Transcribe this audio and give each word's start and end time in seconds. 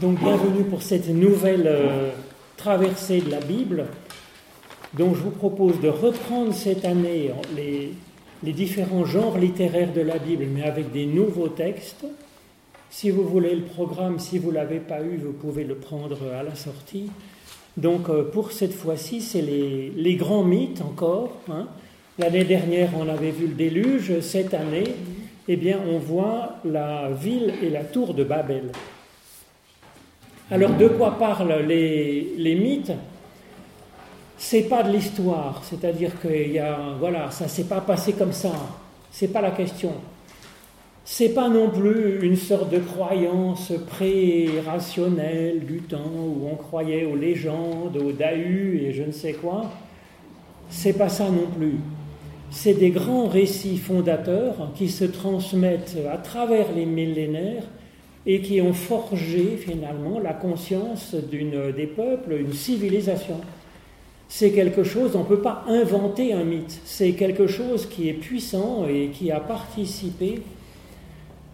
Donc 0.00 0.18
bienvenue 0.18 0.64
pour 0.64 0.80
cette 0.80 1.08
nouvelle 1.08 1.66
euh, 1.66 2.10
traversée 2.56 3.20
de 3.20 3.30
la 3.30 3.40
Bible, 3.40 3.84
dont 4.94 5.12
je 5.12 5.20
vous 5.20 5.30
propose 5.30 5.78
de 5.80 5.88
reprendre 5.88 6.54
cette 6.54 6.86
année 6.86 7.30
les, 7.54 8.52
différents 8.52 9.04
genres 9.04 9.36
littéraires 9.36 9.92
de 9.92 10.00
la 10.00 10.16
Bible, 10.16 10.46
mais 10.54 10.62
avec 10.62 10.90
des 10.90 11.04
nouveaux 11.04 11.48
textes. 11.48 12.06
Si 12.88 13.10
vous 13.10 13.24
voulez 13.24 13.54
le 13.54 13.64
programme, 13.64 14.18
si 14.18 14.38
vous 14.38 14.48
ne 14.48 14.54
l'avez 14.54 14.78
pas 14.78 15.02
eu, 15.02 15.18
vous 15.18 15.32
pouvez 15.32 15.64
le 15.64 15.74
prendre 15.74 16.16
à 16.32 16.42
la 16.42 16.54
sortie. 16.54 17.10
Donc 17.76 18.08
euh, 18.08 18.22
pour 18.22 18.52
cette 18.52 18.72
fois-ci, 18.72 19.20
c'est 19.20 19.42
les, 19.42 19.92
les, 19.94 20.14
grands 20.14 20.44
mythes 20.44 20.80
encore. 20.80 21.36
Hein. 21.50 21.66
L'année 22.18 22.44
dernière, 22.44 22.88
on 22.98 23.06
avait 23.06 23.32
vu 23.32 23.48
le 23.48 23.54
déluge. 23.54 24.20
Cette 24.20 24.54
année, 24.54 24.94
eh 25.46 25.56
bien, 25.56 25.78
on 25.92 25.98
voit 25.98 26.54
la 26.64 27.10
ville 27.10 27.52
et 27.62 27.68
la 27.68 27.84
tour 27.84 28.14
de 28.14 28.24
Babel. 28.24 28.70
Alors 30.50 30.74
de 30.74 30.88
quoi 30.88 31.16
parlent 31.16 31.64
les, 31.66 32.34
les 32.36 32.54
mythes? 32.56 32.92
C'est 34.36 34.62
pas 34.62 34.82
de 34.82 34.90
l'histoire, 34.90 35.62
c'est-à-dire 35.62 36.18
que 36.18 36.28
y 36.28 36.58
a, 36.58 36.96
voilà, 36.98 37.30
ça 37.30 37.46
s'est 37.46 37.64
pas 37.64 37.80
passé 37.80 38.14
comme 38.14 38.32
ça. 38.32 38.52
C'est 39.10 39.28
pas 39.28 39.42
la 39.42 39.50
question. 39.52 39.92
C'est 41.04 41.30
pas 41.30 41.48
non 41.48 41.68
plus 41.68 42.20
une 42.22 42.36
sorte 42.36 42.70
de 42.70 42.78
croyance 42.78 43.72
pré-rationnelle 43.88 45.64
du 45.66 45.82
temps 45.82 46.12
où 46.16 46.48
on 46.50 46.56
croyait 46.56 47.04
aux 47.04 47.16
légendes, 47.16 47.96
aux 47.96 48.12
dahus 48.12 48.80
et 48.82 48.92
je 48.92 49.02
ne 49.02 49.12
sais 49.12 49.34
quoi. 49.34 49.70
C'est 50.68 50.94
pas 50.94 51.08
ça 51.08 51.24
non 51.24 51.48
plus. 51.56 51.78
C'est 52.50 52.74
des 52.74 52.90
grands 52.90 53.28
récits 53.28 53.78
fondateurs 53.78 54.70
qui 54.74 54.88
se 54.88 55.04
transmettent 55.04 55.98
à 56.12 56.16
travers 56.16 56.66
les 56.74 56.86
millénaires 56.86 57.64
et 58.26 58.40
qui 58.40 58.60
ont 58.60 58.72
forgé 58.72 59.56
finalement 59.56 60.18
la 60.18 60.34
conscience 60.34 61.14
des 61.14 61.86
peuples, 61.86 62.32
une 62.32 62.52
civilisation. 62.52 63.40
C'est 64.28 64.52
quelque 64.52 64.84
chose, 64.84 65.16
on 65.16 65.20
ne 65.20 65.24
peut 65.24 65.40
pas 65.40 65.64
inventer 65.66 66.32
un 66.32 66.44
mythe, 66.44 66.80
c'est 66.84 67.12
quelque 67.12 67.46
chose 67.46 67.86
qui 67.86 68.08
est 68.08 68.14
puissant 68.14 68.86
et 68.86 69.08
qui 69.08 69.30
a 69.32 69.40
participé 69.40 70.42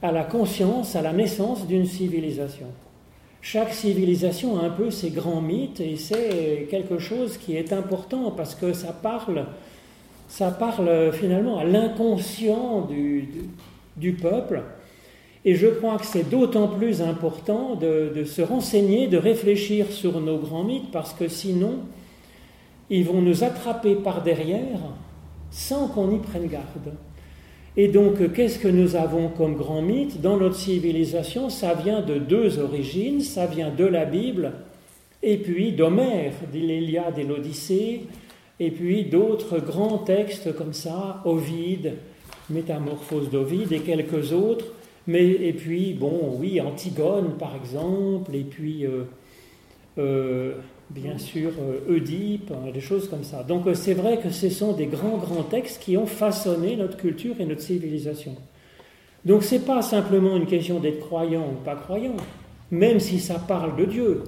à 0.02 0.12
la 0.12 0.24
conscience, 0.24 0.94
à 0.94 1.02
la 1.02 1.12
naissance 1.12 1.66
d'une 1.66 1.86
civilisation. 1.86 2.66
Chaque 3.41 3.72
civilisation 3.72 4.58
a 4.58 4.64
un 4.64 4.70
peu 4.70 4.91
ses 4.91 5.10
grands 5.10 5.41
mythes 5.41 5.80
et 5.80 5.96
c'est 5.96 6.66
quelque 6.69 6.98
chose 6.98 7.38
qui 7.38 7.56
est 7.56 7.72
important 7.72 8.32
parce 8.32 8.54
que 8.54 8.72
ça 8.72 8.92
parle, 8.92 9.46
ça 10.28 10.50
parle 10.50 11.12
finalement 11.12 11.58
à 11.58 11.64
l'inconscient 11.64 12.82
du, 12.82 13.28
du 13.96 14.12
peuple 14.14 14.62
et 15.47 15.55
je 15.55 15.69
crois 15.69 15.97
que 15.97 16.05
c'est 16.05 16.28
d'autant 16.28 16.66
plus 16.66 17.00
important 17.00 17.77
de, 17.77 18.25
se 18.25 18.42
renseigner, 18.42 19.06
de 19.06 19.16
réfléchir 19.16 19.92
sur 19.92 20.20
nos 20.20 20.38
grands 20.38 20.64
mythes, 20.64 20.91
parce 20.91 21.14
que 21.14 21.28
sinon, 21.28 21.77
ils 22.91 23.05
vont 23.05 23.22
nous 23.22 23.44
attraper 23.44 23.94
par 23.94 24.25
derrière 24.25 24.80
sans 25.53 25.86
qu'on 25.86 26.11
y 26.11 26.19
prenne 26.19 26.48
garde. 26.48 26.92
Et 27.77 27.86
donc, 27.86 28.33
qu'est-ce 28.33 28.58
que 28.58 28.66
nous 28.66 28.97
avons 28.97 29.28
comme 29.28 29.55
grands 29.55 29.83
mythes 29.83 30.20
Dans 30.20 30.36
notre 30.36 30.56
civilisation, 30.56 31.48
ça 31.48 31.75
vient 31.75 32.00
de 32.00 32.19
deux 32.19 32.58
origines, 32.58 33.20
ça 33.20 33.47
vient 33.47 33.70
de 33.70 33.84
la 33.84 34.05
Bible, 34.05 34.50
et 35.22 35.36
puis 35.36 35.70
d'Homère, 35.70 36.33
de 36.53 36.58
l'Iliade 36.58 37.20
et 37.20 37.25
l'Odyssée, 37.25 38.06
et 38.58 38.72
puis 38.72 39.05
d'autres 39.05 39.60
grands 39.60 39.98
textes 39.98 40.56
comme 40.56 40.72
ça, 40.72 41.22
Ovide, 41.25 41.94
Métamorphose 42.50 43.31
d'Ovide 43.31 43.70
et 43.70 43.81
quelques 43.81 44.33
autres, 44.33 44.66
mais, 45.06 45.24
et 45.24 45.52
puis, 45.52 45.94
bon, 45.94 46.36
oui, 46.38 46.60
Antigone, 46.60 47.34
par 47.38 47.54
exemple, 47.54 48.34
et 48.34 48.42
puis, 48.42 48.84
euh, 48.84 49.04
euh, 49.98 50.54
bien 50.90 51.16
sûr, 51.16 51.52
euh, 51.60 51.94
Oedipe, 51.94 52.50
hein, 52.50 52.70
des 52.72 52.80
choses 52.80 53.08
comme 53.08 53.22
ça. 53.22 53.44
Donc, 53.44 53.64
c'est 53.74 53.94
vrai 53.94 54.18
que 54.18 54.30
ce 54.30 54.48
sont 54.50 54.72
des 54.72 54.86
grands, 54.86 55.18
grands 55.18 55.44
textes 55.44 55.81
qui 55.81 55.97
ont 55.97 56.06
façonné 56.06 56.75
notre 56.75 56.97
culture 56.97 57.36
et 57.38 57.44
notre 57.44 57.60
civilisation. 57.60 58.34
Donc, 59.25 59.44
ce 59.44 59.54
n'est 59.54 59.60
pas 59.60 59.81
simplement 59.81 60.36
une 60.36 60.47
question 60.47 60.81
d'être 60.81 61.00
croyant 61.00 61.52
ou 61.52 61.64
pas 61.64 61.76
croyant, 61.76 62.16
même 62.72 62.98
si 62.98 63.20
ça 63.20 63.38
parle 63.38 63.76
de 63.76 63.84
Dieu. 63.84 64.25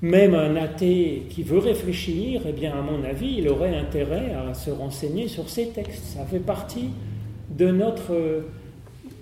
Même 0.00 0.34
un 0.34 0.56
athée 0.56 1.24
qui 1.28 1.42
veut 1.42 1.58
réfléchir, 1.58 2.40
eh 2.48 2.52
bien, 2.52 2.72
à 2.72 2.80
mon 2.80 3.04
avis, 3.04 3.34
il 3.36 3.48
aurait 3.50 3.76
intérêt 3.76 4.32
à 4.32 4.54
se 4.54 4.70
renseigner 4.70 5.28
sur 5.28 5.50
ces 5.50 5.68
textes. 5.68 6.04
Ça 6.16 6.24
fait 6.24 6.38
partie 6.38 6.88
de 7.50 7.70
notre 7.70 8.14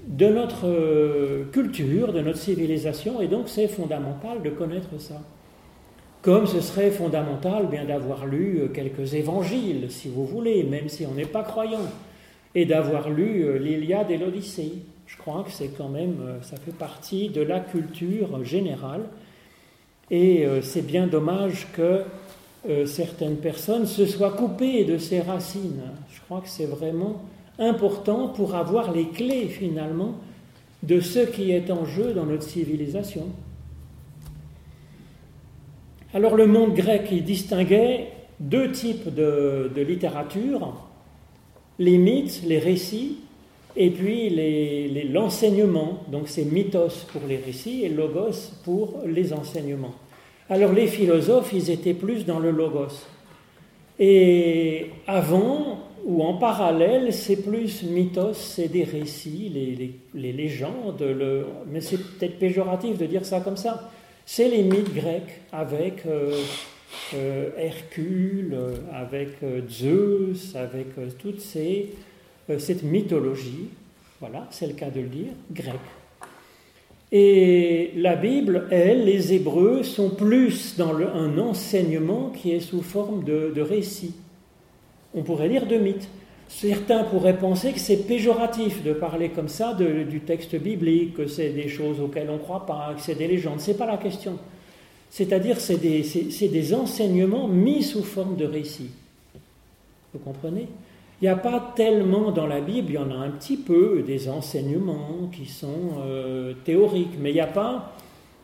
de 0.09 0.27
notre 0.27 0.67
euh, 0.67 1.45
culture, 1.53 2.13
de 2.15 2.21
notre 2.21 2.39
civilisation, 2.39 3.21
et 3.21 3.29
donc 3.29 3.49
c'est 3.49 3.69
fondamental 3.69 4.43
de 4.43 4.49
connaître 4.49 4.99
ça. 4.99 5.21
Comme 6.23 6.47
ce 6.47 6.61
serait 6.61 6.91
fondamental 6.91 7.67
bien 7.69 7.85
d'avoir 7.85 8.27
lu 8.27 8.59
euh, 8.59 8.69
quelques 8.69 9.15
évangiles, 9.15 9.91
si 9.91 10.09
vous 10.09 10.25
voulez, 10.25 10.65
même 10.65 10.89
si 10.89 11.05
on 11.07 11.13
n'est 11.13 11.27
pas 11.27 11.43
croyant, 11.43 11.87
et 12.55 12.65
d'avoir 12.65 13.11
lu 13.11 13.43
euh, 13.43 13.59
l'Iliade 13.59 14.11
et 14.11 14.17
l'Odyssée. 14.17 14.73
Je 15.07 15.17
crois 15.19 15.45
que 15.45 15.51
c'est 15.51 15.69
quand 15.69 15.89
même, 15.89 16.17
ça 16.43 16.57
fait 16.59 16.77
partie 16.77 17.31
de 17.31 17.41
la 17.41 17.61
culture 17.61 18.45
générale, 18.45 19.05
et 20.11 20.47
c'est 20.61 20.87
bien 20.87 21.07
dommage 21.07 21.67
que 21.73 22.03
certaines 22.85 23.37
personnes 23.37 23.87
se 23.87 24.05
soient 24.05 24.33
coupées 24.33 24.85
de 24.85 24.99
ces 24.99 25.23
racines. 25.23 25.81
Je 26.13 26.21
crois 26.21 26.43
que 26.43 26.49
c'est 26.51 26.67
vraiment 26.67 27.23
important 27.59 28.29
pour 28.29 28.55
avoir 28.55 28.93
les 28.93 29.09
clés 29.09 29.47
finalement 29.47 30.15
de 30.83 31.01
ce 31.01 31.21
qui 31.21 31.51
est 31.51 31.71
en 31.71 31.85
jeu 31.85 32.13
dans 32.13 32.27
notre 32.27 32.45
civilisation. 32.45 33.27
Alors 36.15 36.37
le 36.37 36.47
monde 36.47 36.75
grec, 36.75 37.09
il 37.11 37.25
distinguait 37.25 38.09
deux 38.41 38.71
types 38.73 39.13
de, 39.13 39.71
littérature, 39.77 40.75
les 41.79 41.99
mythes, 41.99 42.43
les 42.47 42.59
récits, 42.59 43.19
et 43.77 43.91
puis 43.91 44.31
l'enseignement, 45.13 46.05
donc 46.11 46.29
c'est 46.29 46.45
mythos 46.45 47.07
pour 47.13 47.23
les 47.29 47.37
récits 47.37 47.85
et 47.85 47.89
logos 47.89 48.53
pour 48.65 49.01
les 49.07 49.33
enseignements. 49.33 49.95
Alors 50.49 50.73
les 50.73 50.87
philosophes, 50.87 51.53
ils 51.53 51.71
étaient 51.71 51.95
plus 51.95 52.25
dans 52.25 52.39
le 52.39 52.51
logos. 52.51 53.07
Et 53.99 54.87
avant, 55.07 55.88
ou 56.09 56.23
en 56.23 56.39
parallèle, 56.39 57.13
c'est 57.13 57.37
plus 57.37 57.83
mythos, 57.83 58.33
c'est 58.33 58.69
des 58.69 58.85
récits, 58.85 59.53
les, 60.15 60.33
légendes, 60.33 61.03
le, 61.03 61.45
mais 61.71 61.83
c'est 61.83 61.99
peut-être 61.99 62.39
péjoratif 62.39 62.97
de 62.97 63.05
dire 63.05 63.27
ça 63.27 63.41
comme 63.41 63.59
ça. 63.59 63.91
C'est 64.25 64.49
les 64.49 64.63
mythes 64.63 64.95
grecs 64.95 65.43
avec 65.53 66.07
euh, 66.07 66.33
euh, 67.15 67.51
Hercule, 67.59 68.57
avec 68.91 69.43
euh, 69.43 69.61
Zeus, 69.69 70.57
avec 70.57 70.87
toute 71.19 71.41
cette 71.41 72.83
mythologie, 72.85 73.69
voilà, 74.19 74.47
c'est 74.51 74.67
le 74.67 74.73
cas 74.73 74.89
de 74.89 75.01
le 75.01 75.09
dire, 75.09 75.33
grecque. 75.53 75.75
Et 77.13 77.93
la 77.97 78.17
Bible, 78.17 78.67
elle, 78.71 79.05
les 79.05 79.35
Hébreux, 79.35 79.83
sont 79.83 80.09
plus 80.09 80.75
dans 80.79 80.97
un 80.97 81.37
enseignement 81.37 82.31
qui 82.31 82.53
est 82.53 82.61
sous 82.61 82.83
forme 82.83 83.25
de, 83.25 83.53
de 83.55 83.61
récits 83.61 84.15
on 85.19 85.23
pourrait 85.23 85.49
lire 85.49 85.67
de 85.67 85.77
mythes. 85.77 86.09
Certains 86.49 87.05
pourraient 87.05 87.37
penser 87.37 87.73
que 87.73 87.81
c'est 87.81 88.07
péjoratif 88.07 88.83
de 88.83 88.95
parler 88.95 89.29
comme 89.29 89.49
ça 89.49 89.75
du 89.75 90.21
texte 90.21 90.57
biblique, 90.57 91.15
que 91.15 91.27
c'est 91.27 91.51
des 91.51 91.69
choses 91.69 92.01
auxquelles 92.01 92.31
on 92.31 92.35
ne 92.35 92.39
croit 92.39 92.65
pas, 92.65 92.95
que 92.97 93.03
c'est 93.03 93.17
des 93.17 93.27
légendes. 93.27 93.61
Ce 93.61 93.71
n'est 93.71 93.77
pas 93.77 93.87
la 93.87 93.99
question. 93.99 94.39
C'est-à-dire 95.11 95.61
c'est 95.61 95.77
des, 95.77 96.03
c'est 96.03 96.49
des 96.49 96.75
enseignements 96.75 97.49
mis 97.49 97.83
sous 97.83 98.03
forme 98.03 98.37
de 98.37 98.47
récits. 98.47 98.91
Vous 100.15 100.21
comprenez? 100.21 100.69
Il 101.21 101.25
n'y 101.25 101.29
a 101.29 101.37
pas 101.37 101.73
tellement 101.75 102.31
dans 102.31 102.47
la 102.47 102.61
Bible, 102.61 102.91
il 102.91 102.95
y 102.95 102.99
en 102.99 103.11
a 103.11 103.17
un 103.17 103.31
petit 103.31 103.57
peu, 103.57 104.05
des 104.07 104.29
enseignements 104.29 105.29
qui 105.33 105.47
sont 105.47 105.99
euh, 106.01 106.55
théoriques, 106.65 107.19
mais 107.21 107.31
il 107.31 107.35
n'y 107.35 107.41
a 107.41 107.47
pas 107.47 107.93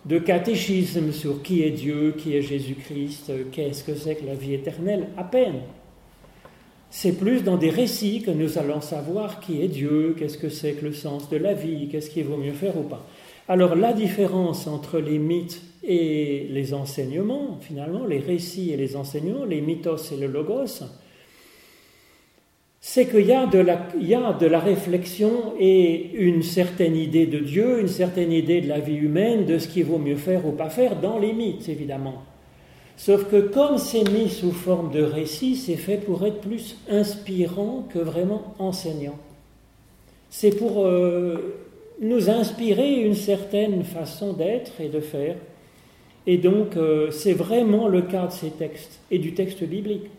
de 0.04 0.18
catéchisme 0.18 1.12
sur 1.12 1.40
qui 1.40 1.62
est 1.62 1.70
Dieu, 1.70 2.14
qui 2.18 2.36
est 2.36 2.42
Jésus-Christ, 2.42 3.32
qu'est-ce 3.52 3.84
que 3.84 3.94
c'est 3.94 4.16
que 4.16 4.26
la 4.26 4.34
vie 4.34 4.54
éternelle, 4.54 5.08
à 5.16 5.24
peine 5.24 5.60
c'est 6.96 7.18
plus 7.18 7.42
dans 7.42 7.56
des 7.56 7.70
récits 7.70 8.22
que 8.22 8.30
nous 8.30 8.56
allons 8.56 8.80
savoir 8.80 9.40
qui 9.40 9.60
est 9.60 9.66
Dieu, 9.66 10.14
qu'est-ce 10.16 10.38
que 10.38 10.48
c'est 10.48 10.74
que 10.74 10.84
le 10.84 10.92
sens 10.92 11.28
de 11.28 11.36
la 11.36 11.52
vie, 11.52 11.88
qu'est-ce 11.88 12.08
qu'il 12.08 12.22
vaut 12.22 12.36
mieux 12.36 12.52
faire 12.52 12.78
ou 12.78 12.84
pas. 12.84 13.04
Alors 13.48 13.74
la 13.74 13.92
différence 13.92 14.68
entre 14.68 15.00
les 15.00 15.18
mythes 15.18 15.60
et 15.82 16.46
les 16.50 16.72
enseignements, 16.72 17.58
finalement, 17.60 18.06
les 18.06 18.20
récits 18.20 18.70
et 18.70 18.76
les 18.76 18.94
enseignements, 18.94 19.44
les 19.44 19.60
mythos 19.60 20.12
et 20.12 20.16
le 20.16 20.28
logos, 20.28 20.84
c'est 22.80 23.06
qu'il 23.10 23.26
y, 23.26 23.32
a 23.32 23.46
de 23.46 23.58
la, 24.46 24.60
réflexion 24.60 25.54
et 25.58 26.12
une 26.14 26.44
certaine 26.44 26.94
idée 26.94 27.26
de 27.26 27.40
Dieu, 27.40 27.80
une 27.80 27.88
certaine 27.88 28.30
idée 28.30 28.60
de 28.60 28.68
la 28.68 28.78
vie 28.78 28.94
humaine, 28.94 29.46
de 29.46 29.58
ce 29.58 29.66
qu'il 29.66 29.84
vaut 29.84 29.98
mieux 29.98 30.16
faire 30.16 30.46
ou 30.46 30.52
pas 30.52 30.70
faire 30.70 31.00
dans 31.00 31.18
les 31.18 31.32
mythes, 31.32 31.68
évidemment. 31.68 32.22
Sauf 32.96 33.28
que 33.28 33.40
comme 33.40 33.78
c'est 33.78 34.08
mis 34.10 34.30
sous 34.30 34.52
forme 34.52 34.92
de 34.92 35.02
récit, 35.02 35.56
c'est 35.56 35.76
fait 35.76 35.98
pour 35.98 36.24
être 36.24 36.40
plus 36.40 36.76
inspirant 36.88 37.86
que 37.92 37.98
vraiment 37.98 38.54
enseignant. 38.58 39.18
C'est 40.30 40.56
pour 40.56 40.86
euh, 40.86 41.54
nous 42.00 42.30
inspirer 42.30 43.02
une 43.02 43.14
certaine 43.14 43.84
façon 43.84 44.32
d'être 44.32 44.80
et 44.80 44.88
de 44.88 45.00
faire. 45.00 45.36
Et 46.26 46.38
donc, 46.38 46.76
euh, 46.76 47.10
c'est 47.10 47.34
vraiment 47.34 47.88
le 47.88 48.02
cas 48.02 48.26
de 48.26 48.32
ces 48.32 48.50
textes 48.50 49.00
et 49.10 49.18
du 49.18 49.34
texte 49.34 49.62
biblique. 49.64 50.10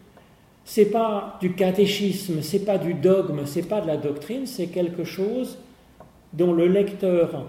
C'est 0.63 0.86
pas 0.86 1.38
du 1.42 1.54
catéchisme, 1.54 2.42
c'est 2.42 2.66
pas 2.66 2.77
du 2.77 2.94
dogme, 2.94 3.42
c'est 3.45 3.68
pas 3.68 3.81
de 3.81 3.88
la 3.88 3.98
doctrine, 3.98 4.45
c'est 4.45 4.68
quelque 4.68 5.04
chose 5.04 5.57
dont 6.33 6.54
le 6.54 6.68
lecteur 6.68 7.45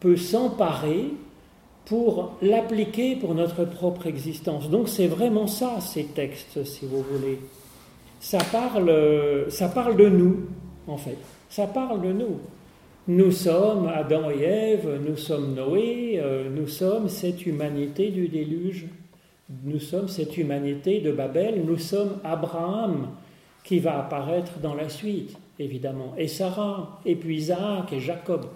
peut 0.00 0.16
s'emparer 0.16 1.06
pour 1.84 2.36
l'appliquer 2.40 3.16
pour 3.16 3.34
notre 3.34 3.64
propre 3.64 4.06
existence. 4.06 4.70
Donc 4.70 4.88
c'est 4.88 5.06
vraiment 5.06 5.46
ça, 5.46 5.80
ces 5.80 6.04
textes, 6.04 6.64
si 6.64 6.86
vous 6.86 7.02
voulez. 7.02 7.38
Ça 8.20 8.38
parle, 8.50 9.46
ça 9.50 9.68
parle 9.68 9.96
de 9.96 10.08
nous, 10.08 10.46
en 10.86 10.96
fait. 10.96 11.18
Ça 11.50 11.66
parle 11.66 12.00
de 12.00 12.12
nous. 12.12 12.38
Nous 13.06 13.32
sommes 13.32 13.86
Adam 13.86 14.30
et 14.30 14.42
Ève, 14.42 15.00
nous 15.06 15.18
sommes 15.18 15.54
Noé, 15.54 16.14
euh, 16.16 16.48
nous 16.48 16.66
sommes 16.66 17.10
cette 17.10 17.44
humanité 17.44 18.08
du 18.08 18.28
déluge, 18.28 18.86
nous 19.62 19.78
sommes 19.78 20.08
cette 20.08 20.38
humanité 20.38 21.00
de 21.00 21.12
Babel, 21.12 21.62
nous 21.66 21.76
sommes 21.76 22.18
Abraham 22.24 23.08
qui 23.62 23.78
va 23.78 23.98
apparaître 23.98 24.58
dans 24.62 24.72
la 24.72 24.88
suite, 24.88 25.36
évidemment, 25.58 26.14
et 26.16 26.28
Sarah, 26.28 26.98
et 27.04 27.14
puis 27.14 27.36
Isaac 27.36 27.92
et 27.92 28.00
Jacob. 28.00 28.46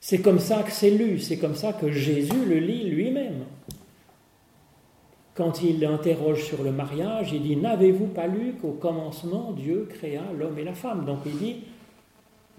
C'est 0.00 0.20
comme 0.20 0.38
ça 0.38 0.62
que 0.62 0.70
c'est 0.70 0.90
lu, 0.90 1.18
c'est 1.18 1.38
comme 1.38 1.56
ça 1.56 1.72
que 1.72 1.90
Jésus 1.90 2.44
le 2.46 2.58
lit 2.58 2.88
lui-même. 2.88 3.44
Quand 5.34 5.62
il 5.62 5.84
interroge 5.84 6.44
sur 6.44 6.62
le 6.62 6.72
mariage, 6.72 7.32
il 7.32 7.42
dit 7.42 7.56
N'avez-vous 7.56 8.06
pas 8.06 8.26
lu 8.26 8.54
qu'au 8.60 8.72
commencement 8.72 9.52
Dieu 9.52 9.88
créa 9.88 10.22
l'homme 10.36 10.58
et 10.58 10.64
la 10.64 10.74
femme? 10.74 11.04
Donc 11.04 11.18
il 11.26 11.38
dit 11.38 11.56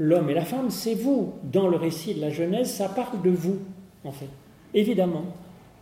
L'homme 0.02 0.30
et 0.30 0.34
la 0.34 0.46
femme, 0.46 0.70
c'est 0.70 0.96
vous. 0.96 1.34
Dans 1.44 1.68
le 1.68 1.76
récit 1.76 2.14
de 2.14 2.22
la 2.22 2.30
Genèse, 2.30 2.74
ça 2.74 2.88
parle 2.88 3.22
de 3.22 3.30
vous, 3.30 3.58
en 4.06 4.14
fait. 4.14 4.30
Évidemment. 4.74 5.26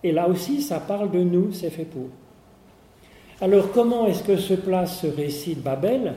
Et 0.04 0.12
là 0.12 0.28
aussi, 0.28 0.62
ça 0.64 0.80
parle 0.80 1.12
de 1.12 1.20
nous, 1.20 1.52
c'est 1.52 1.70
fait 1.70 1.86
pour. 1.86 2.08
Alors, 3.40 3.72
comment 3.72 4.08
est-ce 4.08 4.24
que 4.24 4.38
se 4.38 4.56
place 4.56 5.02
ce 5.02 5.08
récit 5.08 5.54
de 5.54 5.62
Babel? 5.62 6.16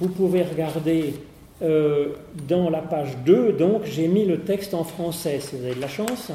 Vous 0.00 0.08
pouvez 0.08 0.42
regarder 0.42 1.14
euh, 1.62 2.14
dans 2.48 2.70
la 2.70 2.80
page 2.80 3.18
2, 3.26 3.52
donc 3.52 3.82
j'ai 3.84 4.08
mis 4.08 4.24
le 4.24 4.40
texte 4.40 4.72
en 4.72 4.84
français, 4.84 5.40
si 5.40 5.56
vous 5.56 5.64
avez 5.64 5.74
de 5.74 5.80
la 5.80 5.88
chance. 5.88 6.30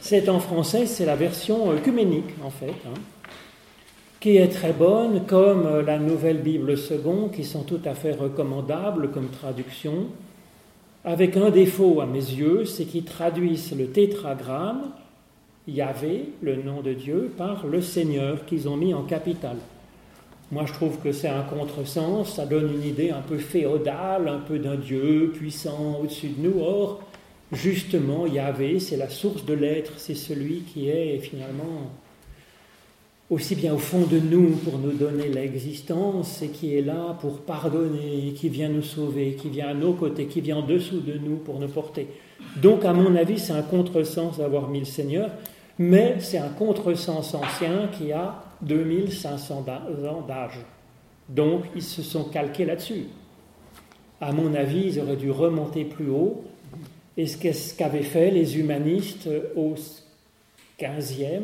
c'est 0.00 0.28
en 0.28 0.38
français, 0.38 0.86
c'est 0.86 1.06
la 1.06 1.16
version 1.16 1.70
œcuménique 1.72 2.34
en 2.44 2.50
fait, 2.50 2.74
hein, 2.86 3.00
qui 4.20 4.36
est 4.36 4.48
très 4.48 4.72
bonne, 4.72 5.24
comme 5.26 5.66
euh, 5.66 5.82
la 5.82 5.98
Nouvelle 5.98 6.42
Bible 6.42 6.76
Second, 6.76 7.28
qui 7.28 7.44
sont 7.44 7.62
tout 7.62 7.80
à 7.86 7.94
fait 7.94 8.12
recommandables 8.12 9.10
comme 9.10 9.28
traduction, 9.28 10.08
avec 11.06 11.36
un 11.36 11.50
défaut 11.50 12.00
à 12.00 12.06
mes 12.06 12.18
yeux, 12.18 12.64
c'est 12.64 12.84
qu'ils 12.84 13.04
traduisent 13.04 13.74
le 13.74 13.86
tétragramme, 13.86 14.90
Yahvé, 15.68 16.30
le 16.42 16.56
nom 16.56 16.82
de 16.82 16.92
Dieu, 16.92 17.32
par 17.36 17.66
le 17.66 17.80
Seigneur 17.80 18.44
qu'ils 18.44 18.68
ont 18.68 18.76
mis 18.76 18.92
en 18.92 19.04
capitale. 19.04 19.58
Moi, 20.52 20.64
je 20.64 20.72
trouve 20.72 20.98
que 20.98 21.10
c'est 21.10 21.28
un 21.28 21.42
contresens, 21.42 22.34
ça 22.34 22.46
donne 22.46 22.72
une 22.72 22.84
idée 22.84 23.10
un 23.10 23.20
peu 23.20 23.36
féodale, 23.36 24.28
un 24.28 24.38
peu 24.38 24.60
d'un 24.60 24.76
Dieu 24.76 25.32
puissant 25.34 25.98
au-dessus 26.00 26.28
de 26.28 26.48
nous. 26.48 26.60
Or, 26.60 27.00
justement, 27.50 28.28
Yahvé, 28.28 28.78
c'est 28.78 28.96
la 28.96 29.08
source 29.08 29.44
de 29.44 29.54
l'être, 29.54 29.94
c'est 29.96 30.14
celui 30.14 30.60
qui 30.60 30.88
est 30.88 31.18
finalement 31.18 31.90
aussi 33.28 33.56
bien 33.56 33.74
au 33.74 33.78
fond 33.78 34.06
de 34.06 34.20
nous 34.20 34.50
pour 34.50 34.78
nous 34.78 34.92
donner 34.92 35.28
l'existence 35.28 36.42
et 36.42 36.48
qui 36.48 36.76
est 36.76 36.82
là 36.82 37.16
pour 37.20 37.40
pardonner, 37.40 38.32
qui 38.36 38.48
vient 38.48 38.68
nous 38.68 38.82
sauver, 38.82 39.34
qui 39.34 39.48
vient 39.48 39.70
à 39.70 39.74
nos 39.74 39.94
côtés, 39.94 40.26
qui 40.26 40.40
vient 40.40 40.58
en 40.58 40.66
dessous 40.66 41.00
de 41.00 41.18
nous 41.18 41.38
pour 41.38 41.58
nous 41.58 41.66
porter. 41.66 42.06
Donc, 42.62 42.84
à 42.84 42.92
mon 42.92 43.16
avis, 43.16 43.40
c'est 43.40 43.52
un 43.52 43.62
contresens 43.62 44.38
d'avoir 44.38 44.68
mis 44.68 44.78
le 44.78 44.84
Seigneur, 44.84 45.30
mais 45.76 46.18
c'est 46.20 46.38
un 46.38 46.50
contresens 46.50 47.34
ancien 47.34 47.88
qui 47.98 48.12
a 48.12 48.45
2500 48.62 49.64
ans 49.68 50.24
d'âge. 50.26 50.58
Donc, 51.28 51.64
ils 51.74 51.82
se 51.82 52.02
sont 52.02 52.24
calqués 52.24 52.64
là-dessus. 52.64 53.04
À 54.20 54.32
mon 54.32 54.54
avis, 54.54 54.86
ils 54.86 55.00
auraient 55.00 55.16
dû 55.16 55.30
remonter 55.30 55.84
plus 55.84 56.08
haut. 56.08 56.44
Et 57.16 57.26
ce 57.26 57.74
qu'avaient 57.74 58.02
fait 58.02 58.30
les 58.30 58.58
humanistes 58.58 59.28
au 59.56 59.74
15e, 60.78 61.42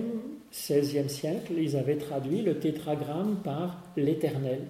16e 0.53 1.09
siècle, 1.09 1.53
ils 1.59 1.77
avaient 1.77 1.97
traduit 1.97 2.43
le 2.43 2.59
tétragramme 2.59 3.37
par 3.43 3.79
l'éternel 3.97 4.61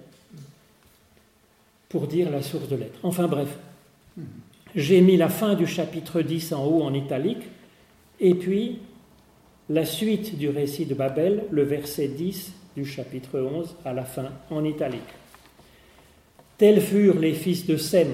pour 1.89 2.07
dire 2.07 2.31
la 2.31 2.41
source 2.41 2.69
de 2.69 2.77
l'être. 2.77 2.99
Enfin 3.03 3.27
bref, 3.27 3.57
j'ai 4.75 5.01
mis 5.01 5.17
la 5.17 5.29
fin 5.29 5.53
du 5.53 5.67
chapitre 5.67 6.21
10 6.21 6.53
en 6.53 6.65
haut 6.65 6.83
en 6.83 6.93
italique, 6.93 7.43
et 8.19 8.33
puis 8.33 8.79
la 9.73 9.85
suite 9.85 10.37
du 10.37 10.49
récit 10.49 10.85
de 10.85 10.93
Babel, 10.93 11.45
le 11.49 11.63
verset 11.63 12.07
10 12.07 12.53
du 12.75 12.85
chapitre 12.85 13.39
11 13.39 13.75
à 13.85 13.93
la 13.93 14.03
fin 14.03 14.29
en 14.51 14.63
italique. 14.63 15.01
Tels 16.59 16.79
furent 16.79 17.19
les 17.19 17.33
fils 17.33 17.65
de 17.65 17.75
Sem. 17.75 18.09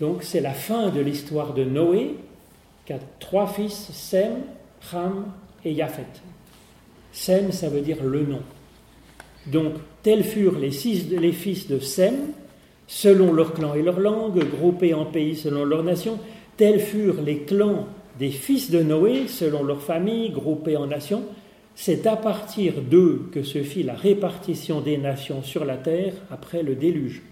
Donc 0.00 0.22
c'est 0.22 0.40
la 0.40 0.54
fin 0.54 0.88
de 0.88 1.00
l'histoire 1.00 1.52
de 1.52 1.62
Noé, 1.62 2.14
qui 2.86 2.94
a 2.94 2.98
trois 3.20 3.48
fils, 3.48 3.90
Sem, 3.92 4.32
Ham 4.94 5.26
et 5.62 5.74
Japhet. 5.74 6.06
Sem, 7.12 7.52
ça 7.52 7.68
veut 7.68 7.82
dire 7.82 8.02
le 8.02 8.22
nom. 8.22 8.40
Donc 9.46 9.74
tels 10.02 10.24
furent 10.24 10.58
les, 10.58 10.70
les 11.10 11.32
fils 11.32 11.68
de 11.68 11.80
Sem, 11.80 12.14
selon 12.86 13.34
leur 13.34 13.52
clan 13.52 13.74
et 13.74 13.82
leur 13.82 14.00
langue, 14.00 14.42
groupés 14.48 14.94
en 14.94 15.04
pays 15.04 15.36
selon 15.36 15.66
leur 15.66 15.82
nation. 15.82 16.18
Tels 16.56 16.80
furent 16.80 17.20
les 17.20 17.40
clans 17.40 17.88
des 18.18 18.30
fils 18.30 18.70
de 18.70 18.82
Noé, 18.82 19.28
selon 19.28 19.62
leur 19.62 19.80
famille, 19.80 20.30
groupés 20.30 20.76
en 20.76 20.86
nations, 20.86 21.24
c'est 21.74 22.06
à 22.06 22.16
partir 22.16 22.82
d'eux 22.82 23.28
que 23.32 23.42
se 23.42 23.62
fit 23.62 23.84
la 23.84 23.94
répartition 23.94 24.80
des 24.80 24.98
nations 24.98 25.42
sur 25.42 25.64
la 25.64 25.76
terre 25.76 26.14
après 26.30 26.62
le 26.62 26.74
déluge. 26.74 27.22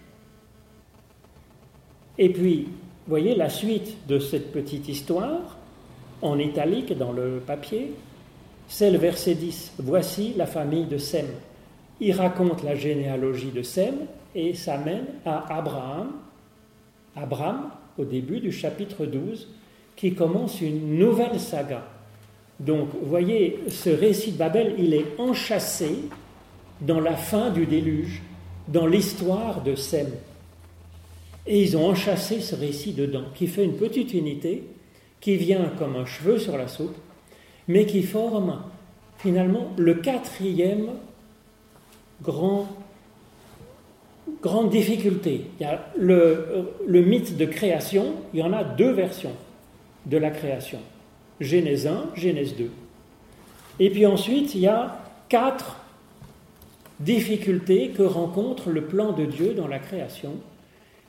Et 2.19 2.29
puis, 2.29 2.69
voyez 3.09 3.35
la 3.35 3.49
suite 3.49 4.07
de 4.07 4.19
cette 4.19 4.53
petite 4.53 4.89
histoire, 4.89 5.57
en 6.23 6.39
italique 6.39 6.97
dans 6.97 7.13
le 7.13 7.43
papier, 7.45 7.93
c'est 8.69 8.91
le 8.91 8.99
verset 8.99 9.35
10. 9.35 9.75
Voici 9.79 10.33
la 10.37 10.47
famille 10.47 10.87
de 10.87 10.99
Sem. 10.99 11.27
Il 12.01 12.13
raconte 12.13 12.63
la 12.63 12.75
généalogie 12.75 13.51
de 13.51 13.63
Sem 13.63 13.95
et 14.35 14.55
ça 14.55 14.79
mène 14.79 15.07
à 15.25 15.57
Abraham, 15.57 16.13
Abraham 17.15 17.71
au 17.99 18.05
début 18.05 18.41
du 18.41 18.53
chapitre 18.53 19.07
12, 19.07 19.49
qui 19.97 20.15
commence 20.15 20.61
une 20.61 20.99
nouvelle 20.99 21.41
saga. 21.41 21.83
Donc, 22.61 22.89
vous 23.01 23.09
voyez, 23.09 23.61
ce 23.69 23.91
récit 23.91 24.33
de 24.33 24.39
Babel, 24.39 24.75
il 24.79 24.95
est 24.95 25.19
enchâssé 25.19 25.91
dans 26.81 27.01
la 27.01 27.17
fin 27.17 27.51
du 27.51 27.67
déluge, 27.67 28.23
dans 28.69 28.87
l'histoire 28.87 29.63
de 29.63 29.75
Sem. 29.75 30.09
Et 31.47 31.63
ils 31.63 31.77
ont 31.77 31.89
enchâssé 31.89 32.41
ce 32.41 32.55
récit 32.55 32.93
dedans, 32.93 33.25
qui 33.35 33.47
fait 33.47 33.65
une 33.65 33.77
petite 33.77 34.13
unité, 34.15 34.65
qui 35.21 35.37
vient 35.37 35.71
comme 35.79 35.97
un 35.97 36.05
cheveu 36.05 36.39
sur 36.39 36.57
la 36.57 36.69
soupe, 36.69 36.97
mais 37.69 37.87
qui 37.87 38.03
forme 38.03 38.63
finalement 39.19 39.73
le 39.79 39.95
quatrième 39.95 40.91
grand, 42.23 42.69
grande 44.43 44.71
difficulté. 44.71 45.47
Il 45.59 45.63
y 45.63 45.67
a 45.67 45.87
le, 45.97 46.73
le 46.87 47.01
mythe 47.03 47.37
de 47.37 47.47
création, 47.47 48.15
il 48.35 48.41
y 48.41 48.43
en 48.43 48.53
a 48.53 48.65
deux 48.65 48.93
versions 48.93 49.33
de 50.07 50.17
la 50.17 50.31
création. 50.31 50.79
Genèse 51.41 51.87
1, 51.87 52.11
Genèse 52.15 52.57
2. 52.57 52.71
Et 53.79 53.91
puis 53.91 54.07
ensuite, 54.07 54.55
il 54.55 54.63
y 54.63 54.67
a 54.67 54.99
quatre 55.29 55.77
difficultés 57.01 57.91
que 57.91 58.03
rencontre 58.03 58.71
le 58.71 58.87
plan 58.87 59.13
de 59.13 59.27
Dieu 59.27 59.53
dans 59.53 59.69
la 59.69 59.79
création, 59.79 60.33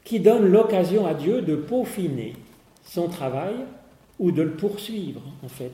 qui 0.03 0.19
donnent 0.19 0.47
l'occasion 0.47 1.05
à 1.05 1.13
Dieu 1.13 1.41
de 1.41 1.55
peaufiner 1.55 2.33
son 2.83 3.07
travail 3.07 3.55
ou 4.19 4.31
de 4.31 4.41
le 4.41 4.51
poursuivre, 4.51 5.21
en 5.43 5.47
fait. 5.47 5.71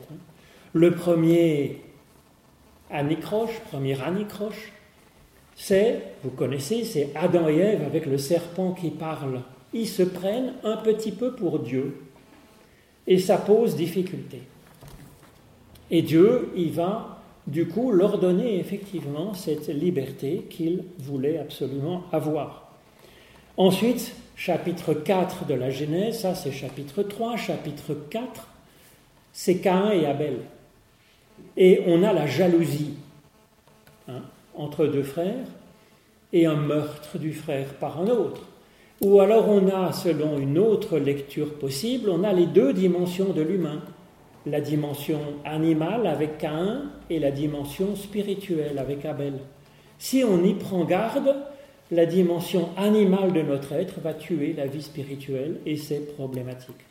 Le 0.72 0.92
premier 0.92 1.80
anicroche, 2.90 3.60
premier 3.70 4.00
anicroche, 4.02 4.72
c'est, 5.56 6.02
vous 6.22 6.30
connaissez, 6.30 6.84
c'est 6.84 7.10
Adam 7.14 7.48
et 7.48 7.58
Ève 7.58 7.82
avec 7.84 8.06
le 8.06 8.18
serpent 8.18 8.72
qui 8.72 8.90
parle. 8.90 9.40
Ils 9.72 9.88
se 9.88 10.02
prennent 10.02 10.54
un 10.64 10.76
petit 10.76 11.12
peu 11.12 11.32
pour 11.32 11.60
Dieu. 11.60 11.96
Et 13.06 13.18
ça 13.18 13.38
pose 13.38 13.76
difficulté. 13.76 14.42
Et 15.90 16.02
Dieu, 16.02 16.50
il 16.56 16.72
va 16.72 17.20
du 17.46 17.68
coup 17.68 17.90
leur 17.92 18.18
donner 18.18 18.58
effectivement 18.58 19.34
cette 19.34 19.68
liberté 19.68 20.46
qu'il 20.48 20.84
voulait 20.98 21.38
absolument 21.38 22.04
avoir. 22.12 22.72
Ensuite, 23.56 24.14
chapitre 24.34 24.94
4 24.94 25.46
de 25.46 25.54
la 25.54 25.70
Genèse, 25.70 26.20
ça 26.20 26.34
c'est 26.34 26.52
chapitre 26.52 27.02
3, 27.02 27.36
chapitre 27.36 27.94
4, 28.10 28.48
c'est 29.32 29.58
Caïn 29.58 29.92
et 29.92 30.06
Abel. 30.06 30.38
Et 31.56 31.82
on 31.86 32.02
a 32.02 32.12
la 32.12 32.26
jalousie 32.26 32.94
hein, 34.08 34.22
entre 34.54 34.86
deux 34.86 35.02
frères 35.02 35.46
et 36.32 36.46
un 36.46 36.56
meurtre 36.56 37.18
du 37.18 37.32
frère 37.32 37.74
par 37.74 38.00
un 38.00 38.08
autre 38.08 38.42
Ou 39.04 39.20
alors 39.20 39.50
on 39.50 39.68
a, 39.68 39.92
selon 39.92 40.38
une 40.38 40.56
autre 40.56 40.98
lecture 40.98 41.58
possible, 41.58 42.08
on 42.08 42.24
a 42.24 42.32
les 42.32 42.46
deux 42.46 42.72
dimensions 42.72 43.34
de 43.34 43.42
l'humain. 43.42 43.82
La 44.46 44.62
dimension 44.62 45.20
animale 45.44 46.06
avec 46.06 46.38
Caïn 46.38 46.90
et 47.10 47.18
la 47.18 47.30
dimension 47.30 47.96
spirituelle 47.96 48.78
avec 48.78 49.04
Abel. 49.04 49.34
Si 49.98 50.24
on 50.24 50.42
y 50.42 50.54
prend 50.54 50.84
garde, 50.84 51.36
la 51.90 52.06
dimension 52.06 52.70
animale 52.78 53.34
de 53.34 53.42
notre 53.42 53.74
être 53.74 54.00
va 54.00 54.14
tuer 54.14 54.54
la 54.56 54.66
vie 54.66 54.82
spirituelle 54.82 55.60
et 55.66 55.76
c'est 55.76 56.14
problématique. 56.14 56.86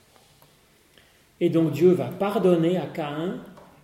Et 1.41 1.49
donc 1.49 1.71
Dieu 1.71 1.93
va 1.93 2.05
pardonner 2.05 2.77
à 2.77 2.85
Caïn 2.85 3.39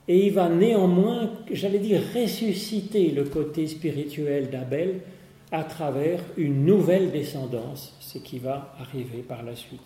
et 0.08 0.28
il 0.28 0.34
va 0.34 0.50
néanmoins, 0.50 1.32
j'allais 1.52 1.80
dire, 1.80 2.02
ressusciter 2.16 3.10
le 3.10 3.24
côté 3.24 3.66
spirituel 3.66 4.52
d'Abel 4.52 5.00
à 5.52 5.64
travers 5.64 6.20
une 6.38 6.66
nouvelle 6.66 7.12
descendance, 7.12 7.96
ce 8.00 8.18
qui 8.18 8.40
va 8.40 8.74
arriver 8.80 9.24
par 9.28 9.44
la 9.44 9.56
suite. 9.56 9.82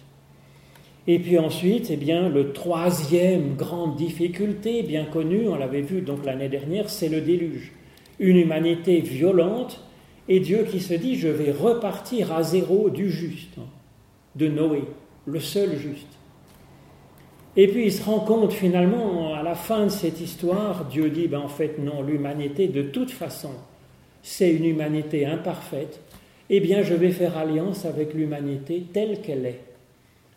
Et 1.08 1.20
puis 1.20 1.38
ensuite, 1.38 1.90
eh 1.90 1.98
bien, 1.98 2.30
le 2.30 2.54
troisième 2.54 3.56
grande 3.56 3.96
difficulté, 3.96 4.84
bien 4.84 5.06
connue, 5.06 5.48
on 5.48 5.56
l'avait 5.56 5.82
vu 5.82 6.02
donc 6.02 6.26
l'année 6.26 6.50
dernière, 6.50 6.90
c'est 6.90 7.10
le 7.10 7.22
déluge. 7.22 7.74
Une 8.20 8.38
humanité 8.38 9.02
violente 9.02 9.84
et 10.30 10.40
Dieu 10.40 10.66
qui 10.70 10.80
se 10.80 10.94
dit, 10.94 11.16
je 11.16 11.28
vais 11.28 11.52
repartir 11.52 12.32
à 12.32 12.44
zéro 12.44 12.90
du 12.90 13.10
juste, 13.10 13.58
de 14.36 14.48
Noé, 14.48 14.84
le 15.26 15.40
seul 15.40 15.76
juste. 15.76 16.08
Et 17.56 17.68
puis 17.68 17.86
il 17.86 17.92
se 17.92 18.04
rend 18.04 18.20
compte 18.20 18.54
finalement, 18.54 19.34
à 19.34 19.44
la 19.44 19.56
fin 19.56 19.86
de 19.86 19.90
cette 19.90 20.22
histoire, 20.22 20.86
Dieu 20.86 21.10
dit, 21.10 21.28
ben, 21.28 21.40
en 21.40 21.50
fait 21.50 21.78
non, 21.80 22.02
l'humanité 22.02 22.68
de 22.68 22.82
toute 22.82 23.12
façon, 23.12 23.52
c'est 24.24 24.52
une 24.52 24.66
humanité 24.66 25.26
imparfaite, 25.26 26.00
eh 26.50 26.60
bien 26.60 26.82
je 26.82 26.96
vais 26.96 27.12
faire 27.12 27.38
alliance 27.38 27.86
avec 27.86 28.14
l'humanité 28.14 28.86
telle 28.92 29.22
qu'elle 29.22 29.46
est. 29.46 29.62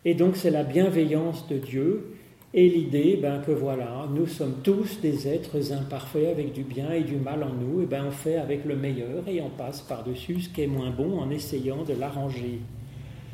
Et 0.05 0.13
donc 0.13 0.35
c'est 0.35 0.51
la 0.51 0.63
bienveillance 0.63 1.47
de 1.47 1.57
Dieu 1.57 2.13
et 2.53 2.69
l'idée 2.69 3.19
ben, 3.21 3.39
que 3.39 3.51
voilà, 3.51 4.07
nous 4.13 4.27
sommes 4.27 4.55
tous 4.63 5.01
des 5.01 5.27
êtres 5.27 5.73
imparfaits 5.73 6.27
avec 6.27 6.53
du 6.53 6.63
bien 6.63 6.91
et 6.91 7.03
du 7.03 7.17
mal 7.17 7.43
en 7.43 7.53
nous, 7.53 7.81
et 7.81 7.85
ben 7.85 8.05
on 8.07 8.11
fait 8.11 8.37
avec 8.37 8.65
le 8.65 8.75
meilleur 8.75 9.27
et 9.27 9.41
on 9.41 9.49
passe 9.49 9.81
par-dessus 9.81 10.41
ce 10.41 10.49
qui 10.49 10.61
est 10.61 10.67
moins 10.67 10.91
bon 10.91 11.19
en 11.19 11.29
essayant 11.29 11.83
de 11.83 11.93
l'arranger. 11.93 12.59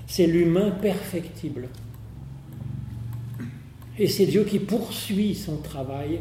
C'est 0.07 0.27
l'humain 0.27 0.71
perfectible. 0.71 1.69
Et 3.97 4.07
c'est 4.07 4.25
Dieu 4.25 4.43
qui 4.43 4.59
poursuit 4.59 5.35
son 5.35 5.57
travail 5.57 6.19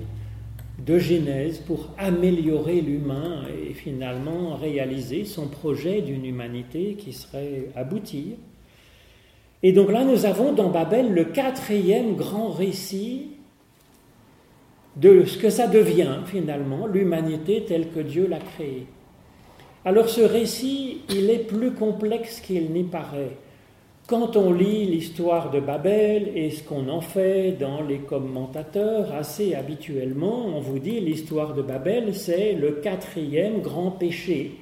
de 0.84 0.98
Genèse 0.98 1.58
pour 1.58 1.90
améliorer 1.96 2.80
l'humain 2.80 3.44
et 3.68 3.72
finalement 3.72 4.56
réaliser 4.56 5.24
son 5.24 5.46
projet 5.46 6.00
d'une 6.00 6.24
humanité 6.24 6.96
qui 6.98 7.12
serait 7.12 7.68
aboutie. 7.76 8.34
Et 9.62 9.72
donc 9.72 9.92
là, 9.92 10.04
nous 10.04 10.26
avons 10.26 10.52
dans 10.52 10.70
Babel 10.70 11.12
le 11.12 11.24
quatrième 11.24 12.16
grand 12.16 12.50
récit 12.50 13.28
de 14.96 15.24
ce 15.24 15.38
que 15.38 15.50
ça 15.50 15.68
devient 15.68 16.18
finalement, 16.26 16.86
l'humanité 16.86 17.64
telle 17.66 17.88
que 17.90 18.00
Dieu 18.00 18.26
l'a 18.26 18.40
créée. 18.40 18.86
Alors 19.84 20.08
ce 20.08 20.20
récit, 20.20 21.02
il 21.08 21.30
est 21.30 21.46
plus 21.46 21.72
complexe 21.72 22.40
qu'il 22.40 22.72
n'y 22.72 22.84
paraît. 22.84 23.36
Quand 24.12 24.36
on 24.36 24.52
lit 24.52 24.84
l'histoire 24.84 25.50
de 25.50 25.58
Babel 25.58 26.32
et 26.36 26.50
ce 26.50 26.62
qu'on 26.62 26.90
en 26.90 27.00
fait 27.00 27.52
dans 27.52 27.80
les 27.80 28.00
commentateurs, 28.00 29.10
assez 29.14 29.54
habituellement, 29.54 30.48
on 30.54 30.60
vous 30.60 30.78
dit 30.78 31.00
l'histoire 31.00 31.54
de 31.54 31.62
Babel, 31.62 32.14
c'est 32.14 32.52
le 32.52 32.72
quatrième 32.72 33.62
grand 33.62 33.90
péché. 33.90 34.58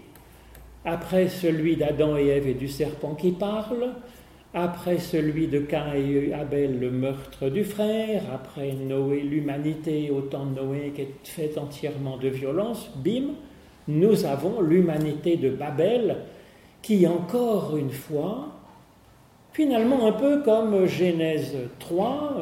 Après 0.85 1.27
celui 1.27 1.75
d'Adam 1.75 2.17
et 2.17 2.29
Ève 2.29 2.47
et 2.47 2.55
du 2.55 2.69
serpent 2.69 3.17
qui 3.17 3.33
parle, 3.33 3.95
après 4.55 4.99
celui 4.99 5.49
de 5.49 5.59
Cain 5.59 5.95
et 5.97 6.33
Abel, 6.33 6.79
le 6.79 6.93
meurtre 6.93 7.49
du 7.49 7.65
frère, 7.65 8.23
après 8.33 8.75
Noé, 8.75 9.23
l'humanité 9.23 10.13
au 10.13 10.21
temps 10.21 10.47
de 10.47 10.61
Noé 10.61 10.93
qui 10.95 11.01
est 11.03 11.15
faite 11.25 11.59
entièrement 11.59 12.19
de 12.19 12.29
violence, 12.29 12.89
bim, 13.05 13.33
nous 13.89 14.25
avons 14.27 14.61
l'humanité 14.61 15.37
de 15.37 15.51
Babel 15.51 16.19
qui, 16.83 17.05
encore 17.09 17.77
une 17.77 17.91
fois, 17.91 18.60
Finalement, 19.53 20.07
un 20.07 20.13
peu 20.13 20.43
comme 20.43 20.87
Genèse 20.87 21.55
3, 21.81 22.37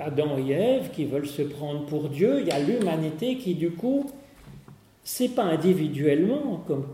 Adam 0.00 0.38
et 0.38 0.52
Ève 0.52 0.90
qui 0.90 1.04
veulent 1.04 1.26
se 1.26 1.42
prendre 1.42 1.84
pour 1.86 2.08
Dieu, 2.08 2.40
il 2.40 2.48
y 2.48 2.50
a 2.50 2.58
l'humanité 2.58 3.36
qui, 3.36 3.54
du 3.54 3.70
coup, 3.70 4.10
c'est 5.04 5.28
pas 5.28 5.44
individuellement 5.44 6.62
comme 6.66 6.86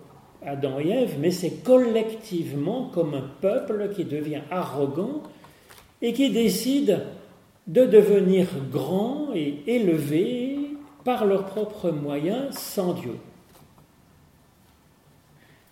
Adam 0.45 0.81
et 0.81 0.89
Ève, 0.89 1.17
mais 1.21 1.31
c'est 1.31 1.63
collectivement 1.63 2.91
comme 2.93 3.15
un 3.15 3.31
peuple 3.41 3.91
qui 3.95 4.05
devient 4.05 4.43
arrogant 4.51 5.23
et 6.01 6.13
qui 6.13 6.31
décide 6.31 7.01
de 7.69 7.85
devenir 7.85 8.49
grand 8.71 9.29
et 9.35 9.63
élevé 9.67 10.59
par 11.05 11.25
leurs 11.25 11.47
propres 11.47 11.91
moyens 11.91 12.57
sans 12.57 12.95
Dieu. 12.95 13.17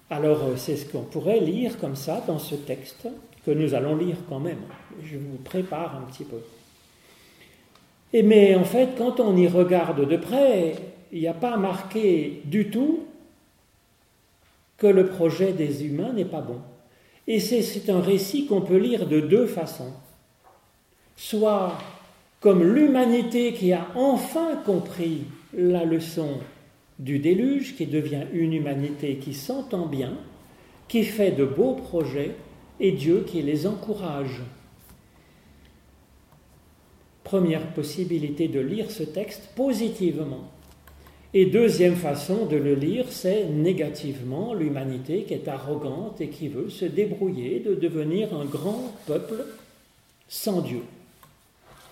Alors 0.09 0.41
c'est 0.57 0.77
ce 0.77 0.91
qu'on 0.91 1.03
pourrait 1.03 1.41
lire 1.41 1.79
comme 1.79 1.97
ça 1.97 2.23
dans 2.27 2.39
ce 2.39 2.55
texte 2.55 3.09
que 3.45 3.51
nous 3.51 3.75
allons 3.75 3.97
lire 3.97 4.17
quand 4.29 4.41
même. 4.41 4.61
Je 5.03 5.17
vous 5.17 5.39
prépare 5.45 5.97
un 5.97 6.11
petit 6.11 6.25
peu. 6.25 6.39
Et 8.13 8.23
mais 8.23 8.55
en 8.55 8.65
fait, 8.65 8.91
quand 8.99 9.21
on 9.21 9.37
y 9.37 9.47
regarde 9.47 10.09
de 10.09 10.17
près, 10.17 10.75
il 11.13 11.21
n'y 11.21 11.29
a 11.29 11.35
pas 11.35 11.57
marqué 11.57 12.43
du 12.45 12.71
tout 12.71 13.01
que 14.77 14.87
le 14.87 15.07
projet 15.07 15.53
des 15.53 15.85
humains 15.85 16.13
n'est 16.13 16.25
pas 16.25 16.41
bon. 16.41 16.59
Et 17.27 17.39
c'est 17.39 17.91
un 17.91 18.01
récit 18.01 18.47
qu'on 18.47 18.63
peut 18.63 18.79
lire 18.79 19.07
de 19.07 19.21
deux 19.21 19.47
façons. 19.47 19.93
Soit 21.17 21.79
comme 22.41 22.65
l'humanité 22.65 23.53
qui 23.53 23.73
a 23.73 23.87
enfin 23.95 24.57
compris 24.65 25.25
la 25.53 25.85
leçon 25.85 26.39
du 26.99 27.19
déluge, 27.19 27.77
qui 27.77 27.87
devient 27.87 28.25
une 28.33 28.55
humanité 28.55 29.17
qui 29.17 29.35
s'entend 29.35 29.87
bien, 29.87 30.15
qui 30.89 31.05
fait 31.05 31.31
de 31.31 31.45
beaux 31.45 31.75
projets 31.75 32.35
et 32.81 32.93
Dieu 32.93 33.25
qui 33.27 33.43
les 33.43 33.67
encourage. 33.67 34.41
Première 37.23 37.67
possibilité 37.75 38.49
de 38.49 38.59
lire 38.59 38.91
ce 38.91 39.03
texte 39.03 39.51
positivement. 39.55 40.51
Et 41.33 41.47
deuxième 41.47 41.95
façon 41.95 42.47
de 42.47 42.57
le 42.57 42.75
lire, 42.75 43.05
c'est 43.11 43.45
négativement 43.45 44.53
l'humanité 44.53 45.23
qui 45.23 45.35
est 45.35 45.47
arrogante 45.47 46.21
et 46.21 46.29
qui 46.29 46.49
veut 46.49 46.71
se 46.71 46.87
débrouiller 46.87 47.61
de 47.61 47.75
devenir 47.75 48.35
un 48.35 48.47
grand 48.47 48.93
peuple 49.07 49.45
sans 50.29 50.61
Dieu. 50.61 50.83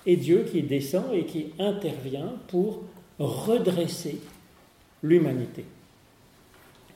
Et 0.07 0.17
Dieu 0.17 0.45
qui 0.51 0.63
descend 0.63 1.15
et 1.15 1.25
qui 1.25 1.53
intervient 1.59 2.33
pour 2.49 2.83
redresser 3.21 4.19
l'humanité. 5.03 5.65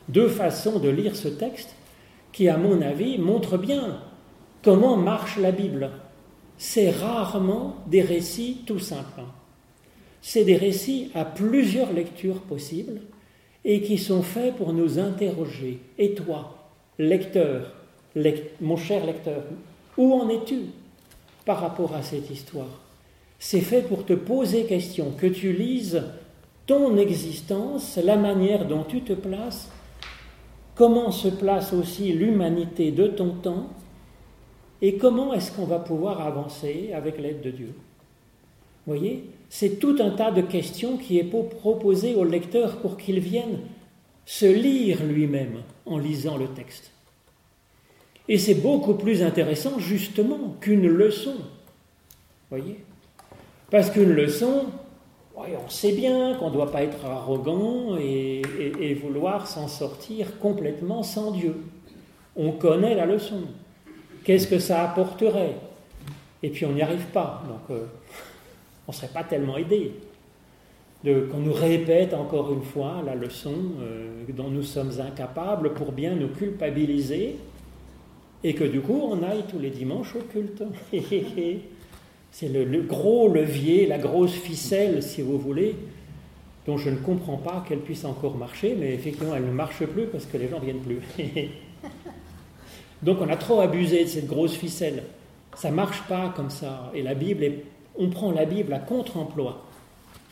Deux 0.09 0.29
façons 0.29 0.81
de 0.81 0.89
lire 0.89 1.15
ce 1.15 1.29
texte 1.29 1.77
qui, 2.33 2.49
à 2.49 2.57
mon 2.57 2.81
avis, 2.83 3.19
montre 3.19 3.59
bien 3.59 4.01
comment 4.63 4.97
marche 4.97 5.39
la 5.39 5.53
Bible. 5.53 5.91
C'est 6.57 6.91
rarement 6.91 7.77
des 7.87 8.03
récits 8.03 8.63
tout 8.67 8.79
simples. 8.79 9.23
C'est 10.21 10.45
des 10.45 10.57
récits 10.57 11.11
à 11.15 11.25
plusieurs 11.25 11.93
lectures 11.93 12.41
possibles 12.43 13.01
et 13.65 13.83
qui 13.83 13.99
sont 13.99 14.23
faits 14.23 14.57
pour 14.57 14.73
nous 14.73 14.99
interroger. 14.99 15.81
Et 15.99 16.15
toi, 16.15 16.69
lecteur, 16.99 17.73
mon 18.61 18.77
cher 18.77 19.05
lecteur, 19.05 19.43
où 19.97 20.13
en 20.15 20.29
es-tu 20.29 20.61
par 21.45 21.61
rapport 21.61 21.95
à 21.95 22.03
cette 22.03 22.31
histoire? 22.31 22.81
C'est 23.39 23.61
fait 23.61 23.83
pour 23.83 24.05
te 24.07 24.13
poser 24.13 24.65
question, 24.65 25.11
que 25.19 25.27
tu 25.27 25.53
lises 25.53 26.03
ton 26.67 26.97
existence, 26.97 27.99
la 28.03 28.17
manière 28.17 28.67
dont 28.67 28.85
tu 28.85 29.01
te 29.01 29.15
places 29.15 29.69
comment 30.83 31.13
se 31.13 31.29
place 31.29 31.73
aussi 31.73 32.13
l'humanité 32.13 32.91
de 32.91 33.07
ton 33.07 33.35
temps 33.35 33.71
et 34.81 34.97
comment 34.97 35.33
est-ce 35.33 35.53
qu'on 35.53 35.65
va 35.65 35.79
pouvoir 35.79 36.21
avancer 36.21 36.91
avec 36.93 37.21
l'aide 37.21 37.41
de 37.41 37.53
Dieu. 37.53 37.73
Vous 38.85 38.97
voyez, 38.97 39.31
c'est 39.49 39.79
tout 39.79 39.97
un 40.01 40.11
tas 40.11 40.33
de 40.33 40.43
questions 40.43 40.97
qui 40.97 41.21
est 41.21 41.31
proposé 41.61 42.17
au 42.17 42.25
lecteur 42.25 42.79
pour 42.79 42.97
qu'il 42.97 43.21
vienne 43.21 43.61
se 44.27 44.45
lire 44.45 45.05
lui-même 45.05 45.63
en 45.87 45.99
lisant 45.99 46.37
le 46.37 46.49
texte. 46.49 46.91
Et 48.27 48.37
c'est 48.37 48.57
beaucoup 48.57 48.95
plus 48.95 49.23
intéressant 49.23 49.79
justement 49.79 50.57
qu'une 50.61 50.89
leçon. 50.89 51.37
Voyez? 52.51 52.79
Parce 53.71 53.89
qu'une 53.89 54.15
leçon, 54.15 54.65
on 55.65 55.69
sait 55.69 55.93
bien 55.93 56.35
qu'on 56.35 56.49
ne 56.49 56.55
doit 56.55 56.71
pas 56.71 56.83
être 56.83 57.05
arrogant 57.05 57.97
et, 57.97 58.43
vouloir 59.01 59.47
s'en 59.47 59.69
sortir 59.69 60.39
complètement 60.39 61.03
sans 61.03 61.33
Dieu. 61.33 61.57
On 62.37 62.53
connaît 62.53 62.95
la 62.95 63.07
leçon. 63.07 63.43
Qu'est-ce 64.25 64.47
que 64.47 64.59
ça 64.59 64.83
apporterait? 64.83 65.57
Et 66.43 66.51
puis 66.51 66.65
on 66.67 66.73
n'y 66.73 66.83
arrive 66.83 67.07
pas. 67.07 67.43
Donc 67.49 67.77
euh, 67.77 67.85
on 68.89 68.93
ne 68.93 68.97
serait 68.97 69.09
pas 69.09 69.25
tellement 69.25 69.57
aidé. 69.57 69.93
Qu'on 71.05 71.39
nous 71.39 71.53
répète 71.53 72.15
encore 72.15 72.53
une 72.53 72.63
fois 72.63 73.03
la 73.05 73.17
leçon 73.17 73.55
euh, 73.81 74.25
dont 74.29 74.49
nous 74.49 74.63
sommes 74.63 74.93
incapables 75.01 75.75
pour 75.75 75.91
bien 75.91 76.15
nous 76.15 76.29
culpabiliser 76.29 77.39
et 78.45 78.55
que 78.55 78.65
du 78.65 78.81
coup 78.81 79.01
on 79.11 79.23
aille 79.23 79.45
tous 79.49 79.59
les 79.59 79.71
dimanches 79.71 80.15
au 80.15 80.21
culte. 80.21 80.63
C'est 82.33 82.49
le, 82.49 82.81
gros 82.81 83.29
levier, 83.29 83.87
la 83.87 83.99
grosse 83.99 84.33
ficelle, 84.33 85.03
si 85.03 85.21
vous 85.21 85.39
voulez, 85.39 85.77
dont 86.67 86.79
je 86.79 86.89
ne 86.89 86.97
comprends 86.97 87.37
pas 87.37 87.65
qu'elle 87.69 87.81
puisse 87.81 88.05
encore 88.07 88.37
marcher, 88.37 88.75
mais 88.79 88.95
effectivement 88.95 89.37
elle 89.37 89.45
ne 89.45 89.53
marche 89.53 89.85
plus 89.85 90.07
parce 90.07 90.25
que 90.25 90.39
les 90.39 90.49
gens 90.49 90.59
ne 90.59 90.65
viennent 90.65 90.81
plus. 90.81 91.01
Donc 93.03 93.19
on 93.21 93.29
a 93.29 93.37
trop 93.37 93.61
abusé 93.61 94.05
de 94.05 94.09
cette 94.09 94.27
grosse 94.27 94.55
ficelle. 94.55 95.03
Ça 95.57 95.71
marche 95.71 96.03
pas 96.09 96.33
comme 96.35 96.51
ça. 96.51 96.91
Et 96.95 97.03
la 97.03 97.15
Bible, 97.15 97.45
on 97.99 98.09
prend 98.09 98.33
la 98.33 98.47
Bible 98.47 98.73
à 98.73 98.79
contre-emploi. 98.79 99.63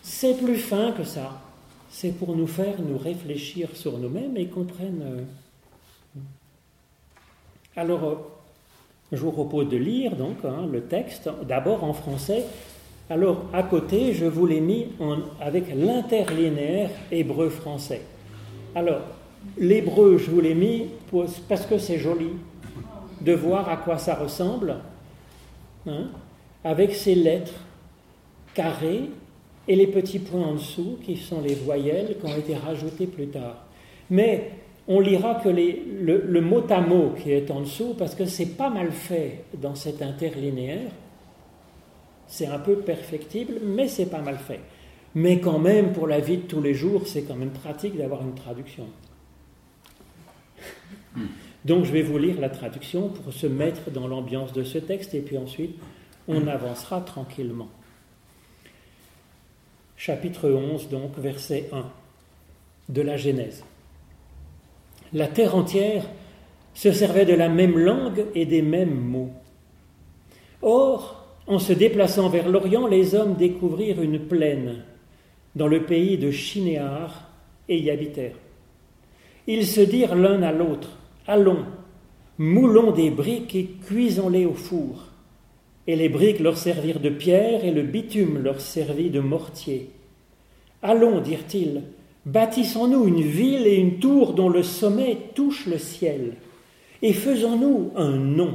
C'est 0.03 0.39
plus 0.43 0.57
fin 0.57 0.93
que 0.93 1.05
ça. 1.05 1.43
C'est 1.91 2.13
pour 2.13 2.35
nous 2.35 2.47
faire 2.47 2.81
nous 2.81 2.97
réfléchir 2.97 3.69
sur 3.75 3.99
nous-mêmes 3.99 4.37
et 4.37 4.47
qu'on 4.47 4.65
prenne. 4.65 5.03
Euh, 6.17 6.21
Alors, 7.77 8.05
euh, 8.05 8.15
je 9.13 9.19
vous 9.19 9.33
propose 9.33 9.69
de 9.69 9.77
lire 9.77 10.15
donc 10.17 10.37
hein, 10.45 10.67
le 10.71 10.83
texte, 10.83 11.29
d'abord 11.47 11.85
en 11.85 11.93
français. 11.93 12.45
Alors, 13.09 13.45
à 13.53 13.65
côté, 13.65 14.13
je 14.13 14.25
vous 14.25 14.47
l'ai 14.47 14.61
mis 14.61 14.87
avec 15.41 15.65
l'interlinéaire 15.75 16.91
hébreu-français. 17.11 18.03
Alors, 18.75 19.01
l'hébreu, 19.59 20.17
je 20.19 20.31
vous 20.31 20.41
l'ai 20.41 20.55
mis 20.55 20.87
parce 21.49 21.67
que 21.67 21.79
c'est 21.79 21.99
joli 21.99 22.31
de 23.21 23.33
voir 23.33 23.69
à 23.69 23.77
quoi 23.77 23.99
ça 23.99 24.15
ressemble, 24.15 24.77
hein, 25.89 26.07
avec 26.63 26.95
ces 26.95 27.17
lettres 27.17 27.65
carrées 28.55 29.11
et 29.67 29.77
les 29.77 29.89
petits 29.89 30.21
points 30.21 30.47
en 30.47 30.55
dessous 30.55 30.99
qui 31.05 31.17
sont 31.17 31.41
les 31.41 31.55
voyelles 31.55 32.17
qui 32.19 32.27
ont 32.31 32.37
été 32.37 32.55
rajoutées 32.55 33.07
plus 33.07 33.27
tard. 33.27 33.65
Mais 34.09 34.51
on 34.93 34.99
lira 34.99 35.37
que 35.37 35.49
le, 35.49 36.41
mot 36.41 36.67
à 36.69 36.81
mot 36.81 37.15
qui 37.17 37.31
est 37.31 37.49
en 37.53 37.61
dessous, 37.61 37.95
parce 37.97 38.17
que 38.17 38.27
c'est 38.27 38.57
pas 38.57 38.71
mal 38.71 38.91
fait 38.91 39.45
dans 39.57 39.77
cet 39.77 40.03
interlinéaire, 40.03 40.91
c'est 42.27 42.49
un 42.49 42.59
peu 42.59 42.75
perfectible, 42.75 43.61
mais 43.65 43.87
c'est 43.87 44.11
pas 44.11 44.21
mal 44.21 44.37
fait. 44.37 44.59
Mais 45.15 45.39
quand 45.39 45.61
même, 45.61 45.93
pour 45.93 46.09
la 46.09 46.19
vie 46.19 46.39
de 46.39 46.43
tous 46.43 46.61
les 46.61 46.75
jours, 46.75 47.07
c'est 47.07 47.23
quand 47.23 47.37
même 47.37 47.53
pratique 47.53 47.97
d'avoir 47.97 48.23
une 48.23 48.35
traduction. 48.35 48.87
Hmm. 51.15 51.27
Donc 51.65 51.85
je 51.85 51.93
vais 51.93 52.03
vous 52.03 52.19
lire 52.19 52.41
la 52.41 52.51
traduction 52.51 53.11
pour 53.11 53.33
se 53.33 53.47
mettre 53.47 53.93
dans 53.93 54.09
l'ambiance 54.09 54.53
de 54.53 54.65
ce 54.65 54.79
texte 54.79 55.15
et 55.15 55.21
puis 55.21 55.39
ensuite 55.39 55.77
on 56.27 56.49
avancera 56.49 57.01
tranquillement. 57.01 57.69
Chapitre 59.97 60.51
11, 60.51 60.89
donc, 60.89 61.17
verset 61.19 61.69
1 61.73 61.85
de 62.89 63.03
la 63.03 63.17
Genèse. 63.17 63.63
La 65.13 65.27
terre 65.27 65.57
entière 65.57 66.05
se 66.75 66.93
servait 66.93 67.25
de 67.27 67.35
la 67.35 67.49
même 67.49 67.79
langue 67.79 68.27
et 68.35 68.47
des 68.47 68.63
mêmes 68.63 68.95
mots. 68.95 69.31
Or, 70.63 71.27
en 71.47 71.59
se 71.59 71.73
déplaçant 71.73 72.29
vers 72.29 72.49
l'Orient, 72.49 72.87
les 72.87 73.15
hommes 73.15 73.35
découvrirent 73.35 74.03
une 74.03 74.21
plaine 74.21 74.85
dans 75.57 75.67
le 75.67 75.83
pays 75.83 76.17
de 76.17 76.31
Chinéar 76.31 77.29
et 77.69 77.79
y 77.79 77.91
habitèrent. 77.91 78.39
Ils 79.47 79.67
se 79.67 79.81
dirent 79.81 80.15
l'un 80.15 80.43
à 80.43 80.53
l'autre 80.53 80.91
Allons, 81.27 81.65
moulons 82.39 82.93
des 82.93 83.11
briques 83.11 83.55
et 83.55 83.69
cuisons-les 83.87 84.47
au 84.47 84.55
four. 84.55 85.09
Et 85.87 85.97
les 85.97 86.09
briques 86.09 86.41
leur 86.41 86.57
servirent 86.57 87.01
de 87.01 87.09
pierre 87.09 87.65
et 87.65 87.73
le 87.73 87.83
bitume 87.83 88.39
leur 88.39 88.61
servit 88.61 89.11
de 89.11 89.21
mortier. 89.21 89.91
Allons, 90.83 91.21
dirent-ils, 91.21 91.83
bâtissons-nous 92.27 93.07
une 93.07 93.23
ville 93.23 93.67
et 93.67 93.77
une 93.77 93.99
tour 93.99 94.35
dont 94.35 94.49
le 94.49 94.63
sommet 94.63 95.17
touche 95.35 95.67
le 95.67 95.79
ciel, 95.79 96.35
et 97.03 97.13
faisons-nous 97.13 97.93
un 97.97 98.17
nom, 98.17 98.55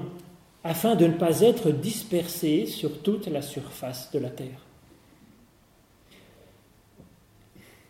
afin 0.64 0.96
de 0.96 1.08
ne 1.08 1.14
pas 1.14 1.42
être 1.42 1.72
dispersés 1.72 2.66
sur 2.66 3.02
toute 3.02 3.28
la 3.28 3.42
surface 3.42 4.12
de 4.12 4.20
la 4.20 4.30
terre. 4.30 4.66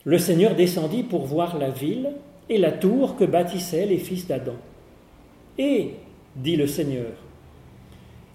Le 0.03 0.17
Seigneur 0.20 0.55
descendit 0.55 1.03
pour 1.03 1.25
voir 1.25 1.57
la 1.57 1.70
ville 1.70 2.14
et 2.48 2.57
la 2.57 2.72
tour 2.72 3.16
que 3.16 3.25
bâtissaient 3.25 3.88
les 3.88 3.98
fils 3.98 4.27
d'Adam. 4.27 4.55
Et, 5.57 5.92
dit 6.35 6.55
le 6.55 6.68
Seigneur, 6.68 7.11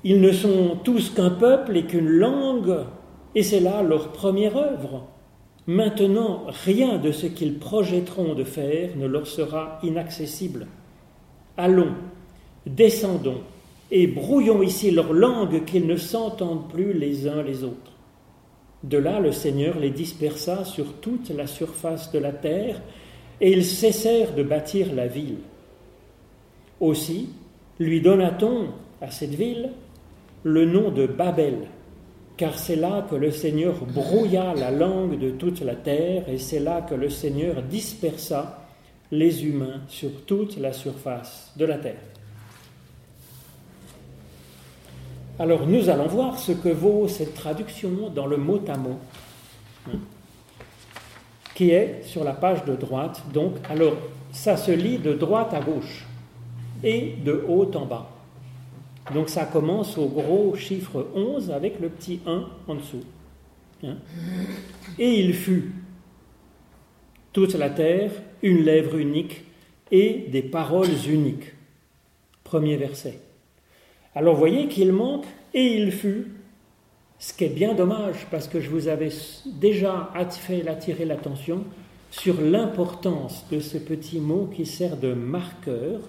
ils 0.03 0.20
ne 0.20 0.33
sont 0.33 0.79
tous 0.83 1.11
qu'un 1.11 1.31
peuple 1.31 1.76
et 1.76 1.85
qu'une 1.85 2.09
langue, 2.09 2.87
et 3.35 3.42
c'est 3.42 3.61
là 3.61 3.83
leur 3.83 4.12
première 4.12 4.57
œuvre. 4.57 5.07
Maintenant, 5.70 6.46
rien 6.64 6.98
de 6.98 7.12
ce 7.12 7.26
qu'ils 7.26 7.61
projetteront 7.61 8.35
de 8.35 8.42
faire 8.42 8.96
ne 8.96 9.06
leur 9.06 9.28
sera 9.28 9.78
inaccessible. 9.85 10.66
Allons, 11.56 11.92
descendons, 12.66 13.40
et 13.92 14.09
brouillons 14.09 14.62
ici 14.62 14.90
leur 14.90 15.12
langue 15.12 15.64
qu'ils 15.64 15.87
ne 15.87 15.94
s'entendent 15.94 16.68
plus 16.68 16.92
les 16.92 17.28
uns 17.28 17.44
les 17.44 17.62
autres. 17.62 17.92
De 18.83 18.98
là, 18.98 19.20
le 19.20 19.30
Seigneur 19.30 19.78
les 19.78 19.90
dispersa 19.90 20.64
sur 20.64 20.94
toute 20.94 21.30
la 21.30 21.46
surface 21.46 22.11
de 22.11 22.18
la 22.18 22.33
terre, 22.33 22.83
et 23.40 23.52
ils 23.52 23.64
cessèrent 23.64 24.35
de 24.35 24.42
bâtir 24.42 24.92
la 24.92 25.06
ville. 25.06 25.38
Aussi 26.80 27.28
lui 27.78 28.00
donna-t-on 28.00 28.70
à 29.00 29.12
cette 29.12 29.37
ville 29.37 29.70
le 30.42 30.64
nom 30.64 30.90
de 30.90 31.06
Babel, 31.06 31.68
car 32.40 32.59
c'est 32.59 32.76
là 32.76 33.07
que 33.11 33.16
le 33.16 33.31
Seigneur 33.31 33.74
brouilla 33.85 34.55
la 34.55 34.70
langue 34.70 35.18
de 35.18 35.31
toute 35.31 35.61
la 35.61 35.74
terre, 35.74 36.26
et 36.26 36.38
c'est 36.38 36.59
là 36.59 36.81
que 36.81 36.94
le 36.94 37.11
Seigneur 37.11 37.61
dispersa 37.61 38.66
les 39.12 39.44
humains 39.44 39.83
sur 39.88 40.09
toute 40.24 40.57
la 40.57 40.72
surface 40.72 41.53
de 41.59 41.66
la 41.66 41.76
terre. 41.76 42.00
Alors 45.38 45.66
nous 45.66 45.90
allons 45.90 46.07
voir 46.07 46.38
ce 46.38 46.53
que 46.53 46.70
vaut 46.70 47.09
cette 47.09 47.35
traduction 47.35 48.09
dans 48.09 48.26
le 48.26 48.38
mot 48.38 48.62
à 48.68 48.79
mot, 48.79 48.96
hein, 49.88 49.98
qui 51.55 51.72
est 51.72 52.00
sur 52.05 52.24
la 52.24 52.33
page 52.33 52.64
de 52.64 52.74
droite. 52.74 53.22
Donc, 53.35 53.57
alors 53.68 53.96
ça 54.33 54.57
se 54.57 54.70
lit 54.70 54.96
de 54.96 55.12
droite 55.12 55.53
à 55.53 55.61
gauche 55.61 56.07
et 56.83 57.16
de 57.22 57.44
haut 57.46 57.70
en 57.74 57.85
bas. 57.85 58.09
Donc 59.14 59.29
ça 59.29 59.44
commence 59.44 59.99
au 59.99 60.07
gros 60.07 60.55
chiffre 60.55 61.09
11 61.14 61.51
avec 61.51 61.81
le 61.81 61.88
petit 61.88 62.20
1 62.27 62.46
en 62.68 62.75
dessous. 62.75 63.05
Hein. 63.83 63.96
et 64.99 65.20
il 65.20 65.33
fut 65.33 65.73
toute 67.33 67.55
la 67.55 67.70
terre 67.70 68.11
une 68.42 68.62
lèvre 68.62 68.96
unique 68.96 69.44
et 69.90 70.27
des 70.31 70.42
paroles 70.42 71.09
uniques. 71.09 71.55
Premier 72.44 72.77
verset. 72.77 73.20
Alors 74.14 74.37
voyez 74.37 74.68
qu'il 74.68 74.92
manque 74.92 75.25
et 75.55 75.64
il 75.64 75.92
fut, 75.92 76.33
ce 77.18 77.33
qui 77.33 77.44
est 77.44 77.49
bien 77.49 77.75
dommage 77.75 78.27
parce 78.31 78.49
que 78.49 78.61
je 78.61 78.68
vous 78.68 78.88
avais 78.88 79.11
déjà 79.46 80.11
fait 80.31 80.66
attirer 80.68 81.05
l'attention 81.05 81.64
sur 82.11 82.40
l'importance 82.40 83.46
de 83.51 83.61
ce 83.61 83.79
petit 83.79 84.20
mot 84.20 84.51
qui 84.55 84.66
sert 84.66 84.96
de 84.96 85.14
marqueur 85.14 86.01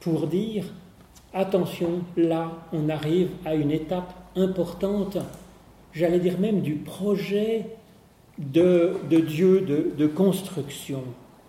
pour 0.00 0.28
dire 0.28 0.64
attention, 1.36 2.00
là, 2.16 2.50
on 2.72 2.88
arrive 2.88 3.28
à 3.44 3.54
une 3.54 3.70
étape 3.70 4.12
importante, 4.34 5.18
j'allais 5.92 6.18
dire 6.18 6.38
même 6.40 6.62
du 6.62 6.74
projet 6.74 7.66
de, 8.38 8.96
Dieu 9.10 9.60
de, 9.60 10.06
construction. 10.06 11.02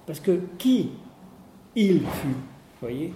Parce 0.05 0.19
que 0.19 0.39
qui 0.57 0.89
il 1.75 2.01
fut, 2.01 2.35
voyez? 2.81 3.13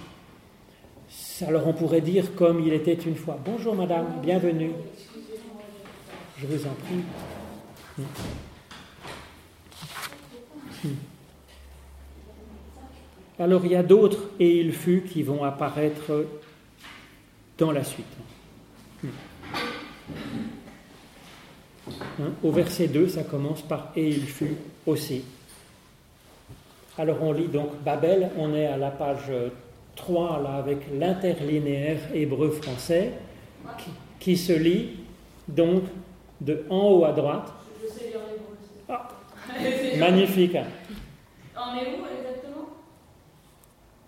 Alors 1.45 1.67
on 1.67 1.73
pourrait 1.73 2.01
dire 2.01 2.36
comme 2.36 2.62
il 2.62 2.73
était 2.73 2.93
une 2.93 3.15
fois. 3.15 3.38
Bonjour 3.43 3.75
madame, 3.75 4.05
bienvenue. 4.21 4.71
Je 6.38 6.47
vous 6.47 6.65
en 6.65 6.73
prie. 6.73 7.03
Hmm. 7.97 8.03
Hmm. 10.84 10.95
Alors 13.39 13.65
il 13.65 13.71
y 13.71 13.75
a 13.75 13.84
d'autres 13.84 14.29
et 14.39 14.60
il 14.60 14.71
fut 14.71 15.01
qui 15.01 15.23
vont 15.23 15.43
apparaître 15.43 16.25
dans 17.62 17.71
la 17.71 17.84
suite. 17.84 18.08
Hein, 22.19 22.32
au 22.43 22.52
verset 22.52 22.88
2, 22.88 23.08
ça 23.08 23.24
commence 23.24 23.62
par 23.62 23.91
et 23.95 24.10
il 24.10 24.26
fut 24.26 24.58
aussi. 24.88 25.24
Alors 26.97 27.21
on 27.21 27.32
lit 27.32 27.47
donc 27.47 27.69
Babel, 27.86 28.32
on 28.38 28.56
est 28.56 28.65
à 28.65 28.78
la 28.78 28.89
page 28.89 29.32
3 29.95 30.41
là 30.41 30.56
avec 30.56 30.80
l'interlinéaire 30.91 32.00
hébreu-français 32.15 33.13
qui, 34.19 34.38
se 34.38 34.54
lit 34.54 34.97
donc 35.47 35.84
de 36.41 36.65
en 36.67 36.89
haut 36.89 37.06
à 37.06 37.12
droite. 37.12 37.54
Je 37.80 37.88
sais 37.88 38.08
lire 38.08 38.19
ah, 38.89 39.08
magnifique. 40.00 40.58
En 41.56 41.76
est 41.76 41.95
où 41.95 42.02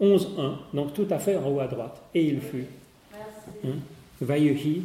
11.1, 0.03 0.75
donc 0.75 0.93
tout 0.93 1.07
à 1.11 1.19
fait 1.19 1.37
en 1.37 1.47
haut 1.47 1.59
à 1.59 1.67
droite. 1.67 2.01
Et 2.15 2.25
il 2.25 2.41
fut. 2.41 2.65
Hein, 3.65 3.75
Vayehi, 4.21 4.83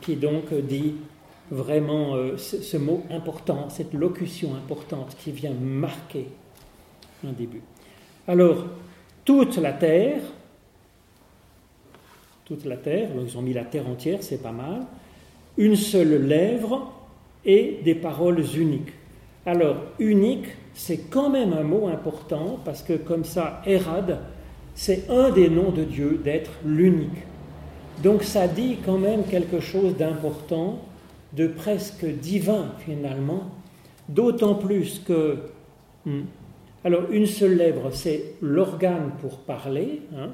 qui 0.00 0.16
donc 0.16 0.52
dit 0.54 0.94
vraiment 1.50 2.14
euh, 2.14 2.36
ce, 2.36 2.76
mot 2.76 3.04
important, 3.10 3.68
cette 3.70 3.94
locution 3.94 4.54
importante 4.54 5.16
qui 5.18 5.32
vient 5.32 5.52
marquer 5.52 6.28
un 7.26 7.32
début. 7.32 7.62
Alors, 8.26 8.66
toute 9.24 9.56
la 9.56 9.72
terre 9.72 10.20
toute 12.48 12.64
la 12.64 12.78
terre, 12.78 13.10
ils 13.22 13.36
ont 13.36 13.42
mis 13.42 13.52
la 13.52 13.64
terre 13.64 13.86
entière, 13.86 14.22
c'est 14.22 14.42
pas 14.42 14.52
mal, 14.52 14.86
une 15.58 15.76
seule 15.76 16.26
lèvre 16.26 16.90
et 17.44 17.80
des 17.84 17.94
paroles 17.94 18.42
uniques. 18.56 18.94
Alors, 19.44 19.76
unique, 19.98 20.46
c'est 20.72 21.10
quand 21.10 21.28
même 21.28 21.52
un 21.52 21.62
mot 21.62 21.88
important 21.88 22.58
parce 22.64 22.82
que 22.82 22.94
comme 22.94 23.24
ça, 23.24 23.60
Erad, 23.66 24.20
c'est 24.74 25.10
un 25.10 25.28
des 25.28 25.50
noms 25.50 25.72
de 25.72 25.84
Dieu 25.84 26.22
d'être 26.24 26.52
l'unique. 26.64 27.22
Donc 28.02 28.22
ça 28.22 28.46
dit 28.46 28.76
quand 28.84 28.98
même 28.98 29.24
quelque 29.24 29.60
chose 29.60 29.96
d'important, 29.96 30.80
de 31.32 31.46
presque 31.46 32.06
divin 32.06 32.72
finalement, 32.78 33.50
d'autant 34.08 34.54
plus 34.54 35.00
que... 35.00 35.38
Hmm, 36.04 36.22
alors 36.84 37.10
une 37.10 37.26
seule 37.26 37.56
lèvre, 37.56 37.90
c'est 37.92 38.34
l'organe 38.40 39.10
pour 39.20 39.38
parler. 39.38 40.02
Hein. 40.16 40.30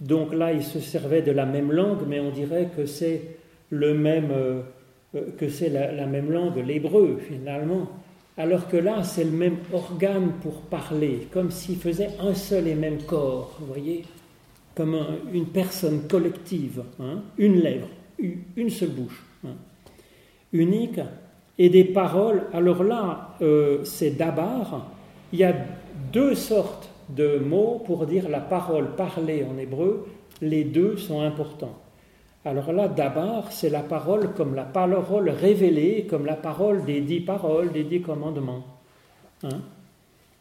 Donc 0.00 0.32
là, 0.32 0.52
il 0.52 0.62
se 0.62 0.80
servait 0.80 1.22
de 1.22 1.32
la 1.32 1.44
même 1.44 1.72
langue, 1.72 2.00
mais 2.08 2.20
on 2.20 2.30
dirait 2.30 2.70
que 2.76 2.86
c'est 2.86 3.36
le 3.70 3.94
même, 3.94 4.30
euh, 4.30 4.62
euh, 5.14 5.30
que 5.38 5.48
c'est 5.48 5.68
la, 5.68 6.06
même 6.06 6.30
langue, 6.30 6.56
l'hébreu 6.64 7.18
finalement. 7.28 7.88
Alors 8.36 8.68
que 8.68 8.76
là, 8.76 9.02
c'est 9.02 9.24
le 9.24 9.30
même 9.30 9.56
organe 9.72 10.32
pour 10.42 10.62
parler, 10.62 11.28
comme 11.32 11.50
s'il 11.50 11.76
faisait 11.76 12.10
un 12.20 12.34
seul 12.34 12.66
et 12.66 12.74
même 12.74 13.02
corps, 13.02 13.56
vous 13.60 13.66
voyez, 13.66 14.04
comme 14.74 14.96
une 15.32 15.46
personne 15.46 16.06
collective, 16.08 16.82
hein. 17.00 17.22
une 17.38 17.60
lèvre, 17.60 17.88
une 18.18 18.70
seule 18.70 18.90
bouche, 18.90 19.24
hein. 19.44 19.54
unique, 20.52 21.00
et 21.58 21.68
des 21.68 21.84
paroles. 21.84 22.42
Alors 22.52 22.82
là, 22.82 23.36
euh, 23.42 23.84
c'est 23.84 24.10
dabar. 24.10 24.90
Il 25.32 25.38
y 25.38 25.44
a 25.44 25.54
deux 26.12 26.34
sortes 26.34 26.88
de 27.08 27.38
mots 27.38 27.82
pour 27.84 28.06
dire 28.06 28.28
la 28.28 28.40
parole 28.40 28.96
parlée 28.96 29.44
en 29.44 29.58
hébreu. 29.58 30.06
Les 30.40 30.64
deux 30.64 30.96
sont 30.96 31.20
importants. 31.20 31.78
Alors 32.44 32.72
là, 32.72 32.88
d'abord, 32.88 33.52
c'est 33.52 33.70
la 33.70 33.82
parole 33.82 34.32
comme 34.34 34.54
la 34.54 34.64
parole 34.64 35.28
révélée, 35.28 36.06
comme 36.08 36.26
la 36.26 36.34
parole 36.34 36.84
des 36.84 37.00
dix 37.00 37.20
paroles, 37.20 37.70
des 37.70 37.84
dix 37.84 38.02
commandements. 38.02 38.64
Hein. 39.44 39.60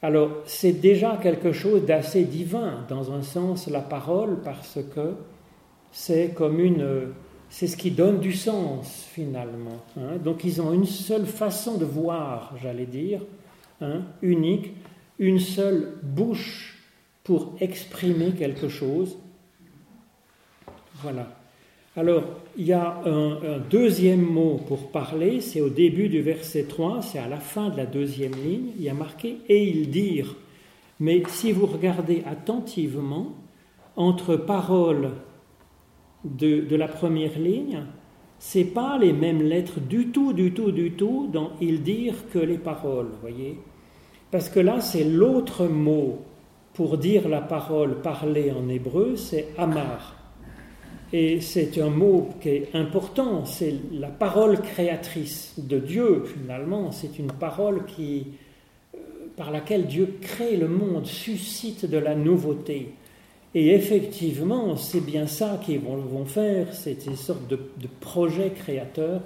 Alors, 0.01 0.31
c'est 0.45 0.73
déjà 0.73 1.17
quelque 1.17 1.51
chose 1.51 1.85
d'assez 1.85 2.23
divin, 2.23 2.85
dans 2.89 3.11
un 3.11 3.21
sens, 3.21 3.67
la 3.67 3.81
parole, 3.81 4.41
parce 4.43 4.79
que 4.95 5.13
c'est 5.91 6.33
comme 6.33 6.59
une. 6.59 7.13
C'est 7.49 7.67
ce 7.67 7.75
qui 7.75 7.91
donne 7.91 8.19
du 8.19 8.33
sens, 8.33 9.07
finalement. 9.11 9.83
Hein. 9.97 10.17
Donc, 10.23 10.43
ils 10.45 10.61
ont 10.61 10.71
une 10.71 10.85
seule 10.85 11.25
façon 11.25 11.77
de 11.77 11.85
voir, 11.85 12.53
j'allais 12.61 12.85
dire, 12.85 13.21
hein, 13.81 14.03
unique, 14.21 14.73
une 15.19 15.39
seule 15.39 15.97
bouche 16.01 16.79
pour 17.23 17.53
exprimer 17.59 18.31
quelque 18.31 18.69
chose. 18.69 19.17
Voilà. 20.95 21.27
Alors, 21.97 22.23
il 22.57 22.67
y 22.67 22.71
a 22.71 23.01
un, 23.05 23.59
deuxième 23.69 24.21
mot 24.21 24.61
pour 24.65 24.91
parler, 24.91 25.41
c'est 25.41 25.59
au 25.59 25.67
début 25.67 26.07
du 26.07 26.21
verset 26.21 26.63
3, 26.63 27.01
c'est 27.01 27.19
à 27.19 27.27
la 27.27 27.41
fin 27.41 27.67
de 27.67 27.75
la 27.75 27.85
deuxième 27.85 28.31
ligne, 28.31 28.69
il 28.77 28.83
y 28.83 28.89
a 28.89 28.93
marqué 28.93 29.39
et 29.49 29.61
ils 29.67 29.89
dirent. 29.89 30.35
Mais 31.01 31.21
si 31.27 31.51
vous 31.51 31.65
regardez 31.65 32.23
attentivement, 32.25 33.35
entre 33.97 34.37
paroles 34.37 35.11
de, 36.23 36.61
de 36.61 36.75
la 36.77 36.87
première 36.87 37.37
ligne, 37.37 37.83
c'est 38.39 38.63
pas 38.63 38.97
les 38.97 39.11
mêmes 39.11 39.41
lettres 39.41 39.81
du 39.81 40.07
tout, 40.07 40.31
du 40.31 40.53
tout, 40.53 40.71
du 40.71 40.93
tout 40.93 41.27
dans 41.31 41.51
ils 41.59 41.83
dirent 41.83 42.29
que 42.31 42.39
les 42.39 42.57
paroles, 42.57 43.09
voyez 43.19 43.59
Parce 44.31 44.47
que 44.47 44.61
là, 44.61 44.79
c'est 44.79 45.03
l'autre 45.03 45.65
mot 45.65 46.19
pour 46.73 46.97
dire 46.97 47.27
la 47.27 47.41
parole 47.41 48.01
parlée 48.01 48.49
en 48.49 48.69
hébreu, 48.69 49.17
c'est 49.17 49.49
amar. 49.57 50.20
Et 51.13 51.41
c'est 51.41 51.77
un 51.81 51.89
mot 51.89 52.29
qui 52.39 52.49
est 52.49 52.69
important, 52.73 53.43
c'est 53.43 53.75
la 53.91 54.07
parole 54.07 54.61
créatrice 54.61 55.55
de 55.57 55.77
Dieu 55.77 56.23
finalement, 56.25 56.93
c'est 56.93 57.19
une 57.19 57.31
parole 57.33 57.85
qui, 57.85 58.27
euh, 58.95 58.97
par 59.35 59.51
laquelle 59.51 59.87
Dieu 59.87 60.15
crée 60.21 60.55
le 60.55 60.69
monde, 60.69 61.05
suscite 61.05 61.85
de 61.85 61.97
la 61.97 62.15
nouveauté. 62.15 62.93
Et 63.53 63.75
effectivement, 63.75 64.77
c'est 64.77 65.05
bien 65.05 65.27
ça 65.27 65.59
qu'ils 65.61 65.81
vont, 65.81 66.23
faire, 66.23 66.73
c'est 66.73 67.05
une 67.05 67.17
sorte 67.17 67.45
de, 67.49 67.59
projet 67.99 68.51
créateur, 68.51 69.21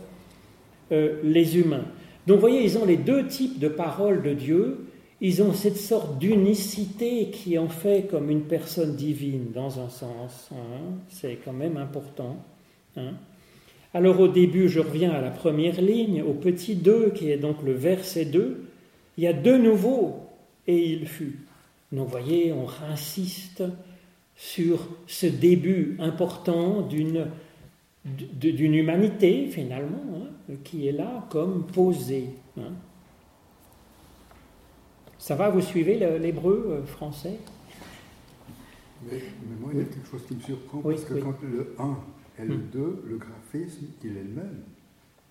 euh, 0.92 1.20
les 1.24 1.60
humains. 1.60 1.86
Donc 2.26 2.38
vous 2.38 2.42
voyez, 2.42 2.64
ils 2.64 2.80
ont 2.80 2.86
les 2.86 2.98
deux 2.98 3.28
types 3.28 3.60
de 3.60 3.68
paroles 3.68 4.24
de 4.24 4.34
Dieu, 4.34 4.88
ils 5.22 5.42
ont 5.42 5.54
cette 5.54 5.78
sorte 5.78 6.18
d'unicité 6.18 7.30
qui 7.30 7.58
en 7.58 7.70
fait 7.70 8.08
comme 8.10 8.30
une 8.30 8.44
personne 8.44 8.96
divine 8.96 9.52
dans 9.54 9.80
un 9.80 9.90
sens. 9.90 10.50
Hein. 10.52 10.98
c'est 11.10 11.40
quand 11.44 11.54
même 11.54 11.78
important. 11.78 12.38
Hein. 12.98 13.14
Alors 13.94 14.20
au 14.20 14.28
début, 14.28 14.68
je 14.68 14.82
reviens 14.82 15.12
à 15.12 15.22
la 15.22 15.32
première 15.32 15.82
ligne, 15.82 16.22
au 16.22 16.34
petit 16.34 16.76
2, 16.76 17.12
qui 17.12 17.32
est 17.32 17.38
donc 17.38 17.64
le 17.64 17.72
verset 17.72 18.26
2. 18.26 18.66
Il 19.18 19.24
y 19.24 19.28
a 19.28 19.34
de 19.34 19.56
nouveau, 19.56 20.20
et 20.68 20.92
il 20.92 21.08
fut. 21.08 21.40
Donc 21.94 22.08
vous 22.08 22.12
voyez, 22.12 22.52
on 22.52 22.68
insiste 22.92 23.64
sur 24.36 24.86
ce 25.08 25.28
début 25.28 25.96
important 26.00 26.82
d'une 26.82 27.28
d'une 28.06 28.76
humanité 28.76 29.48
finalement, 29.48 30.04
hein, 30.16 30.54
qui 30.64 30.88
est 30.88 30.92
là 30.92 31.26
comme 31.30 31.66
posée. 31.66 32.30
Ça 35.26 35.34
va, 35.34 35.50
vous 35.50 35.60
suivez 35.60 35.98
l'hébreu 36.20 36.68
euh, 36.70 36.86
français? 36.86 37.40
Mais, 39.10 39.18
moi, 39.60 39.72
il 39.74 39.80
y 39.80 39.82
a 39.82 39.86
quelque 39.86 40.08
chose 40.08 40.22
qui 40.28 40.36
me 40.36 40.40
surprend, 40.40 40.78
parce 40.82 41.04
que 41.04 41.16
quand 41.16 41.34
le 41.42 41.74
1 41.80 41.98
et 42.44 42.46
le 42.46 42.58
2, 42.58 42.80
hmm. 42.80 42.96
le 43.10 43.18
graphisme, 43.18 43.86
il 44.04 44.12
est 44.12 44.22
le 44.22 44.30
même. 44.30 44.60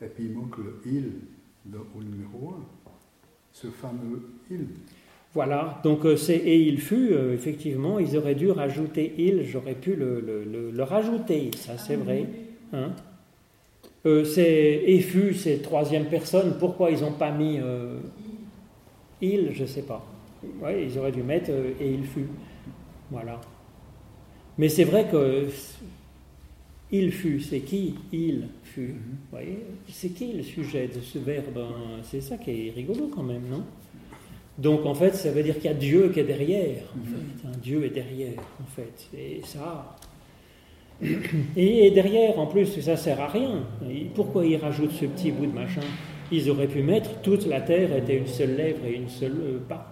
Et 0.02 0.06
puis 0.06 0.24
il 0.24 0.32
manque 0.32 0.58
le 0.58 0.80
il 0.84 1.12
au 1.96 2.02
numéro 2.02 2.54
1, 2.58 2.90
ce 3.52 3.68
fameux 3.68 4.20
il. 4.50 4.66
Voilà, 5.32 5.80
donc 5.84 6.04
euh, 6.06 6.16
c'est 6.16 6.38
et 6.38 6.60
il 6.60 6.80
fut, 6.80 7.12
euh, 7.12 7.32
effectivement, 7.32 8.00
ils 8.00 8.16
auraient 8.16 8.34
dû 8.34 8.50
rajouter 8.50 9.14
il, 9.16 9.44
j'aurais 9.44 9.76
pu 9.76 9.94
le, 9.94 10.20
le, 10.72 10.82
rajouter, 10.82 11.52
ça 11.56 11.78
c'est 11.78 11.94
vrai. 11.94 12.26
Hein 12.72 12.90
c'est 14.04 14.82
et 14.86 14.98
fut, 14.98 15.34
c'est 15.34 15.62
troisième 15.62 16.06
personne, 16.06 16.56
pourquoi 16.58 16.90
ils 16.90 17.02
n'ont 17.02 17.12
pas 17.12 17.30
mis 17.30 17.60
il, 19.20 19.52
je 19.52 19.62
ne 19.62 19.68
sais 19.68 19.82
pas. 19.82 20.04
Ouais, 20.60 20.84
ils 20.84 20.98
auraient 20.98 21.12
dû 21.12 21.22
mettre 21.22 21.50
euh, 21.50 21.72
et 21.80 21.90
il 21.90 22.04
fut. 22.04 22.26
Voilà. 23.10 23.40
Mais 24.58 24.68
c'est 24.68 24.84
vrai 24.84 25.08
que 25.10 25.48
il 26.90 27.10
fut, 27.10 27.40
c'est 27.40 27.60
qui 27.60 27.94
Il 28.12 28.48
fut. 28.62 28.94
Mhm. 28.94 29.16
voyez 29.30 29.58
C'est 29.88 30.10
qui 30.10 30.32
le 30.32 30.42
sujet 30.42 30.88
de 30.88 31.00
ce 31.00 31.18
verbe 31.18 31.58
hein? 31.58 32.00
C'est 32.02 32.20
ça 32.20 32.36
qui 32.36 32.68
est 32.68 32.72
rigolo 32.74 33.10
quand 33.12 33.22
même, 33.22 33.42
non? 33.50 33.64
Donc 34.58 34.86
en 34.86 34.94
fait, 34.94 35.14
ça 35.14 35.32
veut 35.32 35.42
dire 35.42 35.56
qu'il 35.56 35.64
y 35.64 35.68
a 35.68 35.74
Dieu 35.74 36.10
qui 36.10 36.20
est 36.20 36.24
derrière. 36.24 36.84
En 36.94 36.98
mhm. 36.98 37.04
fait. 37.04 37.48
Un 37.48 37.58
Dieu 37.58 37.84
est 37.84 37.90
derrière, 37.90 38.38
en 38.62 38.66
fait. 38.66 39.08
Et 39.16 39.40
ça. 39.44 39.96
Et 41.56 41.90
derrière, 41.90 42.38
en 42.38 42.46
plus, 42.46 42.80
ça 42.80 42.96
sert 42.96 43.20
à 43.20 43.26
rien. 43.26 43.64
pourquoi 44.14 44.46
il 44.46 44.56
rajoute 44.56 44.92
ce 44.92 45.06
petit 45.06 45.32
bout 45.32 45.46
de 45.46 45.52
machin? 45.52 45.80
Ils 46.32 46.50
auraient 46.50 46.68
pu 46.68 46.82
mettre 46.82 47.20
toute 47.22 47.46
la 47.46 47.60
terre 47.60 47.94
était 47.96 48.16
une 48.16 48.26
seule 48.26 48.56
lèvre 48.56 48.84
et 48.86 48.94
une 48.94 49.08
seule 49.08 49.36
euh, 49.42 49.58
parole. 49.68 49.84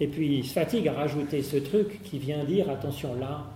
Et 0.00 0.06
puis 0.06 0.38
ils 0.38 0.44
se 0.44 0.52
fatiguent 0.52 0.88
à 0.88 0.94
rajouter 0.94 1.42
ce 1.42 1.56
truc 1.56 2.02
qui 2.02 2.18
vient 2.18 2.44
dire 2.44 2.70
attention 2.70 3.14
là, 3.14 3.46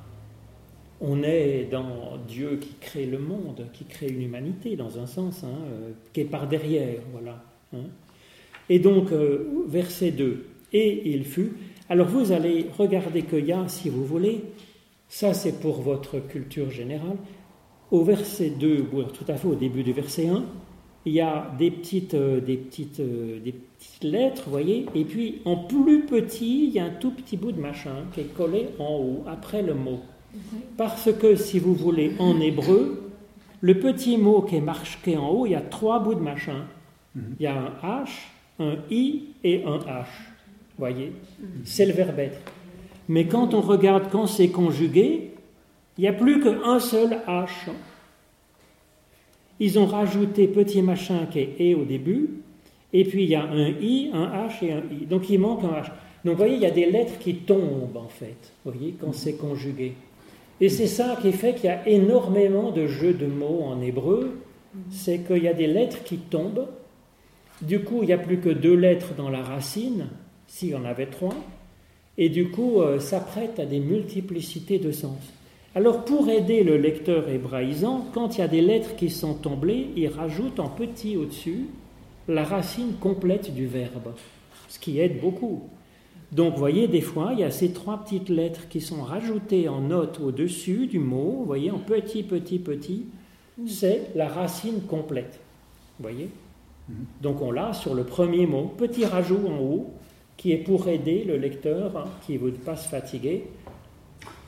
on 1.00 1.22
est 1.22 1.68
dans 1.70 2.16
Dieu 2.26 2.58
qui 2.60 2.74
crée 2.80 3.06
le 3.06 3.18
monde, 3.18 3.66
qui 3.72 3.84
crée 3.84 4.08
une 4.08 4.22
humanité 4.22 4.76
dans 4.76 4.98
un 4.98 5.06
sens, 5.06 5.44
hein, 5.44 5.58
euh, 5.70 5.90
qui 6.12 6.20
est 6.20 6.24
par 6.24 6.48
derrière, 6.48 7.00
voilà. 7.12 7.42
Hein. 7.74 7.88
Et 8.68 8.78
donc, 8.78 9.12
euh, 9.12 9.64
verset 9.68 10.10
2, 10.10 10.46
et 10.72 11.10
il 11.10 11.24
fut. 11.24 11.52
Alors 11.88 12.08
vous 12.08 12.32
allez 12.32 12.66
regarder 12.76 13.22
qu'il 13.22 13.46
y 13.46 13.52
a, 13.52 13.68
si 13.68 13.90
vous 13.90 14.04
voulez, 14.04 14.42
ça 15.08 15.34
c'est 15.34 15.60
pour 15.60 15.82
votre 15.82 16.18
culture 16.18 16.70
générale, 16.70 17.16
au 17.90 18.02
verset 18.02 18.50
2, 18.50 18.86
tout 19.12 19.24
à 19.28 19.34
fait 19.34 19.46
au 19.46 19.54
début 19.54 19.82
du 19.82 19.92
verset 19.92 20.28
1, 20.28 20.44
il 21.06 21.12
y 21.12 21.20
a 21.20 21.50
des 21.56 21.70
petites, 21.70 22.14
euh, 22.14 22.40
des 22.40 22.56
petites, 22.56 22.98
euh, 23.00 23.38
des 23.38 23.52
petites 23.52 24.02
lettres, 24.02 24.42
vous 24.46 24.50
voyez, 24.50 24.86
et 24.94 25.04
puis 25.04 25.40
en 25.44 25.56
plus 25.56 26.04
petit, 26.04 26.64
il 26.66 26.70
y 26.70 26.80
a 26.80 26.84
un 26.86 26.90
tout 26.90 27.12
petit 27.12 27.36
bout 27.36 27.52
de 27.52 27.60
machin 27.60 28.04
qui 28.12 28.20
est 28.20 28.36
collé 28.36 28.68
en 28.80 28.96
haut, 28.96 29.24
après 29.26 29.62
le 29.62 29.74
mot. 29.74 30.00
Parce 30.76 31.10
que, 31.12 31.36
si 31.36 31.58
vous 31.60 31.74
voulez, 31.74 32.12
en 32.18 32.40
hébreu, 32.40 33.10
le 33.60 33.78
petit 33.78 34.18
mot 34.18 34.42
qui 34.42 34.56
est 34.56 34.60
marqué 34.60 35.16
en 35.16 35.28
haut, 35.30 35.46
il 35.46 35.52
y 35.52 35.54
a 35.54 35.62
trois 35.62 36.00
bouts 36.00 36.14
de 36.14 36.20
machin. 36.20 36.64
Il 37.14 37.42
y 37.42 37.46
a 37.46 37.56
un 37.56 38.02
H, 38.04 38.08
un 38.58 38.76
I 38.90 39.22
et 39.44 39.64
un 39.64 39.78
H. 39.78 40.04
Vous 40.04 40.80
voyez 40.80 41.12
C'est 41.64 41.86
le 41.86 41.92
verbe 41.92 42.18
être. 42.18 42.38
Mais 43.08 43.26
quand 43.26 43.54
on 43.54 43.62
regarde 43.62 44.10
quand 44.10 44.26
c'est 44.26 44.48
conjugué, 44.48 45.30
il 45.96 46.02
n'y 46.02 46.08
a 46.08 46.12
plus 46.12 46.42
qu'un 46.42 46.80
seul 46.80 47.18
H. 47.26 47.70
Ils 49.58 49.78
ont 49.78 49.86
rajouté 49.86 50.48
petit 50.48 50.82
machin 50.82 51.26
qui 51.30 51.40
est 51.40 51.54
et 51.58 51.74
au 51.74 51.84
début, 51.84 52.30
et 52.92 53.04
puis 53.04 53.24
il 53.24 53.30
y 53.30 53.34
a 53.34 53.44
un 53.44 53.68
i, 53.68 54.10
un 54.12 54.26
h 54.26 54.64
et 54.64 54.72
un 54.72 54.82
i. 54.90 55.06
Donc 55.06 55.30
il 55.30 55.38
manque 55.38 55.64
un 55.64 55.80
h. 55.80 55.84
Donc 56.24 56.34
vous 56.34 56.38
voyez, 56.38 56.54
il 56.54 56.62
y 56.62 56.66
a 56.66 56.70
des 56.70 56.90
lettres 56.90 57.18
qui 57.20 57.36
tombent 57.36 57.96
en 57.96 58.08
fait, 58.08 58.52
vous 58.64 58.72
voyez, 58.72 58.94
quand 59.00 59.12
c'est 59.12 59.36
conjugué. 59.36 59.92
Et 60.60 60.68
c'est 60.68 60.86
ça 60.86 61.18
qui 61.20 61.32
fait 61.32 61.54
qu'il 61.54 61.66
y 61.66 61.68
a 61.68 61.86
énormément 61.86 62.70
de 62.70 62.86
jeux 62.86 63.12
de 63.12 63.26
mots 63.26 63.62
en 63.64 63.80
hébreu, 63.80 64.38
c'est 64.90 65.18
qu'il 65.20 65.42
y 65.42 65.48
a 65.48 65.52
des 65.52 65.66
lettres 65.66 66.02
qui 66.04 66.18
tombent, 66.18 66.68
du 67.62 67.80
coup 67.80 68.02
il 68.02 68.06
n'y 68.06 68.12
a 68.12 68.18
plus 68.18 68.38
que 68.38 68.48
deux 68.48 68.74
lettres 68.74 69.14
dans 69.16 69.28
la 69.28 69.42
racine, 69.42 70.08
s'il 70.46 70.70
y 70.70 70.74
en 70.74 70.84
avait 70.84 71.06
trois, 71.06 71.36
et 72.18 72.28
du 72.28 72.50
coup 72.50 72.80
euh, 72.80 72.98
ça 72.98 73.20
prête 73.20 73.58
à 73.58 73.66
des 73.66 73.80
multiplicités 73.80 74.78
de 74.78 74.92
sens. 74.92 75.18
Alors 75.76 76.06
pour 76.06 76.30
aider 76.30 76.64
le 76.64 76.78
lecteur 76.78 77.28
hébraïsant, 77.28 78.06
quand 78.14 78.36
il 78.36 78.40
y 78.40 78.44
a 78.44 78.48
des 78.48 78.62
lettres 78.62 78.96
qui 78.96 79.10
sont 79.10 79.34
tombées, 79.34 79.88
il 79.94 80.08
rajoute 80.08 80.58
en 80.58 80.70
petit 80.70 81.18
au-dessus 81.18 81.66
la 82.28 82.44
racine 82.44 82.94
complète 82.98 83.52
du 83.54 83.66
verbe, 83.66 84.14
ce 84.68 84.78
qui 84.78 85.00
aide 85.00 85.20
beaucoup. 85.20 85.68
Donc 86.32 86.54
vous 86.54 86.58
voyez, 86.58 86.88
des 86.88 87.02
fois, 87.02 87.32
il 87.34 87.40
y 87.40 87.44
a 87.44 87.50
ces 87.50 87.74
trois 87.74 87.98
petites 87.98 88.30
lettres 88.30 88.68
qui 88.68 88.80
sont 88.80 89.02
rajoutées 89.02 89.68
en 89.68 89.82
note 89.82 90.18
au-dessus 90.18 90.86
du 90.86 90.98
mot, 90.98 91.36
vous 91.40 91.44
voyez, 91.44 91.70
en 91.70 91.78
petit, 91.78 92.22
petit, 92.22 92.58
petit, 92.58 93.04
c'est 93.66 94.12
la 94.14 94.28
racine 94.28 94.80
complète. 94.88 95.40
Vous 95.98 96.04
voyez? 96.04 96.30
Donc 97.20 97.42
on 97.42 97.50
l'a 97.50 97.74
sur 97.74 97.94
le 97.94 98.04
premier 98.04 98.46
mot, 98.46 98.72
petit 98.78 99.04
rajout 99.04 99.46
en 99.46 99.58
haut, 99.58 99.90
qui 100.38 100.52
est 100.52 100.56
pour 100.56 100.88
aider 100.88 101.22
le 101.24 101.36
lecteur, 101.36 102.08
qui 102.26 102.32
ne 102.32 102.38
veut 102.38 102.52
pas 102.52 102.76
se 102.76 102.88
fatiguer. 102.88 103.44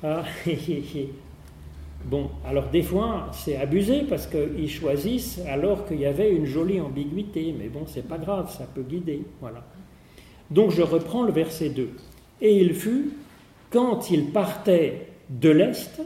Ah, 0.02 0.24
bon, 2.04 2.30
alors 2.46 2.68
des 2.68 2.82
fois, 2.82 3.30
c'est 3.32 3.56
abusé 3.56 4.02
parce 4.08 4.26
qu'ils 4.26 4.70
choisissent 4.70 5.40
alors 5.48 5.86
qu'il 5.86 6.00
y 6.00 6.06
avait 6.06 6.30
une 6.30 6.46
jolie 6.46 6.80
ambiguïté, 6.80 7.54
mais 7.58 7.68
bon, 7.68 7.84
c'est 7.86 8.06
pas 8.06 8.18
grave, 8.18 8.52
ça 8.56 8.64
peut 8.72 8.82
guider. 8.82 9.22
Voilà. 9.40 9.64
Donc 10.50 10.70
je 10.70 10.82
reprends 10.82 11.24
le 11.24 11.32
verset 11.32 11.70
2. 11.70 11.90
Et 12.40 12.56
il 12.58 12.74
fut 12.74 13.10
quand 13.70 14.10
ils 14.10 14.26
partaient 14.30 15.08
de 15.28 15.50
l'est, 15.50 16.00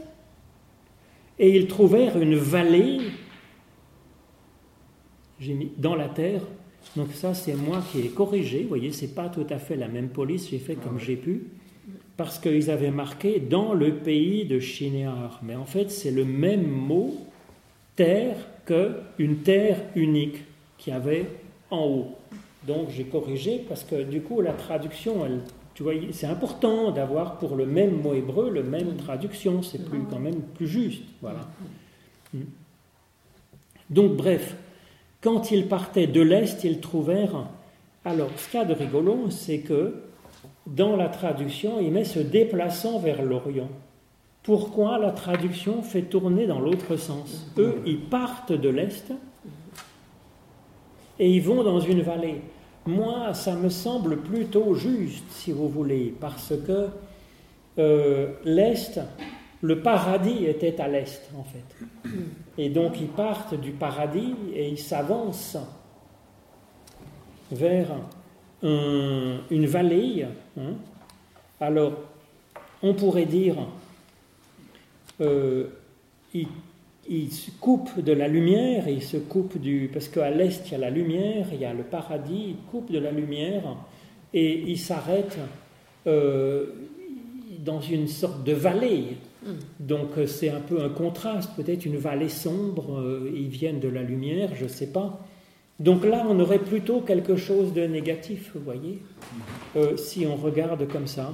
et 1.39 1.55
ils 1.55 1.67
trouvèrent 1.67 2.17
une 2.17 2.35
vallée 2.35 2.99
j'ai 5.43 5.53
mis 5.53 5.71
dans 5.77 5.95
la 5.95 6.07
terre. 6.07 6.41
Donc 6.95 7.11
ça, 7.13 7.33
c'est 7.33 7.55
moi 7.55 7.83
qui 7.91 7.99
ai 7.99 8.09
corrigé. 8.09 8.63
Vous 8.63 8.69
voyez, 8.69 8.91
c'est 8.91 9.13
pas 9.13 9.29
tout 9.29 9.45
à 9.49 9.57
fait 9.57 9.75
la 9.75 9.87
même 9.87 10.09
police. 10.09 10.49
J'ai 10.49 10.59
fait 10.59 10.75
comme 10.75 10.99
j'ai 10.99 11.15
pu 11.15 11.47
parce 12.17 12.39
qu'ils 12.39 12.69
avaient 12.69 12.91
marqué 12.91 13.39
dans 13.39 13.73
le 13.73 13.95
pays 13.95 14.45
de 14.45 14.59
Shinéar. 14.59 15.39
Mais 15.43 15.55
en 15.55 15.65
fait, 15.65 15.89
c'est 15.89 16.11
le 16.11 16.25
même 16.25 16.67
mot 16.67 17.15
terre 17.95 18.35
que 18.65 18.97
une 19.19 19.37
terre 19.37 19.77
unique 19.95 20.43
qui 20.77 20.91
avait 20.91 21.27
en 21.69 21.85
haut. 21.85 22.15
Donc 22.67 22.89
j'ai 22.89 23.03
corrigé 23.03 23.63
parce 23.67 23.83
que 23.83 24.03
du 24.03 24.21
coup 24.21 24.41
la 24.41 24.53
traduction, 24.53 25.25
elle, 25.25 25.41
tu 25.73 25.83
vois, 25.83 25.93
c'est 26.11 26.27
important 26.27 26.91
d'avoir 26.91 27.37
pour 27.37 27.55
le 27.55 27.65
même 27.65 28.01
mot 28.01 28.13
hébreu 28.13 28.49
le 28.49 28.63
même 28.63 28.95
traduction, 28.95 29.61
c'est 29.61 29.83
plus 29.83 29.99
quand 30.09 30.19
même 30.19 30.41
plus 30.55 30.67
juste, 30.67 31.03
voilà. 31.21 31.41
Hmm. 32.33 32.43
Donc 33.89 34.15
bref, 34.15 34.55
quand 35.21 35.51
ils 35.51 35.67
partaient 35.67 36.07
de 36.07 36.21
l'est, 36.21 36.63
ils 36.63 36.79
trouvèrent. 36.79 37.47
Alors, 38.05 38.29
ce 38.37 38.49
qu'il 38.49 38.59
y 38.59 38.63
a 38.63 38.65
de 38.65 38.73
rigolo, 38.73 39.29
c'est 39.29 39.59
que 39.59 39.95
dans 40.67 40.95
la 40.95 41.09
traduction, 41.09 41.79
il 41.79 41.91
met 41.91 42.05
se 42.05 42.19
déplaçant 42.19 42.99
vers 42.99 43.21
l'Orient. 43.21 43.69
Pourquoi 44.43 44.97
la 44.97 45.11
traduction 45.11 45.81
fait 45.81 46.03
tourner 46.03 46.47
dans 46.47 46.59
l'autre 46.59 46.95
sens? 46.97 47.51
Eux, 47.57 47.81
ils 47.85 48.01
partent 48.01 48.51
de 48.51 48.69
l'est 48.69 49.13
et 51.19 51.29
ils 51.29 51.41
vont 51.41 51.63
dans 51.63 51.79
une 51.79 52.01
vallée. 52.01 52.41
Moi, 52.85 53.33
ça 53.33 53.55
me 53.55 53.69
semble 53.69 54.17
plutôt 54.17 54.75
juste, 54.75 55.23
si 55.29 55.53
vous 55.53 55.69
voulez, 55.69 56.13
parce 56.19 56.53
que 56.67 56.87
euh, 57.79 58.33
l'Est, 58.43 58.99
le 59.61 59.79
paradis 59.79 60.45
était 60.45 60.81
à 60.81 60.89
l'Est, 60.89 61.29
en 61.37 61.43
fait. 61.43 62.11
Et 62.57 62.69
donc 62.69 62.99
ils 62.99 63.07
partent 63.07 63.55
du 63.59 63.71
paradis 63.71 64.35
et 64.53 64.67
ils 64.67 64.79
s'avancent 64.79 65.57
vers 67.51 67.87
une 68.63 69.65
vallée. 69.65 70.25
Hein. 70.57 70.73
Alors, 71.59 71.93
on 72.81 72.93
pourrait 72.93 73.25
dire, 73.25 73.55
euh, 75.21 75.67
il 76.33 77.31
se 77.31 77.51
coupe 77.51 77.99
de 77.99 78.13
la 78.13 78.27
lumière, 78.27 78.87
il 78.87 79.03
se 79.03 79.17
coupe 79.17 79.57
du... 79.57 79.89
Parce 79.91 80.07
qu'à 80.07 80.29
l'est, 80.29 80.67
il 80.67 80.71
y 80.71 80.75
a 80.75 80.77
la 80.77 80.89
lumière, 80.89 81.47
il 81.51 81.59
y 81.59 81.65
a 81.65 81.73
le 81.73 81.83
paradis, 81.83 82.45
il 82.49 82.55
coupe 82.71 82.91
de 82.91 82.99
la 82.99 83.11
lumière 83.11 83.63
et 84.33 84.63
il 84.67 84.79
s'arrête 84.79 85.37
euh, 86.07 86.67
dans 87.59 87.81
une 87.81 88.07
sorte 88.07 88.43
de 88.43 88.53
vallée. 88.53 89.17
Mm. 89.45 89.51
Donc 89.79 90.09
c'est 90.27 90.49
un 90.49 90.61
peu 90.61 90.81
un 90.81 90.89
contraste, 90.89 91.51
peut-être 91.55 91.85
une 91.85 91.97
vallée 91.97 92.29
sombre, 92.29 92.99
euh, 92.99 93.31
ils 93.35 93.49
viennent 93.49 93.79
de 93.79 93.89
la 93.89 94.01
lumière, 94.01 94.49
je 94.55 94.63
ne 94.63 94.69
sais 94.69 94.91
pas. 94.91 95.25
Donc 95.83 96.05
là, 96.05 96.25
on 96.29 96.39
aurait 96.39 96.59
plutôt 96.59 97.01
quelque 97.01 97.35
chose 97.35 97.73
de 97.73 97.85
négatif, 97.85 98.51
vous 98.55 98.61
voyez, 98.61 99.03
si 99.97 100.25
on 100.25 100.37
regarde 100.37 100.87
comme 100.87 101.07
ça. 101.07 101.33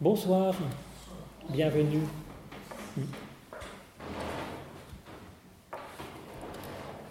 Bonsoir, 0.00 0.56
bienvenue. 1.50 2.02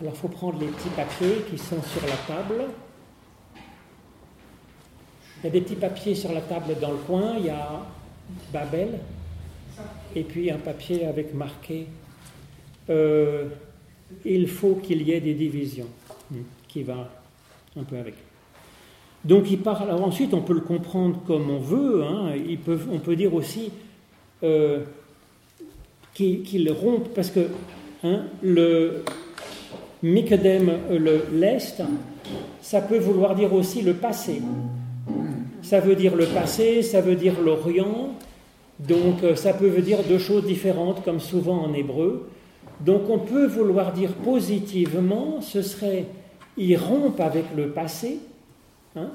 Alors, 0.01 0.13
il 0.13 0.19
faut 0.19 0.27
prendre 0.27 0.59
les 0.59 0.67
petits 0.67 0.89
papiers 0.89 1.45
qui 1.49 1.57
sont 1.57 1.81
sur 1.81 2.01
la 2.01 2.17
table. 2.27 2.65
Il 5.37 5.45
y 5.45 5.47
a 5.47 5.49
des 5.49 5.61
petits 5.61 5.75
papiers 5.77 6.13
sur 6.13 6.33
la 6.33 6.41
table 6.41 6.75
dans 6.81 6.91
le 6.91 6.97
coin. 6.97 7.35
Il 7.37 7.45
y 7.45 7.49
a 7.51 7.85
Babel. 8.51 8.99
Et 10.13 10.23
puis 10.23 10.51
un 10.51 10.57
papier 10.57 11.05
avec 11.05 11.33
marqué 11.33 11.87
euh, 12.89 13.47
Il 14.25 14.47
faut 14.47 14.75
qu'il 14.75 15.01
y 15.03 15.11
ait 15.11 15.19
des 15.19 15.33
divisions, 15.33 15.87
hmm, 16.31 16.37
qui 16.67 16.83
va 16.83 17.09
un 17.79 17.83
peu 17.83 17.97
avec. 17.97 18.15
Donc 19.25 19.49
il 19.51 19.59
parle. 19.59 19.89
Alors 19.89 20.03
ensuite, 20.03 20.33
on 20.33 20.41
peut 20.41 20.53
le 20.53 20.61
comprendre 20.61 21.21
comme 21.27 21.49
on 21.49 21.59
veut. 21.59 22.03
Hein. 22.03 22.33
on 22.91 22.99
peut 22.99 23.15
dire 23.15 23.33
aussi 23.33 23.71
euh, 24.43 24.83
qu'il 26.13 26.71
rompt, 26.71 27.09
parce 27.13 27.31
que 27.31 27.47
hein, 28.03 28.23
le, 28.41 29.03
Mikedem, 30.01 30.69
euh, 30.91 31.19
l'Est, 31.33 31.81
ça 32.61 32.81
peut 32.81 32.99
vouloir 32.99 33.35
dire 33.35 33.53
aussi 33.53 33.81
le 33.81 33.93
passé. 33.93 34.41
Ça 35.61 35.81
veut 35.81 35.95
dire 35.95 36.15
le 36.15 36.25
passé, 36.25 36.81
ça 36.81 37.01
veut 37.01 37.15
dire 37.15 37.39
l'Orient, 37.41 38.15
donc 38.79 39.23
euh, 39.23 39.35
ça 39.35 39.53
peut 39.53 39.69
dire 39.81 39.99
deux 40.07 40.17
choses 40.17 40.45
différentes, 40.45 41.03
comme 41.03 41.19
souvent 41.19 41.65
en 41.65 41.73
hébreu. 41.73 42.29
Donc 42.81 43.09
on 43.09 43.19
peut 43.19 43.45
vouloir 43.45 43.91
dire 43.93 44.13
positivement, 44.13 45.41
ce 45.41 45.61
serait 45.61 46.05
ils 46.59 46.75
rompent 46.75 47.21
avec 47.21 47.45
le 47.55 47.69
passé, 47.69 48.19
hein, 48.95 49.11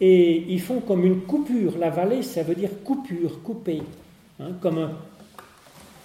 et 0.00 0.44
ils 0.48 0.60
font 0.60 0.80
comme 0.80 1.04
une 1.04 1.20
coupure. 1.20 1.76
La 1.78 1.90
vallée, 1.90 2.22
ça 2.22 2.42
veut 2.42 2.54
dire 2.54 2.70
coupure, 2.82 3.42
couper, 3.42 3.82
hein, 4.40 4.52
comme, 4.60 4.78
un, 4.78 4.92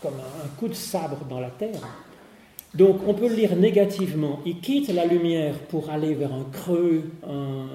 comme 0.01 0.15
un 0.15 0.47
coup 0.59 0.67
de 0.67 0.73
sabre 0.73 1.19
dans 1.29 1.39
la 1.39 1.49
terre. 1.49 1.79
Donc 2.73 3.07
on 3.07 3.13
peut 3.13 3.29
le 3.29 3.35
lire 3.35 3.55
négativement. 3.55 4.41
Il 4.45 4.59
quitte 4.59 4.89
la 4.89 5.05
lumière 5.05 5.57
pour 5.69 5.89
aller 5.89 6.13
vers 6.13 6.33
un 6.33 6.45
creux, 6.51 7.03
un, 7.25 7.67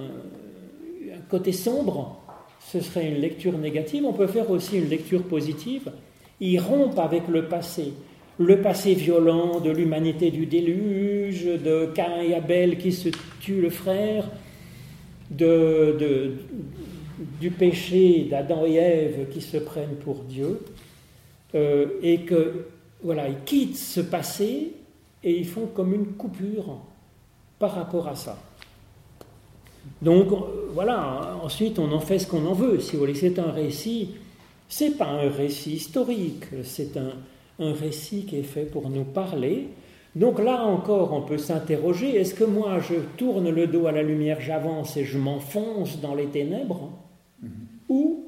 côté 1.30 1.52
sombre. 1.52 2.18
Ce 2.60 2.80
serait 2.80 3.08
une 3.08 3.18
lecture 3.20 3.56
négative. 3.56 4.04
On 4.04 4.12
peut 4.12 4.26
faire 4.26 4.50
aussi 4.50 4.76
une 4.76 4.88
lecture 4.88 5.22
positive. 5.22 5.90
Il 6.38 6.58
rompt 6.60 6.98
avec 6.98 7.28
le 7.28 7.46
passé. 7.48 7.94
Le 8.40 8.62
passé 8.62 8.94
violent 8.94 9.60
de 9.60 9.70
l'humanité 9.70 10.30
du 10.30 10.46
déluge, 10.46 11.44
de 11.44 11.90
Cain 11.94 12.22
et 12.22 12.32
Abel 12.32 12.78
qui 12.78 12.90
se 12.90 13.10
tuent 13.38 13.60
le 13.60 13.68
frère, 13.68 14.30
de, 15.30 16.32
du 17.38 17.50
péché 17.50 18.28
d'Adam 18.30 18.64
et 18.64 18.76
Ève 18.76 19.28
qui 19.28 19.42
se 19.42 19.58
prennent 19.58 19.96
pour 20.02 20.24
Dieu. 20.24 20.58
Euh, 21.54 21.88
et 22.02 22.22
que, 22.22 22.64
voilà, 23.02 23.28
il 23.28 23.40
quitte 23.44 23.76
ce 23.76 24.00
passé 24.00 24.72
et 25.22 25.38
ils 25.38 25.46
font 25.46 25.66
comme 25.66 25.92
une 25.92 26.06
coupure 26.06 26.78
par 27.58 27.74
rapport 27.74 28.08
à 28.08 28.16
ça. 28.16 28.38
Donc 30.00 30.28
voilà, 30.72 31.36
ensuite 31.42 31.78
on 31.78 31.92
en 31.92 32.00
fait 32.00 32.18
ce 32.18 32.26
qu'on 32.26 32.46
en 32.46 32.54
veut. 32.54 32.80
Si 32.80 32.92
vous 32.92 33.00
voulez, 33.00 33.14
c'est 33.14 33.38
un 33.38 33.50
récit, 33.50 34.12
c'est 34.66 34.96
pas 34.96 35.08
un 35.08 35.28
récit 35.28 35.72
historique, 35.72 36.44
c'est 36.62 36.96
un, 36.96 37.12
un 37.60 37.72
récit 37.72 38.24
qui 38.24 38.36
est 38.36 38.42
fait 38.42 38.64
pour 38.64 38.90
nous 38.90 39.04
parler. 39.04 39.68
Donc 40.16 40.40
là 40.40 40.64
encore, 40.64 41.12
on 41.12 41.22
peut 41.22 41.38
s'interroger, 41.38 42.16
est-ce 42.16 42.34
que 42.34 42.44
moi 42.44 42.80
je 42.80 42.96
tourne 43.16 43.48
le 43.48 43.68
dos 43.68 43.86
à 43.86 43.92
la 43.92 44.02
lumière, 44.02 44.40
j'avance 44.40 44.96
et 44.96 45.04
je 45.04 45.18
m'enfonce 45.18 46.00
dans 46.00 46.16
les 46.16 46.26
ténèbres? 46.26 46.90
Mm-hmm. 47.44 47.48
Ou 47.90 48.24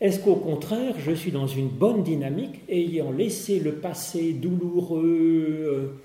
est-ce 0.00 0.20
qu'au 0.20 0.36
contraire, 0.36 0.94
je 0.98 1.12
suis 1.12 1.32
dans 1.32 1.46
une 1.46 1.68
bonne 1.68 2.02
dynamique, 2.02 2.60
ayant 2.68 3.10
laissé 3.10 3.58
le 3.58 3.72
passé 3.72 4.32
douloureux, 4.32 5.64
euh, 5.64 6.00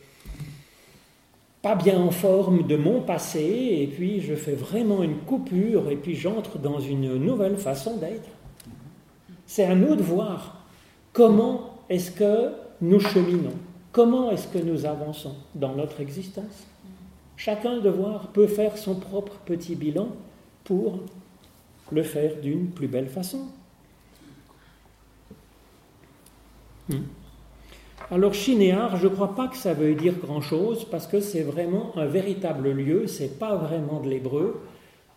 pas 1.62 1.76
bien 1.76 2.00
en 2.00 2.12
forme 2.12 2.66
de 2.66 2.78
mon 2.78 3.02
passé, 3.02 3.42
et 3.82 3.88
puis 3.88 4.22
je 4.22 4.36
fais 4.36 4.56
vraiment 4.56 5.04
une 5.04 5.18
coupure, 5.18 5.90
et 5.92 5.96
puis 5.96 6.16
j'entre 6.16 6.60
dans 6.60 6.80
une 6.80 7.18
nouvelle 7.18 7.58
façon 7.58 7.98
d'être? 7.98 8.30
C'est 9.46 9.66
à 9.66 9.76
nous 9.76 9.96
de 9.96 10.02
voir. 10.02 10.64
comment 11.14 11.73
est-ce 11.94 12.10
que 12.10 12.50
nous 12.82 13.00
cheminons, 13.00 13.54
comment 13.92 14.32
est-ce 14.32 14.48
que 14.48 14.58
nous 14.58 14.88
avançons 14.88 15.36
dans 15.54 15.76
notre 15.76 16.02
existence? 16.02 16.66
Chacun 17.38 17.78
devoir 17.78 18.30
peut 18.30 18.48
faire 18.48 18.80
son 18.80 18.96
propre 18.96 19.34
petit 19.46 19.76
bilan 19.76 20.08
pour 20.64 21.02
le 21.92 22.02
faire 22.02 22.38
d'une 22.42 22.72
plus 22.72 22.88
belle 22.88 23.10
façon. 23.10 23.42
Hmm. 26.90 27.04
Alors 28.10 28.34
Chinéar, 28.34 28.98
je 28.98 29.08
ne 29.08 29.14
crois 29.14 29.36
pas 29.36 29.48
que 29.48 29.56
ça 29.56 29.76
veuille 29.76 29.96
dire 29.96 30.16
grand-chose 30.16 30.86
parce 30.90 31.06
que 31.06 31.20
c'est 31.20 31.44
vraiment 31.44 31.96
un 31.96 32.06
véritable 32.06 32.72
lieu, 32.72 33.06
c'est 33.06 33.38
pas 33.38 33.56
vraiment 33.56 34.00
de 34.00 34.10
l'hébreu, 34.10 34.64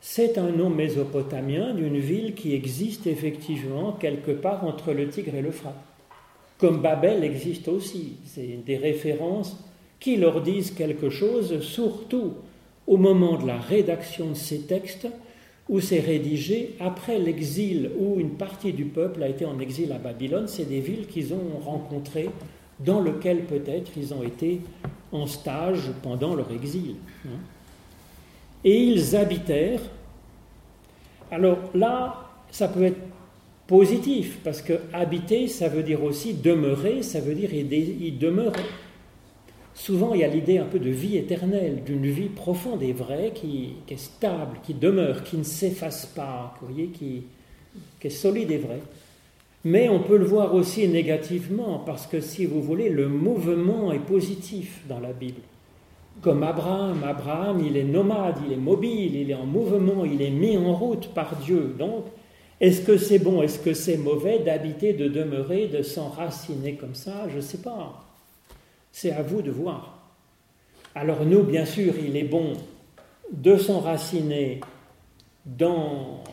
c'est 0.02 0.36
un 0.36 0.50
nom 0.50 0.68
mésopotamien 0.68 1.72
d'une 1.72 1.98
ville 1.98 2.34
qui 2.34 2.54
existe 2.54 3.06
effectivement 3.06 3.92
quelque 3.92 4.32
part 4.32 4.62
entre 4.64 4.92
le 4.92 5.08
Tigre 5.08 5.36
et 5.36 5.42
l'Euphrate. 5.42 5.85
Comme 6.58 6.80
Babel 6.80 7.22
existe 7.22 7.68
aussi, 7.68 8.14
c'est 8.24 8.64
des 8.64 8.76
références 8.76 9.56
qui 10.00 10.16
leur 10.16 10.40
disent 10.40 10.70
quelque 10.70 11.10
chose, 11.10 11.60
surtout 11.60 12.34
au 12.86 12.96
moment 12.96 13.36
de 13.36 13.46
la 13.46 13.58
rédaction 13.58 14.30
de 14.30 14.34
ces 14.34 14.60
textes, 14.60 15.08
où 15.68 15.80
c'est 15.80 16.00
rédigé 16.00 16.76
après 16.78 17.18
l'exil, 17.18 17.90
où 17.98 18.20
une 18.20 18.30
partie 18.30 18.72
du 18.72 18.84
peuple 18.84 19.22
a 19.22 19.28
été 19.28 19.44
en 19.44 19.58
exil 19.58 19.92
à 19.92 19.98
Babylone. 19.98 20.46
C'est 20.46 20.68
des 20.68 20.80
villes 20.80 21.06
qu'ils 21.06 21.34
ont 21.34 21.58
rencontrées, 21.64 22.30
dans 22.78 23.00
lesquelles 23.00 23.44
peut-être 23.44 23.90
ils 23.96 24.14
ont 24.14 24.22
été 24.22 24.60
en 25.12 25.26
stage 25.26 25.90
pendant 26.02 26.34
leur 26.34 26.50
exil. 26.52 26.96
Hein. 27.26 27.38
Et 28.64 28.82
ils 28.82 29.16
habitèrent. 29.16 29.80
Alors 31.30 31.58
là, 31.74 32.28
ça 32.50 32.68
peut 32.68 32.84
être 32.84 33.05
positif, 33.66 34.38
parce 34.44 34.62
que 34.62 34.74
habiter, 34.92 35.48
ça 35.48 35.68
veut 35.68 35.82
dire 35.82 36.02
aussi 36.02 36.34
demeurer, 36.34 37.02
ça 37.02 37.20
veut 37.20 37.34
dire 37.34 37.52
y 37.52 38.12
demeurer. 38.12 38.62
Souvent, 39.76 40.14
il 40.14 40.20
y 40.20 40.24
a 40.24 40.28
l'idée 40.28 40.56
un 40.56 40.64
peu 40.64 40.78
de 40.78 40.88
vie 40.88 41.18
éternelle, 41.18 41.82
d'une 41.84 42.06
vie 42.06 42.30
profonde 42.30 42.82
et 42.82 42.94
vraie 42.94 43.32
qui, 43.34 43.74
est 43.90 43.98
stable, 43.98 44.56
qui 44.62 44.72
demeure, 44.72 45.22
qui 45.22 45.36
ne 45.36 45.42
s'efface 45.42 46.06
pas, 46.06 46.54
voyez, 46.62 46.86
qui, 46.86 47.24
qui 48.00 48.06
est 48.06 48.10
solide 48.10 48.50
et 48.50 48.56
vraie. 48.56 48.80
Mais 49.64 49.90
on 49.90 50.00
peut 50.00 50.16
le 50.16 50.24
voir 50.24 50.54
aussi 50.54 50.88
négativement, 50.88 51.82
parce 51.84 52.06
que 52.06 52.22
si 52.22 52.46
vous 52.46 52.62
voulez, 52.62 52.88
le 52.88 53.08
mouvement 53.08 53.92
est 53.92 53.98
positif 53.98 54.80
dans 54.88 54.98
la 54.98 55.12
Bible. 55.12 55.42
Comme 56.22 56.42
Abraham, 56.42 57.04
Abraham, 57.04 57.62
il 57.64 57.76
est 57.76 57.84
nomade, 57.84 58.38
il 58.46 58.54
est 58.54 58.56
mobile, 58.56 59.14
il 59.14 59.30
est 59.30 59.34
en 59.34 59.44
mouvement, 59.44 60.06
il 60.06 60.22
est 60.22 60.30
mis 60.30 60.56
en 60.56 60.74
route 60.74 61.08
par 61.08 61.36
Dieu. 61.36 61.74
Donc, 61.78 62.06
est-ce 62.60 62.80
que 62.80 62.96
c'est 62.96 63.18
bon, 63.18 63.42
est-ce 63.42 63.58
que 63.58 63.74
c'est 63.74 63.98
mauvais 63.98 64.38
d'habiter, 64.38 64.94
de 64.94 65.08
demeurer, 65.08 65.66
de 65.68 65.82
s'enraciner 65.82 66.74
comme 66.74 66.94
ça? 66.94 67.28
Je 67.28 67.36
ne 67.36 67.40
sais 67.40 67.58
pas. 67.58 68.04
C'est 68.92 69.12
à 69.12 69.22
vous 69.22 69.42
de 69.42 69.50
voir. 69.50 69.98
Alors 70.94 71.26
nous, 71.26 71.42
bien 71.42 71.66
sûr, 71.66 71.92
il 72.02 72.16
est 72.16 72.24
bon 72.24 72.54
de 73.30 73.58
s'enraciner 73.58 74.60
dans, 75.44 76.24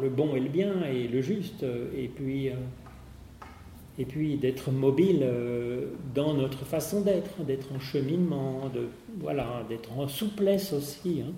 le 0.00 0.08
bon 0.10 0.36
et 0.36 0.40
le 0.40 0.50
bien 0.50 0.84
et 0.84 1.08
le 1.08 1.22
juste, 1.22 1.64
et 1.96 2.08
puis, 2.08 2.50
euh, 2.50 4.36
d'être 4.36 4.70
mobile 4.70 5.20
euh, 5.22 5.86
dans 6.14 6.34
notre 6.34 6.66
façon 6.66 7.00
d'être, 7.00 7.42
d'être 7.44 7.72
en 7.72 7.80
cheminement, 7.80 8.68
de, 8.74 8.88
voilà, 9.18 9.64
d'être 9.70 9.98
en 9.98 10.08
souplesse 10.08 10.74
aussi, 10.74 11.22
hein. 11.26 11.32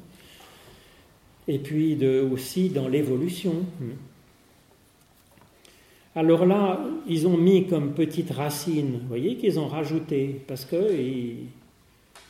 Et 1.48 1.58
puis 1.58 1.98
aussi 2.30 2.68
dans 2.68 2.86
l'évolution. 2.86 3.54
Alors 6.14 6.46
là, 6.46 6.80
ils 7.08 7.26
ont 7.26 7.36
mis 7.36 7.66
comme 7.66 7.92
petite 7.94 8.30
racine, 8.30 8.98
vous 9.02 9.08
voyez, 9.08 9.36
qu'ils 9.36 9.58
ont 9.58 9.66
rajouté, 9.68 10.42
parce 10.46 10.64
que 10.64 10.76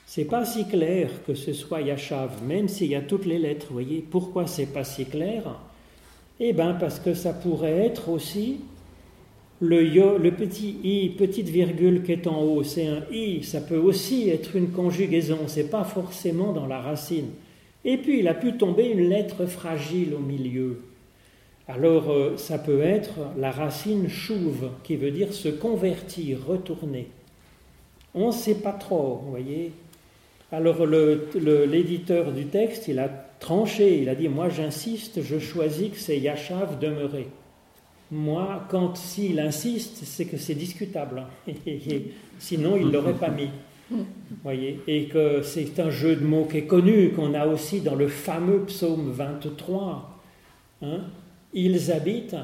c'est 0.07 0.25
pas 0.25 0.45
si 0.45 0.67
clair 0.69 1.11
que 1.27 1.35
ce 1.35 1.53
soit 1.53 1.83
Yachav, 1.83 2.43
même 2.45 2.69
s'il 2.69 2.89
y 2.89 2.95
a 2.95 3.01
toutes 3.01 3.27
les 3.27 3.39
lettres, 3.39 3.67
vous 3.69 3.75
voyez. 3.75 4.05
Pourquoi 4.09 4.47
c'est 4.47 4.67
pas 4.67 4.85
si 4.85 5.05
clair? 5.05 5.59
Eh 6.39 6.53
bien, 6.53 6.75
parce 6.75 7.01
que 7.01 7.15
ça 7.15 7.33
pourrait 7.33 7.87
être 7.87 8.09
aussi 8.09 8.59
le, 9.61 9.83
le 10.19 10.31
petit 10.31 10.77
i, 10.85 11.09
petite 11.09 11.49
virgule 11.49 12.05
qui 12.05 12.13
est 12.13 12.27
en 12.29 12.41
haut, 12.43 12.63
c'est 12.63 12.87
un 12.87 13.03
i, 13.11 13.43
ça 13.43 13.61
peut 13.61 13.79
aussi 13.79 14.29
être 14.29 14.55
une 14.55 14.71
conjugaison, 14.71 15.39
c'est 15.49 15.71
pas 15.71 15.83
forcément 15.83 16.53
dans 16.53 16.67
la 16.67 16.81
racine. 16.81 17.31
Et 17.85 17.97
puis 17.97 18.21
il 18.21 18.29
a 18.29 18.35
pu 18.35 18.57
tomber 18.57 18.91
une 18.91 19.09
lettre 19.09 19.47
fragile 19.47 20.15
au 20.15 20.19
milieu. 20.19 20.83
Alors 21.69 22.11
euh, 22.11 22.37
ça 22.37 22.59
peut 22.59 22.83
être 22.83 23.19
la 23.37 23.51
racine 23.51 24.09
chouve, 24.09 24.71
qui 24.83 24.97
veut 24.97 25.11
dire 25.11 25.33
se 25.33 25.49
convertir, 25.49 26.39
retourner. 26.47 27.09
On 28.15 28.29
ne 28.29 28.33
sait 28.33 28.57
pas 28.57 28.73
trop, 28.73 29.21
vous 29.23 29.31
voyez. 29.31 29.73
Alors 30.51 30.87
l'éditeur 30.87 32.33
du 32.33 32.47
texte, 32.47 32.89
il 32.89 32.99
a 32.99 33.09
tranché, 33.39 34.01
il 34.01 34.09
a 34.09 34.15
dit, 34.15 34.29
moi 34.29 34.49
j'insiste, 34.49 35.23
je 35.23 35.39
choisis 35.39 35.91
que 35.91 35.99
c'est 35.99 36.19
Yachav 36.19 36.79
demeurer. 36.79 37.29
Moi, 38.11 38.65
quand 38.71 38.97
s'il 38.97 39.39
insiste, 39.39 40.05
c'est 40.05 40.25
que 40.25 40.39
c'est 40.39 40.55
discutable. 40.55 41.27
Sinon, 42.39 42.77
il 42.77 42.87
ne 42.87 42.93
l'aurait 42.93 43.13
pas 43.13 43.29
mis. 43.29 43.51
Voyez, 44.45 44.81
et 44.87 45.07
que 45.07 45.43
c'est 45.43 45.79
un 45.81 45.91
jeu 45.91 46.17
de 46.17 46.25
mots 46.25 46.45
qui 46.45 46.59
est 46.59 46.67
connu, 46.67 47.11
qu'on 47.13 47.35
a 47.35 47.47
aussi 47.47 47.81
dans 47.81 47.95
le 47.95 48.09
fameux 48.09 48.65
psaume 48.65 49.11
23. 49.11 50.21
Hein, 50.83 51.01
ils 51.55 51.91
habitent 51.91 52.37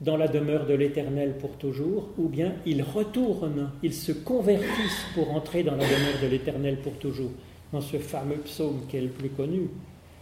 dans 0.00 0.16
la 0.16 0.26
demeure 0.26 0.66
de 0.66 0.74
l'Éternel 0.74 1.36
pour 1.38 1.56
toujours, 1.58 2.08
ou 2.18 2.28
bien 2.28 2.54
ils 2.66 2.82
retournent, 2.82 3.70
ils 3.82 3.94
se 3.94 4.12
convertissent 4.12 5.06
pour 5.14 5.30
entrer 5.32 5.62
dans 5.62 5.76
la 5.76 5.84
demeure 5.84 6.20
de 6.22 6.26
l'Éternel 6.26 6.78
pour 6.78 6.94
toujours, 6.94 7.30
dans 7.72 7.80
ce 7.80 7.98
fameux 7.98 8.38
psaume 8.38 8.80
qui 8.88 8.96
est 8.96 9.02
le 9.02 9.08
plus 9.08 9.28
connu. 9.28 9.68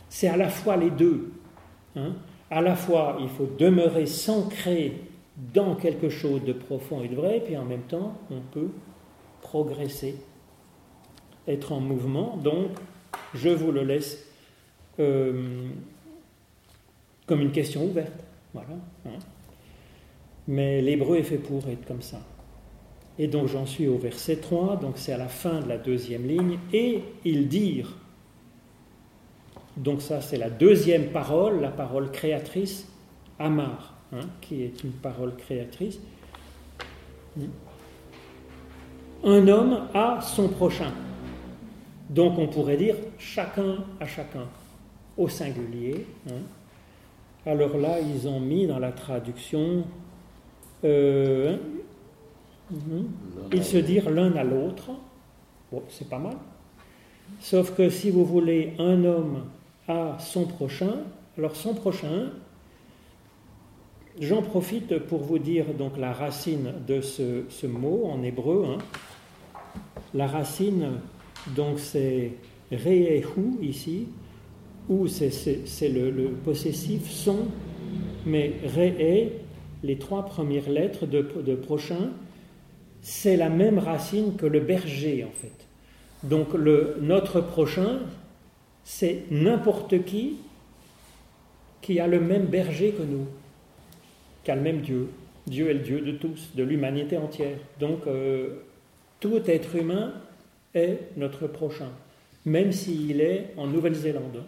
C'est 0.09 0.29
à 0.29 0.37
la 0.37 0.49
fois 0.49 0.77
les 0.77 0.91
deux. 0.91 1.33
Hein. 1.97 2.15
À 2.51 2.61
la 2.61 2.75
fois, 2.75 3.17
il 3.21 3.29
faut 3.29 3.49
demeurer 3.59 4.07
s'ancrer 4.07 4.95
dans 5.55 5.77
quelque 5.77 6.11
chose 6.11 6.45
de 6.45 6.53
profond 6.53 7.03
et 7.03 7.09
de 7.09 7.15
vrai, 7.15 7.41
puis 7.45 7.57
en 7.57 7.65
même 7.65 7.83
temps, 7.83 8.19
on 8.31 8.41
peut 8.53 8.71
progresser, 9.41 10.17
être 11.51 11.73
en 11.73 11.81
mouvement. 11.81 12.37
Donc, 12.37 12.71
je 13.35 13.49
vous 13.49 13.73
le 13.73 13.83
laisse. 13.83 14.27
Euh, 14.99 15.69
comme 17.31 17.43
une 17.43 17.53
question 17.53 17.85
ouverte. 17.85 18.25
Voilà. 18.53 18.71
Hein. 19.07 19.19
Mais 20.49 20.83
l'hébreu 20.83 21.19
est 21.19 21.23
fait 21.23 21.39
pour 21.39 21.69
être 21.69 21.87
comme 21.87 22.03
ça. 22.03 22.21
Et 23.21 23.29
donc 23.29 23.47
j'en 23.47 23.67
suis 23.67 23.87
au 23.87 23.99
verset 23.99 24.37
3, 24.37 24.77
donc 24.77 24.95
c'est 24.97 25.13
à 25.13 25.17
la 25.17 25.29
fin 25.29 25.61
de 25.61 25.69
la 25.69 25.79
deuxième 25.79 26.27
ligne, 26.27 26.59
et 26.73 27.05
ils 27.25 27.47
dirent. 27.47 27.95
Donc 29.77 30.03
ça 30.03 30.21
c'est 30.21 30.39
la 30.39 30.51
deuxième 30.51 31.11
parole, 31.11 31.61
la 31.61 31.71
parole 31.71 32.11
créatrice, 32.11 32.89
Amar, 33.39 33.95
hein, 34.13 34.27
qui 34.41 34.63
est 34.63 34.83
une 34.83 34.91
parole 34.91 35.37
créatrice. 35.37 36.01
Un 39.23 39.47
homme 39.47 39.87
a 39.95 40.21
son 40.21 40.49
prochain. 40.49 40.93
Donc 42.11 42.39
on 42.39 42.49
pourrait 42.49 42.77
dire 42.77 42.97
chacun 43.19 43.85
à 44.01 44.07
chacun, 44.07 44.47
au 45.17 45.29
singulier. 45.29 46.07
Hein. 46.29 46.43
Alors 47.47 47.77
là, 47.79 48.01
ils 48.01 48.27
ont 48.27 48.41
mis 48.41 48.67
dans 48.67 48.81
la 48.81 48.91
traduction, 48.91 49.85
euh, 50.85 51.57
mhm, 52.71 53.09
ils 53.53 53.65
se 53.65 53.79
dirent 53.79 54.11
l'un 54.11 54.35
à 54.35 54.43
l'autre. 54.43 54.91
Bon, 55.71 55.83
c'est 55.89 56.09
pas 56.09 56.19
mal. 56.19 56.37
Sauf 57.39 57.77
que 57.77 57.89
si 57.89 58.11
vous 58.11 58.25
voulez, 58.25 58.75
un 58.81 59.05
homme 59.05 59.45
a 59.87 60.19
son 60.19 60.47
prochain, 60.47 60.97
alors 61.39 61.55
son 61.55 61.75
prochain, 61.75 62.33
j'en 64.21 64.43
profite 64.43 64.99
pour 64.99 65.21
vous 65.21 65.39
dire 65.39 65.67
donc 65.79 65.97
la 65.97 66.13
racine 66.13 66.73
de 66.89 67.01
ce, 67.01 67.67
mot 67.67 68.11
en 68.13 68.23
hébreu. 68.25 68.67
Hein. 68.69 68.79
La 70.13 70.27
racine, 70.27 70.99
donc 71.49 71.79
c'est 71.79 72.33
re'ehu 72.73 73.63
ici, 73.63 74.07
où 74.89 75.07
c'est 75.07 75.89
le, 75.89 76.31
possessif 76.45 77.11
son, 77.11 77.47
mais 78.27 78.53
ré 78.65 79.33
les 79.83 79.97
trois 79.97 80.27
premières 80.27 80.69
lettres 80.69 81.07
de, 81.07 81.55
prochain, 81.55 82.11
c'est 83.03 83.37
la 83.37 83.49
même 83.49 83.79
racine 83.79 84.37
que 84.37 84.47
le 84.47 84.61
berger 84.61 85.25
en 85.25 85.31
fait. 85.31 85.67
Donc 86.23 86.53
le, 86.53 86.97
notre 87.01 87.41
prochain, 87.41 88.01
c'est 88.85 89.23
n'importe 89.31 90.05
qui 90.05 90.37
qui 91.81 91.99
a 91.99 92.07
le 92.07 92.21
même 92.21 92.45
berger 92.45 92.93
que 92.93 93.03
nous, 93.03 93.27
qui 94.45 94.51
a 94.51 94.55
le 94.55 94.61
même 94.61 94.81
Dieu. 94.81 95.09
Dieu 95.47 95.71
est 95.71 95.75
le 95.75 95.81
Dieu 95.81 96.01
de 96.03 96.13
tous, 96.13 96.51
de 96.55 96.63
l'humanité 96.63 97.17
entière. 97.17 97.57
Donc 97.79 98.07
euh, 98.07 98.57
tout 99.19 99.41
être 99.47 99.77
humain 99.77 100.13
est 100.75 100.99
notre 101.17 101.47
prochain, 101.47 101.91
même 102.45 102.73
s'il 102.73 103.21
est 103.21 103.53
en 103.57 103.67
Nouvelle-Zélande 103.67 104.45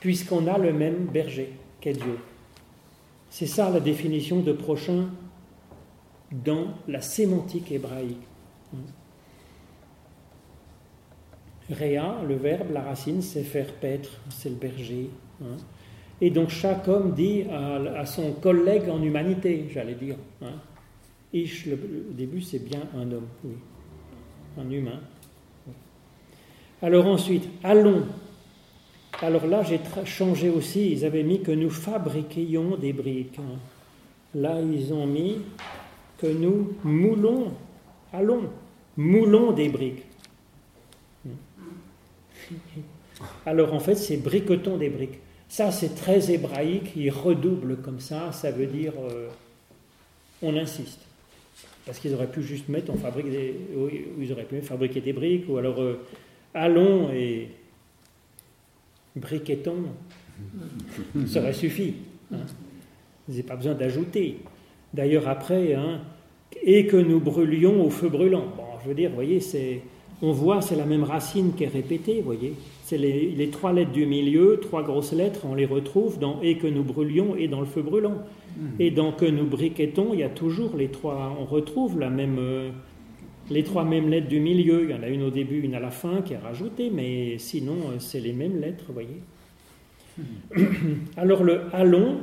puisqu'on 0.00 0.46
a 0.46 0.58
le 0.58 0.72
même 0.72 1.06
berger 1.06 1.52
qu'est 1.80 1.92
Dieu. 1.92 2.18
C'est 3.28 3.46
ça 3.46 3.70
la 3.70 3.80
définition 3.80 4.40
de 4.40 4.52
prochain 4.52 5.10
dans 6.32 6.68
la 6.88 7.00
sémantique 7.00 7.70
hébraïque. 7.70 8.16
Réa, 11.70 12.16
le 12.26 12.34
verbe, 12.34 12.72
la 12.72 12.82
racine, 12.82 13.22
c'est 13.22 13.44
faire 13.44 13.72
paître, 13.74 14.10
c'est 14.30 14.48
le 14.48 14.56
berger. 14.56 15.10
Hein. 15.40 15.56
Et 16.20 16.30
donc 16.30 16.48
chaque 16.48 16.88
homme 16.88 17.14
dit 17.14 17.44
à, 17.44 18.04
son 18.06 18.32
collègue 18.32 18.88
en 18.88 19.00
humanité, 19.00 19.66
j'allais 19.72 19.94
dire. 19.94 20.16
Hein. 20.42 20.54
Ish, 21.32 21.66
le, 21.66 21.78
début, 22.10 22.40
c'est 22.40 22.58
bien 22.58 22.80
un 22.96 23.12
homme, 23.12 23.28
oui, 23.44 23.54
un 24.58 24.70
humain. 24.70 25.00
Alors 26.82 27.06
ensuite, 27.06 27.48
allons. 27.62 28.06
Alors 29.20 29.46
là, 29.46 29.62
j'ai 29.62 29.80
changé 30.04 30.48
aussi, 30.48 30.92
ils 30.92 31.04
avaient 31.04 31.22
mis 31.22 31.42
que 31.42 31.52
nous 31.52 31.70
fabriquions 31.70 32.76
des 32.76 32.92
briques. 32.92 33.38
Hein. 33.38 33.58
Là, 34.34 34.60
ils 34.60 34.92
ont 34.92 35.06
mis 35.06 35.38
que 36.18 36.26
nous 36.26 36.74
moulons, 36.84 37.52
allons, 38.12 38.44
moulons 38.96 39.52
des 39.52 39.68
briques. 39.68 40.04
Alors 43.44 43.74
en 43.74 43.80
fait, 43.80 43.96
c'est 43.96 44.16
briquetons 44.16 44.78
des 44.78 44.88
briques. 44.88 45.18
Ça, 45.48 45.70
c'est 45.72 45.94
très 45.94 46.30
hébraïque, 46.30 46.92
il 46.96 47.10
redouble 47.10 47.78
comme 47.78 48.00
ça, 48.00 48.30
ça 48.32 48.50
veut 48.50 48.66
dire 48.66 48.92
euh, 48.98 49.28
on 50.42 50.56
insiste. 50.56 51.00
Parce 51.90 51.98
qu'ils 51.98 52.14
auraient 52.14 52.30
pu 52.30 52.40
juste 52.40 52.68
mettre 52.68 52.92
on 52.92 52.96
fabrique 52.96 53.28
des. 53.28 53.52
ils 54.20 54.30
auraient 54.30 54.44
pu 54.44 54.60
fabriquer 54.60 55.00
des 55.00 55.12
briques, 55.12 55.46
ou 55.48 55.56
alors 55.56 55.80
euh, 55.80 55.98
allons 56.54 57.10
et 57.12 57.48
briquetons. 59.16 59.86
Ça 61.26 61.40
aurait 61.40 61.52
suffi. 61.52 61.94
Hein. 62.32 62.46
Vous 63.26 63.42
pas 63.42 63.56
besoin 63.56 63.74
d'ajouter. 63.74 64.38
D'ailleurs, 64.94 65.26
après, 65.26 65.74
hein, 65.74 66.02
et 66.62 66.86
que 66.86 66.96
nous 66.96 67.18
brûlions 67.18 67.84
au 67.84 67.90
feu 67.90 68.08
brûlant. 68.08 68.46
Bon, 68.56 68.62
je 68.84 68.88
veux 68.88 68.94
dire, 68.94 69.08
vous 69.08 69.16
voyez, 69.16 69.40
c'est, 69.40 69.82
on 70.22 70.30
voit, 70.30 70.62
c'est 70.62 70.76
la 70.76 70.86
même 70.86 71.02
racine 71.02 71.54
qui 71.56 71.64
est 71.64 71.68
répétée, 71.68 72.18
vous 72.18 72.26
voyez. 72.26 72.54
C'est 72.90 72.98
les, 72.98 73.50
trois 73.50 73.72
lettres 73.72 73.92
du 73.92 74.04
milieu, 74.04 74.58
trois 74.60 74.82
grosses 74.82 75.12
lettres, 75.12 75.42
on 75.44 75.54
les 75.54 75.64
retrouve 75.64 76.18
dans 76.18 76.42
et 76.42 76.58
que 76.58 76.66
nous 76.66 76.82
brûlions 76.82 77.36
et 77.36 77.46
dans 77.46 77.60
le 77.60 77.66
feu 77.66 77.82
brûlant. 77.82 78.24
Hmm. 78.56 78.70
Et 78.80 78.90
dans 78.90 79.12
que 79.12 79.26
nous 79.26 79.46
briquetons, 79.46 80.12
il 80.12 80.18
y 80.18 80.22
a 80.24 80.28
toujours 80.28 80.76
les 80.76 80.88
trois, 80.88 81.36
on 81.38 81.44
retrouve 81.44 82.00
la 82.00 82.10
même, 82.10 82.38
euh, 82.40 82.70
les 83.48 83.62
trois 83.62 83.84
mêmes 83.84 84.08
lettres 84.08 84.26
du 84.26 84.40
milieu. 84.40 84.82
Il 84.82 84.90
y 84.90 84.94
en 84.94 85.04
a 85.04 85.06
une 85.06 85.22
au 85.22 85.30
début, 85.30 85.60
une 85.60 85.76
à 85.76 85.78
la 85.78 85.92
fin 85.92 86.20
qui 86.22 86.32
est 86.32 86.38
rajoutée, 86.38 86.90
mais 86.92 87.38
sinon, 87.38 87.76
euh, 87.92 88.00
c'est 88.00 88.18
les 88.18 88.32
mêmes 88.32 88.60
lettres, 88.60 88.86
vous 88.88 88.94
voyez. 88.94 89.20
Hmm. 90.18 91.04
Alors 91.16 91.44
le 91.44 91.66
allons, 91.72 92.16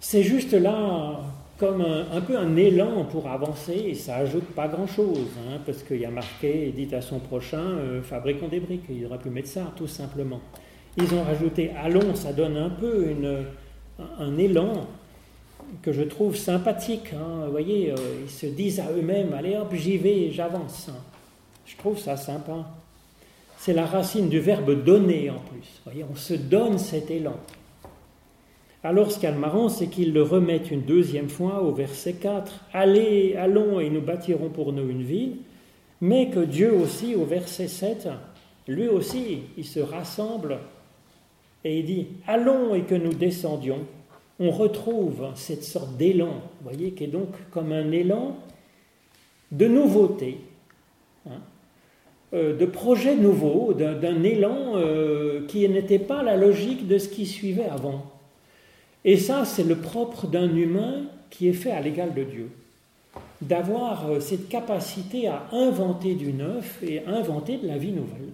c'est 0.00 0.24
juste 0.24 0.54
là 0.54 1.20
comme 1.62 1.82
un, 1.82 2.20
peu 2.22 2.36
un 2.36 2.56
élan 2.56 3.04
pour 3.04 3.28
avancer 3.28 3.84
et 3.86 3.94
ça 3.94 4.16
ajoute 4.16 4.46
pas 4.46 4.66
grand-chose, 4.66 5.28
hein, 5.46 5.60
parce 5.64 5.84
qu'il 5.84 5.98
y 5.98 6.04
a 6.04 6.10
marqué, 6.10 6.74
dit 6.74 6.92
à 6.92 7.00
son 7.00 7.20
prochain, 7.20 7.62
euh, 7.62 8.02
fabriquons 8.02 8.48
des 8.48 8.58
briques, 8.58 8.82
il 8.90 9.06
aurait 9.06 9.20
pu 9.20 9.30
mettre 9.30 9.46
ça 9.46 9.72
tout 9.76 9.86
simplement. 9.86 10.40
Ils 10.96 11.14
ont 11.14 11.22
rajouté 11.22 11.70
allons, 11.80 12.16
ça 12.16 12.32
donne 12.32 12.56
un 12.56 12.68
peu 12.68 13.08
une, 13.08 13.44
un 14.18 14.36
élan 14.38 14.88
que 15.82 15.92
je 15.92 16.02
trouve 16.02 16.34
sympathique. 16.34 17.12
Hein. 17.14 17.44
Vous 17.44 17.52
voyez, 17.52 17.92
euh, 17.92 17.96
ils 18.24 18.30
se 18.30 18.46
disent 18.46 18.80
à 18.80 18.90
eux-mêmes, 18.90 19.32
allez 19.32 19.56
hop, 19.56 19.72
j'y 19.72 19.98
vais, 19.98 20.32
j'avance. 20.32 20.90
Je 21.64 21.76
trouve 21.76 21.96
ça 21.96 22.16
sympa. 22.16 22.72
C'est 23.56 23.72
la 23.72 23.86
racine 23.86 24.28
du 24.28 24.40
verbe 24.40 24.82
donner 24.82 25.30
en 25.30 25.38
plus. 25.38 25.60
Vous 25.84 25.92
voyez, 25.92 26.04
on 26.10 26.16
se 26.16 26.34
donne 26.34 26.76
cet 26.78 27.08
élan. 27.12 27.36
Alors 28.84 29.12
ce 29.12 29.18
qu'il 29.18 29.28
y 29.28 29.32
a 29.32 29.34
marrant, 29.34 29.68
c'est 29.68 29.86
qu'ils 29.86 30.12
le 30.12 30.22
remettent 30.22 30.70
une 30.70 30.82
deuxième 30.82 31.28
fois 31.28 31.62
au 31.62 31.72
verset 31.72 32.14
4. 32.14 32.66
Allez, 32.72 33.36
allons 33.36 33.78
et 33.78 33.90
nous 33.90 34.00
bâtirons 34.00 34.48
pour 34.48 34.72
nous 34.72 34.88
une 34.88 35.04
ville. 35.04 35.36
Mais 36.00 36.30
que 36.30 36.40
Dieu 36.40 36.74
aussi, 36.74 37.14
au 37.14 37.24
verset 37.24 37.68
7, 37.68 38.08
lui 38.66 38.88
aussi, 38.88 39.42
il 39.56 39.64
se 39.64 39.78
rassemble 39.78 40.58
et 41.62 41.78
il 41.78 41.84
dit 41.84 42.06
Allons 42.26 42.74
et 42.74 42.82
que 42.82 42.96
nous 42.96 43.14
descendions. 43.14 43.86
On 44.40 44.50
retrouve 44.50 45.28
cette 45.36 45.62
sorte 45.62 45.96
d'élan, 45.96 46.42
vous 46.60 46.70
voyez, 46.70 46.90
qui 46.90 47.04
est 47.04 47.08
donc 47.08 47.28
comme 47.52 47.70
un 47.70 47.92
élan 47.92 48.36
de 49.52 49.68
nouveauté, 49.68 50.38
hein, 51.28 51.38
euh, 52.34 52.56
de 52.56 52.66
projet 52.66 53.14
nouveau, 53.14 53.74
d'un 53.74 54.24
élan 54.24 54.72
euh, 54.74 55.46
qui 55.46 55.68
n'était 55.68 56.00
pas 56.00 56.24
la 56.24 56.36
logique 56.36 56.88
de 56.88 56.98
ce 56.98 57.08
qui 57.08 57.26
suivait 57.26 57.68
avant. 57.68 58.11
Et 59.04 59.16
ça, 59.16 59.44
c'est 59.44 59.64
le 59.64 59.76
propre 59.76 60.26
d'un 60.26 60.54
humain 60.54 61.04
qui 61.30 61.48
est 61.48 61.54
fait 61.54 61.72
à 61.72 61.80
l'égal 61.80 62.14
de 62.14 62.22
Dieu. 62.22 62.50
D'avoir 63.40 64.08
euh, 64.08 64.20
cette 64.20 64.48
capacité 64.48 65.26
à 65.26 65.48
inventer 65.52 66.14
du 66.14 66.32
neuf 66.32 66.80
et 66.82 67.04
inventer 67.06 67.58
de 67.58 67.66
la 67.66 67.78
vie 67.78 67.92
nouvelle. 67.92 68.30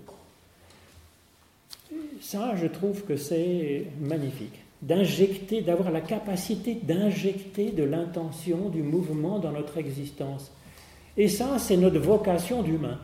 Ça, 2.20 2.54
je 2.56 2.66
trouve 2.66 3.04
que 3.04 3.16
c'est 3.16 3.86
magnifique. 4.00 4.60
D'injecter, 4.82 5.62
d'avoir 5.62 5.90
la 5.90 6.02
capacité 6.02 6.74
d'injecter 6.74 7.70
de 7.70 7.84
l'intention, 7.84 8.68
du 8.68 8.82
mouvement 8.82 9.38
dans 9.38 9.52
notre 9.52 9.78
existence. 9.78 10.52
Et 11.16 11.28
ça, 11.28 11.58
c'est 11.58 11.76
notre 11.76 11.98
vocation 11.98 12.62
d'humain. 12.62 12.98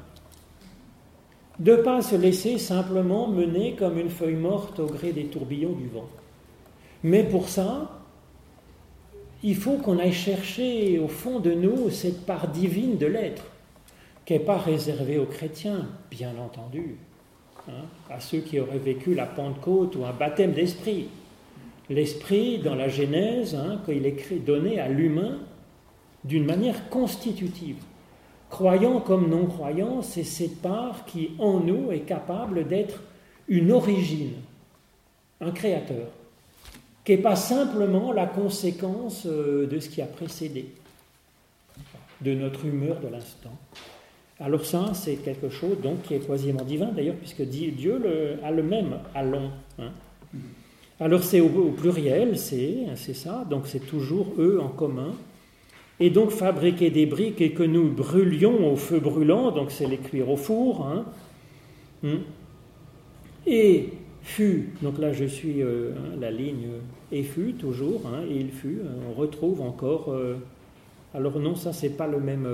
De 1.58 1.72
ne 1.72 1.82
pas 1.82 2.02
se 2.02 2.16
laisser 2.16 2.58
simplement 2.58 3.28
mener 3.28 3.74
comme 3.74 3.98
une 3.98 4.10
feuille 4.10 4.34
morte 4.34 4.78
au 4.78 4.86
gré 4.86 5.12
des 5.12 5.26
tourbillons 5.26 5.72
du 5.72 5.88
vent. 5.88 6.08
Mais 7.05 7.22
pour 7.22 7.50
ça, 7.50 8.00
il 9.42 9.55
faut 9.57 9.76
qu'on 9.76 9.98
aille 9.98 10.14
chercher 10.14 10.98
au 10.98 11.07
fond 11.07 11.38
de 11.38 11.52
nous 11.52 11.90
cette 11.90 12.24
part 12.24 12.48
divine 12.48 12.96
de 12.96 13.05
l'être, 13.05 13.44
qui 14.24 14.32
n'est 14.32 14.38
pas 14.38 14.57
réservée 14.57 15.18
aux 15.18 15.26
chrétiens, 15.26 15.86
bien 16.11 16.32
entendu, 16.38 16.96
hein, 17.68 17.84
à 18.09 18.20
ceux 18.20 18.38
qui 18.38 18.59
auraient 18.59 18.78
vécu 18.78 19.14
la 19.14 19.26
Pentecôte 19.26 19.96
ou 19.96 20.07
un 20.07 20.14
baptême 20.14 20.52
d'esprit. 20.52 21.09
L'esprit, 21.90 22.57
dans 22.57 22.74
la 22.74 22.88
Genèse, 22.88 23.55
hein, 23.55 23.82
quand 23.84 23.92
il 23.92 24.07
est 24.07 24.42
donné 24.42 24.80
à 24.80 24.88
l'humain 24.88 25.40
d'une 26.24 26.46
manière 26.46 26.88
constitutive. 26.88 27.76
Croyant 28.48 29.00
comme 29.00 29.28
non 29.28 29.44
croyant, 29.44 30.00
c'est 30.00 30.24
cette 30.24 30.62
part 30.62 31.05
qui 31.05 31.32
en 31.38 31.61
nous 31.61 31.92
est 31.92 32.07
capable 32.07 32.66
d'être 32.66 33.02
une 33.46 33.72
origine, 33.72 34.32
un 35.42 35.50
créateur 35.50 36.07
qui 37.05 37.12
n'est 37.12 37.22
pas 37.22 37.36
simplement 37.36 38.12
la 38.12 38.26
conséquence 38.26 39.26
euh, 39.26 39.66
de 39.66 39.78
ce 39.78 39.88
qui 39.88 40.00
a 40.00 40.07
précédé, 40.07 40.66
de 42.20 42.34
notre 42.34 42.64
humeur 42.64 43.00
de 43.00 43.09
l'instant. 43.09 43.57
Alors 44.40 44.64
ça, 44.64 44.92
c'est 44.94 45.16
quelque 45.16 45.48
chose 45.48 45.78
donc 45.82 46.02
qui 46.02 46.14
est 46.14 46.26
quasiment 46.26 46.64
divin 46.64 46.86
d'ailleurs, 46.86 47.16
puisque 47.16 47.42
Dieu 47.42 48.00
a 48.42 48.50
le 48.50 48.62
même 48.62 48.98
allons. 49.14 49.50
Hein. 49.78 49.90
Alors 51.00 51.22
c'est 51.22 51.40
au, 51.40 51.48
pluriel, 51.70 52.38
c'est 52.38 53.14
ça, 53.14 53.44
donc 53.48 53.66
c'est 53.66 53.86
toujours 53.86 54.34
eux 54.38 54.61
en 54.61 54.68
commun. 54.68 55.12
Et 56.00 56.11
donc 56.11 56.30
fabriquer 56.30 56.90
des 56.90 57.07
briques 57.07 57.40
et 57.40 57.52
que 57.52 57.62
nous 57.62 57.88
brûlions 57.88 58.72
au 58.72 58.76
feu 58.76 58.98
brûlant, 58.98 59.52
donc 59.52 59.70
c'est 59.70 59.86
les 59.86 59.98
cuire 59.98 60.28
au 60.28 60.36
four. 60.36 60.86
Hein. 60.86 61.05
Hmm. 62.02 62.18
Et 63.46 63.90
fut, 64.24 64.70
donc 64.80 64.98
là 64.98 65.12
je 65.12 65.24
suis 65.26 65.62
euh, 65.62 65.92
hein, 65.96 66.16
la 66.18 66.30
ligne 66.30 66.68
et 67.12 67.22
fut 67.22 67.52
toujours, 67.52 68.06
hein, 68.06 68.22
et 68.28 68.36
il 68.36 68.50
fut, 68.50 68.80
euh, 68.82 69.10
on 69.10 69.12
retrouve 69.12 69.60
encore. 69.60 70.10
Euh, 70.10 70.36
alors 71.12 71.38
non, 71.38 71.54
ça 71.54 71.72
c'est 71.72 71.90
pas 71.90 72.08
le 72.08 72.18
même. 72.18 72.48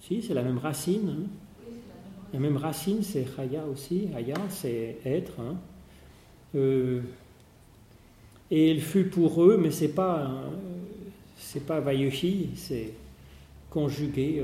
si, 0.00 0.22
c'est 0.22 0.34
la 0.34 0.42
même 0.42 0.58
racine. 0.58 1.08
Hein. 1.10 1.72
La 2.32 2.40
même 2.40 2.56
racine, 2.56 3.02
c'est 3.02 3.26
Haya 3.38 3.64
aussi. 3.70 4.08
Haya, 4.16 4.34
c'est 4.48 4.96
être. 5.04 5.40
et 6.54 7.00
il 8.50 8.80
fut 8.80 9.04
pour 9.04 9.44
eux, 9.44 9.56
mais 9.62 9.70
c'est 9.70 9.94
pas 9.94 10.42
c'est 11.36 11.64
pas 11.64 11.78
Vayeshi, 11.78 12.50
c'est 12.56 12.92
conjugué 13.70 14.42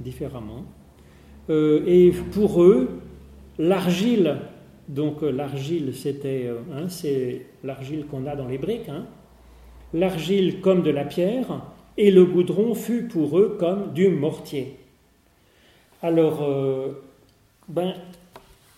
différemment. 0.00 0.64
et 1.48 2.12
pour 2.32 2.62
eux, 2.62 2.88
l'argile 3.58 4.40
donc 4.88 5.22
euh, 5.22 5.30
l'argile, 5.30 5.92
c'était, 5.94 6.46
euh, 6.46 6.58
hein, 6.72 6.88
c'est 6.88 7.46
l'argile 7.64 8.06
qu'on 8.06 8.26
a 8.26 8.36
dans 8.36 8.46
les 8.46 8.58
briques. 8.58 8.88
Hein. 8.88 9.06
L'argile 9.92 10.60
comme 10.60 10.82
de 10.82 10.90
la 10.90 11.04
pierre, 11.04 11.62
et 11.96 12.10
le 12.10 12.24
goudron 12.24 12.74
fut 12.74 13.04
pour 13.04 13.38
eux 13.38 13.56
comme 13.58 13.92
du 13.92 14.08
mortier. 14.08 14.76
Alors, 16.02 16.42
euh, 16.42 17.02
ben, 17.68 17.94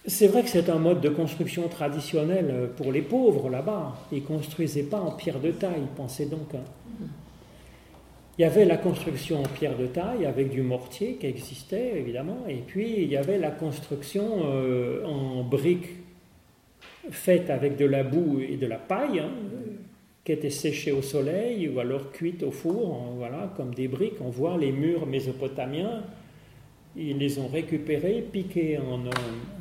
c'est 0.07 0.29
vrai 0.29 0.43
que 0.43 0.49
c'est 0.49 0.71
un 0.71 0.79
mode 0.79 1.01
de 1.01 1.09
construction 1.09 1.69
traditionnel 1.69 2.71
pour 2.77 2.93
les 2.93 3.03
pauvres 3.03 3.51
là-bas. 3.51 3.97
Ils 4.13 4.23
construisaient 4.23 4.85
pas 4.85 5.01
en 5.01 5.11
pierre 5.11 5.41
de 5.41 5.51
taille, 5.51 5.87
pensez 5.97 6.27
donc. 6.27 6.55
Hein. 6.55 6.65
Il 8.39 8.43
y 8.43 8.45
avait 8.45 8.65
la 8.65 8.77
construction 8.77 9.41
en 9.41 9.49
pierre 9.49 9.77
de 9.77 9.87
taille 9.87 10.25
avec 10.25 10.51
du 10.51 10.63
mortier 10.63 11.15
qui 11.15 11.27
existait 11.27 11.99
évidemment, 11.99 12.45
et 12.49 12.63
puis 12.65 12.95
il 12.99 13.09
y 13.09 13.17
avait 13.17 13.37
la 13.37 13.51
construction 13.51 14.43
en 15.05 15.43
briques 15.43 15.89
faites 17.11 17.51
avec 17.51 17.77
de 17.77 17.85
la 17.85 18.05
boue 18.05 18.39
et 18.41 18.57
de 18.57 18.67
la 18.67 18.77
paille, 18.77 19.19
hein, 19.19 19.31
qui 20.25 20.31
étaient 20.31 20.51
séchées 20.51 20.93
au 20.93 21.03
soleil 21.03 21.69
ou 21.69 21.81
alors 21.81 22.13
cuites 22.13 22.45
au 22.45 22.53
four, 22.53 23.15
voilà, 23.17 23.53
comme 23.57 23.75
des 23.75 23.89
briques. 23.89 24.21
On 24.21 24.31
voit 24.31 24.57
les 24.57 24.71
murs 24.71 25.05
mésopotamiens, 25.05 26.05
ils 26.97 27.19
les 27.19 27.41
ont 27.41 27.49
récupérés, 27.49 28.25
piqués 28.31 28.79
en 28.79 29.01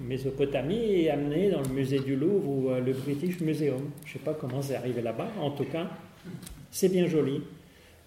Mésopotamie 0.08 1.02
et 1.02 1.10
amenés 1.10 1.50
dans 1.50 1.62
le 1.62 1.70
musée 1.70 2.00
du 2.00 2.16
Louvre 2.16 2.48
ou 2.48 2.70
le 2.70 2.94
British 2.94 3.40
Museum. 3.40 3.90
Je 4.06 4.10
ne 4.10 4.14
sais 4.14 4.24
pas 4.24 4.36
comment 4.36 4.62
c'est 4.62 4.76
arrivé 4.76 5.02
là-bas, 5.02 5.30
en 5.42 5.50
tout 5.50 5.66
cas, 5.66 5.90
c'est 6.70 6.90
bien 6.90 7.08
joli. 7.08 7.42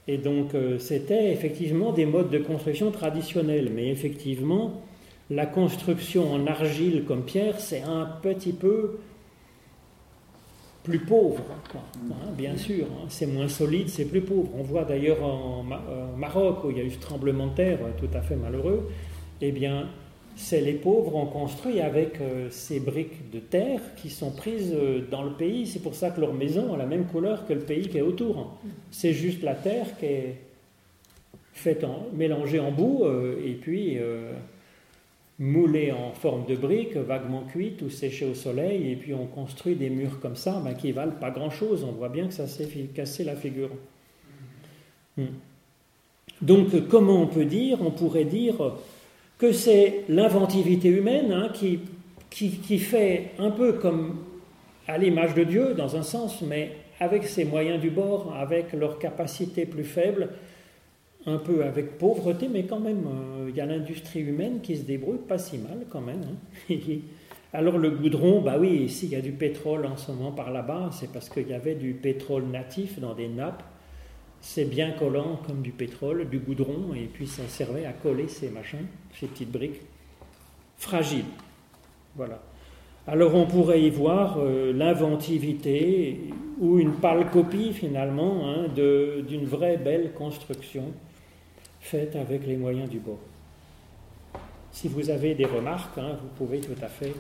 Et 0.09 0.19
donc, 0.19 0.55
euh, 0.55 0.79
c'était 0.79 1.33
effectivement 1.33 1.93
des 1.93 2.07
modes 2.07 2.31
de 2.31 2.39
construction 2.39 2.91
traditionnels, 2.91 3.71
mais 3.75 3.89
effectivement, 3.89 4.83
la 5.29 5.47
construction 5.47 6.33
en 6.33 6.47
argile 6.47 7.05
comme 7.07 7.23
pierre, 7.23 7.61
c'est 7.61 7.83
un 7.83 8.07
petit 8.23 8.53
peu 8.53 8.99
plus 10.83 10.99
pauvre, 10.99 11.45
hein, 11.75 12.33
bien 12.37 12.57
sûr. 12.57 12.87
Hein. 12.87 13.05
c'est 13.09 13.27
moins 13.27 13.49
solide, 13.49 13.89
c'est 13.89 14.07
plus 14.07 14.23
pauvre. 14.23 14.49
On 14.59 14.63
voit 14.63 14.85
d'ailleurs 14.85 15.23
en 15.23 15.65
euh, 15.71 16.17
Maroc, 16.17 16.65
où 16.65 16.71
il 16.71 16.79
y 16.79 16.81
a 16.81 16.85
eu 16.85 16.91
ce 16.91 16.99
tremblement 16.99 17.49
de 17.49 17.55
terre 17.55 17.79
tout 17.99 18.09
à 18.15 18.23
fait 18.23 18.37
malheureux, 18.37 18.91
eh 19.43 19.53
bien, 19.53 19.89
c'est 20.37 20.61
les 20.61 20.75
pauvres 20.75 21.15
ont 21.17 21.27
construit 21.27 21.81
avec 21.81 22.21
euh, 22.21 22.49
ces 22.51 22.81
briques 22.81 23.31
de 23.31 23.39
terre 23.39 23.81
qui 23.97 24.11
sont 24.11 24.31
prises 24.31 24.73
euh, 24.75 25.01
dans 25.11 25.23
le 25.23 25.33
pays. 25.33 25.67
C'est 25.67 25.81
pour 25.81 25.95
ça 25.95 26.11
que 26.11 26.21
leur 26.21 26.33
maison 26.33 26.73
a 26.73 26.77
la 26.77 26.87
même 26.87 27.07
couleur 27.07 27.47
que 27.47 27.53
le 27.53 27.61
pays 27.61 27.89
qui 27.89 27.99
est 27.99 28.03
autour. 28.03 28.57
C'est 28.91 29.13
juste 29.13 29.43
la 29.43 29.55
terre 29.55 29.99
qui 29.99 30.07
est 30.07 30.37
faite 31.53 31.85
en, 31.85 32.07
mélangée 32.15 32.59
en 32.59 32.73
boue 32.73 33.05
et 33.45 33.53
puis 33.53 33.99
moulée 35.39 35.91
en 35.91 36.13
forme 36.13 36.45
de 36.47 36.55
briques, 36.55 36.97
vaguement 36.97 37.43
cuite 37.43 37.83
ou 37.83 37.91
séchée 37.91 38.27
au 38.27 38.35
soleil, 38.35 38.93
et 38.93 38.97
puis 38.97 39.15
on 39.15 39.27
construit 39.27 39.75
des 39.75 39.91
murs 39.91 40.21
comme 40.21 40.37
ça 40.37 40.61
ben, 40.63 40.75
qui 40.75 40.93
valent 40.93 41.19
pas 41.19 41.31
grand-chose. 41.31 41.83
On 41.83 41.93
voit 41.93 42.11
bien 42.11 42.29
que 42.29 42.35
ça 42.35 42.47
s'est 42.47 42.69
cassé 42.95 43.25
la 43.25 43.35
figure. 43.35 43.71
Hmm. 45.17 45.27
Donc 46.43 46.89
comment 46.89 47.23
on 47.23 47.27
peut 47.27 47.45
dire 47.47 47.79
On 47.83 47.91
pourrait 47.91 48.25
dire 48.25 48.57
que 49.41 49.53
c'est 49.53 50.05
l'inventivité 50.11 50.91
humaine 50.91 51.33
hein, 51.33 51.49
qui, 51.55 51.81
qui, 52.31 52.79
fait 52.79 53.31
un 53.39 53.51
peu 53.51 53.73
comme 53.73 54.19
à 54.87 54.99
l'image 54.99 55.35
de 55.35 55.45
Dieu 55.45 55.75
dans 55.75 55.97
un 55.97 56.03
sens, 56.03 56.43
mais 56.43 56.73
avec 57.01 57.25
ses 57.25 57.47
moyens 57.47 57.81
du 57.81 57.89
bord, 57.89 58.35
avec 58.39 58.75
leurs 58.75 58.99
capacités 58.99 59.65
plus 59.65 59.85
faibles, 59.85 60.29
un 61.25 61.39
peu 61.39 61.65
avec 61.65 61.97
pauvreté, 61.97 62.49
mais 62.53 62.65
quand 62.65 62.81
même, 62.81 63.07
euh, 63.07 63.47
il 63.49 63.57
y 63.57 63.63
a 63.63 63.67
l'industrie 63.67 64.21
humaine 64.21 64.61
qui 64.63 64.77
se 64.77 64.83
débrouille 64.83 65.27
pas 65.27 65.39
si 65.39 65.57
mal 65.57 65.87
quand 65.89 66.03
même. 66.03 66.21
Hein. 66.71 66.75
Alors 67.55 67.79
le 67.79 67.91
goudron, 67.91 68.43
bah 68.43 68.59
oui, 68.61 68.91
s'il 68.91 69.09
y 69.09 69.17
a 69.17 69.23
du 69.23 69.33
pétrole 69.33 69.87
en 69.87 69.97
ce 69.97 70.13
moment 70.13 70.33
par 70.33 70.51
là-bas, 70.51 70.91
c'est 70.93 71.11
parce 71.13 71.31
qu'il 71.31 71.49
y 71.49 71.55
avait 71.55 71.75
du 71.75 71.95
pétrole 71.95 72.45
natif 72.45 73.01
dans 73.01 73.15
des 73.15 73.29
nappes. 73.29 73.65
C'est 74.41 74.65
bien 74.65 74.93
collant 74.93 75.41
comme 75.47 75.63
du 75.63 75.71
pétrole, 75.71 76.29
du 76.29 76.39
goudron, 76.39 76.95
et 76.95 77.07
puis 77.13 77.27
ça 77.27 77.47
servait 77.47 77.85
à 77.85 77.93
coller 77.93 78.29
ces 78.29 78.49
machins, 78.49 78.87
ces 79.19 79.27
petites 79.27 79.51
briques 79.53 79.83
fragiles. 80.79 81.27
Voilà. 82.17 82.41
Alors 83.07 83.35
on 83.35 83.47
pourrait 83.47 83.83
y 83.83 83.91
voir 83.91 84.37
euh, 84.39 84.73
l'inventivité 84.73 86.21
ou 86.59 86.79
une 86.79 86.93
pâle 86.93 87.31
copie 87.31 87.73
finalement 87.73 88.49
hein, 88.49 88.69
d'une 88.69 89.47
vraie 89.47 89.79
belle 89.79 90.13
construction 90.13 90.93
faites 91.81 92.15
avec 92.15 92.47
les 92.47 92.57
moyens 92.57 92.89
du 92.89 92.99
bord. 92.99 93.19
Si 94.71 94.89
vous 94.89 95.11
avez 95.11 95.35
des 95.35 95.47
remarques, 95.47 95.99
hein, 95.99 96.19
vous 96.23 96.29
pouvez 96.37 96.61
tout 96.61 96.77
à 96.83 96.89
fait 96.89 97.15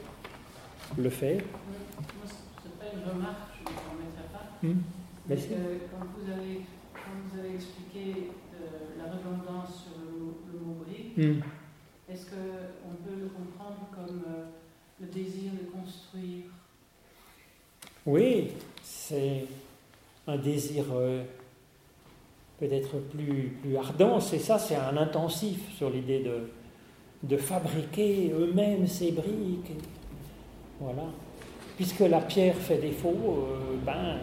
le 0.96 1.10
faire. 1.10 1.40
Moi, 1.40 2.26
ce 2.26 2.68
n'est 2.68 2.74
pas 2.74 2.96
une 2.96 3.12
remarque, 3.12 3.50
je 3.56 3.70
ne 3.70 4.10
pas. 4.32 4.44
Hmm. 4.62 4.82
Mais 5.28 5.36
quand, 5.36 6.06
vous 6.16 6.30
avez, 6.30 6.56
quand 6.56 6.79
vous 7.32 7.38
avez 7.38 7.54
expliqué 7.54 8.28
la 8.98 9.04
redondance 9.04 9.84
sur 9.84 10.00
le, 10.02 10.58
mot 10.58 10.74
brique, 10.84 11.16
hmm. 11.16 11.40
est-ce 12.10 12.26
qu'on 12.26 12.94
peut 13.04 13.18
le 13.18 13.28
comprendre 13.28 13.88
comme 13.94 14.22
euh, 14.28 14.44
le 15.00 15.06
désir 15.06 15.52
de 15.52 15.70
construire? 15.70 16.44
Oui, 18.06 18.48
c'est 18.82 19.44
un 20.26 20.36
désir. 20.36 20.84
Euh, 20.92 21.24
peut-être 22.58 22.98
plus, 22.98 23.56
plus 23.62 23.76
ardent, 23.76 24.20
c'est 24.20 24.38
ça, 24.38 24.58
c'est 24.58 24.76
un 24.76 24.96
intensif 24.96 25.72
sur 25.74 25.88
l'idée 25.88 26.22
de, 26.22 26.50
de 27.22 27.36
fabriquer 27.38 28.32
eux-mêmes 28.32 28.86
ces 28.86 29.12
briques. 29.12 29.72
Voilà. 30.78 31.04
Puisque 31.76 32.00
la 32.00 32.20
pierre 32.20 32.56
fait 32.56 32.76
défaut, 32.76 33.46
euh, 33.48 33.76
ben, 33.84 34.18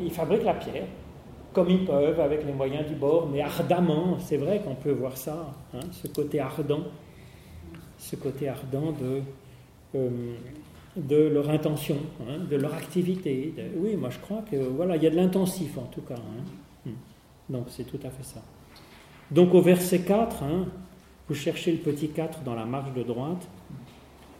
ils 0.00 0.10
fabriquent 0.10 0.44
la 0.44 0.54
pierre, 0.54 0.86
comme 1.56 1.70
ils 1.70 1.86
peuvent, 1.86 2.20
avec 2.20 2.44
les 2.44 2.52
moyens 2.52 2.86
du 2.86 2.94
bord, 2.94 3.30
mais 3.32 3.40
ardemment. 3.40 4.18
C'est 4.20 4.36
vrai 4.36 4.60
qu'on 4.62 4.74
peut 4.74 4.92
voir 4.92 5.16
ça, 5.16 5.54
hein, 5.72 5.80
ce 5.90 6.06
côté 6.06 6.38
ardent, 6.38 6.84
ce 7.96 8.14
côté 8.14 8.46
ardent 8.46 8.92
de, 8.92 9.22
euh, 9.94 10.34
de 10.96 11.16
leur 11.16 11.48
intention, 11.48 11.96
hein, 12.28 12.40
de 12.50 12.56
leur 12.56 12.74
activité. 12.74 13.54
oui, 13.74 13.96
moi 13.96 14.10
je 14.10 14.18
crois 14.18 14.42
que 14.50 14.56
voilà, 14.56 14.96
il 14.96 15.02
y 15.02 15.06
a 15.06 15.10
de 15.10 15.16
l'intensif 15.16 15.78
en 15.78 15.86
tout 15.86 16.02
cas. 16.02 16.16
Hein. 16.16 16.90
Donc 17.48 17.68
c'est 17.68 17.84
tout 17.84 18.00
à 18.04 18.10
fait 18.10 18.24
ça. 18.24 18.42
Donc 19.30 19.54
au 19.54 19.62
verset 19.62 20.00
4, 20.00 20.42
hein, 20.42 20.66
vous 21.26 21.34
cherchez 21.34 21.72
le 21.72 21.78
petit 21.78 22.10
4 22.10 22.42
dans 22.42 22.54
la 22.54 22.66
marge 22.66 22.92
de 22.92 23.02
droite, 23.02 23.48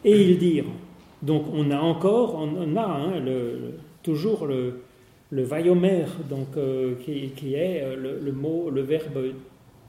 et 0.05 0.21
ils 0.21 0.37
dirent. 0.37 0.75
Donc 1.23 1.45
on 1.51 1.71
a 1.71 1.79
encore, 1.79 2.35
on 2.35 2.77
a 2.77 3.11
toujours 4.03 4.45
le, 4.45 4.83
le 5.31 5.43
vaillomère, 5.43 6.09
donc, 6.29 6.57
euh, 6.57 6.95
qui, 7.05 7.55
est 7.55 7.83
euh, 7.83 8.21
le, 8.23 8.33
mot, 8.33 8.71
le 8.71 8.83
verbe, 8.83 9.33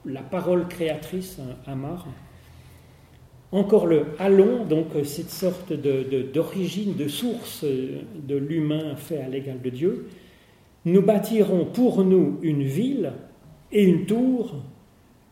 la 0.04 0.22
parole 0.22 0.66
créatrice, 0.68 1.38
hein, 1.40 1.54
amar. 1.66 2.06
Encore 3.50 3.86
le 3.86 4.06
allons, 4.18 4.64
donc 4.64 4.88
euh, 4.94 5.04
cette 5.04 5.30
sorte 5.30 5.72
d'origine, 5.72 6.94
de, 6.94 7.04
de 7.04 7.08
source 7.08 7.64
de 7.64 8.36
l'humain 8.36 8.96
fait 8.96 9.18
à 9.22 9.28
l'égal 9.28 9.60
de 9.62 9.70
Dieu 9.70 10.08
nous 10.84 11.02
bâtirons 11.02 11.64
pour 11.66 12.04
nous 12.04 12.38
une 12.42 12.62
ville 12.62 13.12
et 13.72 13.84
une 13.84 14.06
tour, 14.06 14.54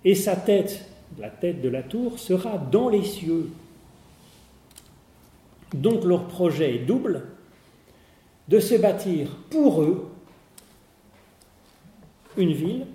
et 0.04 0.14
sa 0.14 0.36
tête, 0.36 0.86
la 1.18 1.30
tête 1.30 1.62
de 1.62 1.68
la 1.68 1.82
tour, 1.82 2.18
sera 2.18 2.58
dans 2.58 2.88
les 2.88 3.02
cieux. 3.02 3.50
Donc 5.74 6.04
leur 6.04 6.26
projet 6.26 6.74
est 6.74 6.84
double, 6.84 7.22
de 8.48 8.60
se 8.60 8.74
bâtir 8.76 9.28
pour 9.50 9.82
eux 9.82 10.08
une 12.36 12.52
ville. 12.52 12.86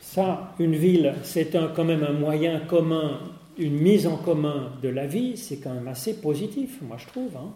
Ça, 0.00 0.54
une 0.58 0.74
ville, 0.74 1.14
c'est 1.22 1.56
quand 1.74 1.84
même 1.84 2.04
un 2.04 2.12
moyen 2.12 2.60
commun, 2.60 3.20
une 3.56 3.78
mise 3.78 4.06
en 4.06 4.16
commun 4.16 4.72
de 4.82 4.88
la 4.88 5.06
vie, 5.06 5.36
c'est 5.36 5.56
quand 5.56 5.72
même 5.72 5.88
assez 5.88 6.20
positif, 6.20 6.80
moi 6.82 6.98
je 6.98 7.06
trouve. 7.06 7.34
Hein 7.36 7.52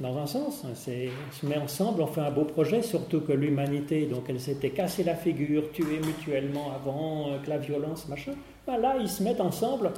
dans 0.00 0.16
un 0.18 0.26
sens. 0.26 0.64
Hein, 0.64 0.70
on 0.72 1.32
se 1.32 1.46
met 1.46 1.58
ensemble, 1.58 2.02
on 2.02 2.06
fait 2.06 2.22
un 2.22 2.30
beau 2.30 2.44
projet, 2.44 2.82
surtout 2.82 3.20
que 3.20 3.32
l'humanité, 3.32 4.06
donc 4.06 4.24
elle 4.28 4.40
s'était 4.40 4.70
cassée 4.70 5.04
la 5.04 5.14
figure, 5.14 5.70
tuée 5.72 6.00
mutuellement 6.04 6.72
avant, 6.74 7.28
euh, 7.28 7.38
que 7.38 7.50
la 7.50 7.58
violence, 7.58 8.08
machin. 8.08 8.32
Là, 8.66 8.96
ils 9.00 9.08
se 9.08 9.22
mettent 9.22 9.40
ensemble 9.40 9.90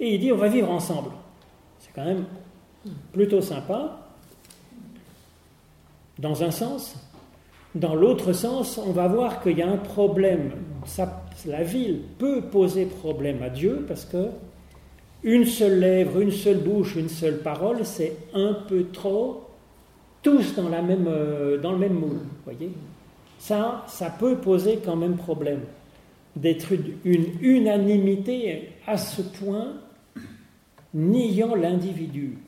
et 0.00 0.14
ils 0.14 0.20
disent 0.20 0.32
on 0.32 0.36
va 0.36 0.48
vivre 0.48 0.70
ensemble. 0.70 1.10
C'est 1.78 1.92
quand 1.94 2.04
même 2.04 2.24
plutôt 3.12 3.40
sympa, 3.40 3.98
dans 6.18 6.42
un 6.42 6.50
sens. 6.50 6.94
Dans 7.74 7.94
l'autre 7.94 8.32
sens, 8.32 8.78
on 8.78 8.92
va 8.92 9.08
voir 9.08 9.42
qu'il 9.42 9.58
y 9.58 9.62
a 9.62 9.70
un 9.70 9.76
problème. 9.76 10.52
la 11.46 11.62
ville 11.62 12.00
peut 12.18 12.42
poser 12.42 12.86
problème 12.86 13.42
à 13.42 13.50
Dieu 13.50 13.84
parce 13.86 14.04
que 14.04 14.28
une 15.22 15.44
seule 15.44 15.80
lèvre, 15.80 16.20
une 16.20 16.30
seule 16.30 16.58
bouche, 16.58 16.96
une 16.96 17.08
seule 17.08 17.38
parole, 17.38 17.84
c'est 17.84 18.16
un 18.34 18.54
peu 18.54 18.86
trop, 18.92 19.44
tous 20.22 20.54
dans, 20.54 20.70
euh, 20.72 21.60
le 21.60 21.76
même 21.76 21.94
moule. 21.94 22.20
Voyez 22.44 22.70
ça 23.38 23.84
peut 24.18 24.36
poser 24.36 24.80
quand 24.84 24.96
même 24.96 25.16
problème. 25.16 25.60
D'être 26.36 26.72
une 27.04 27.26
unanimité 27.40 28.70
à 28.86 28.96
ce 28.96 29.22
point, 29.22 29.74
niant 30.94 31.54
l'individu. 31.54 32.38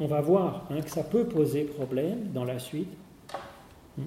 On 0.00 0.06
va 0.06 0.20
voir 0.20 0.66
hein, 0.70 0.80
que 0.80 0.90
ça 0.90 1.04
peut 1.04 1.24
poser 1.26 1.64
problème 1.64 2.32
dans 2.32 2.44
la 2.44 2.58
suite. 2.58 2.90
Hmm. 3.96 4.02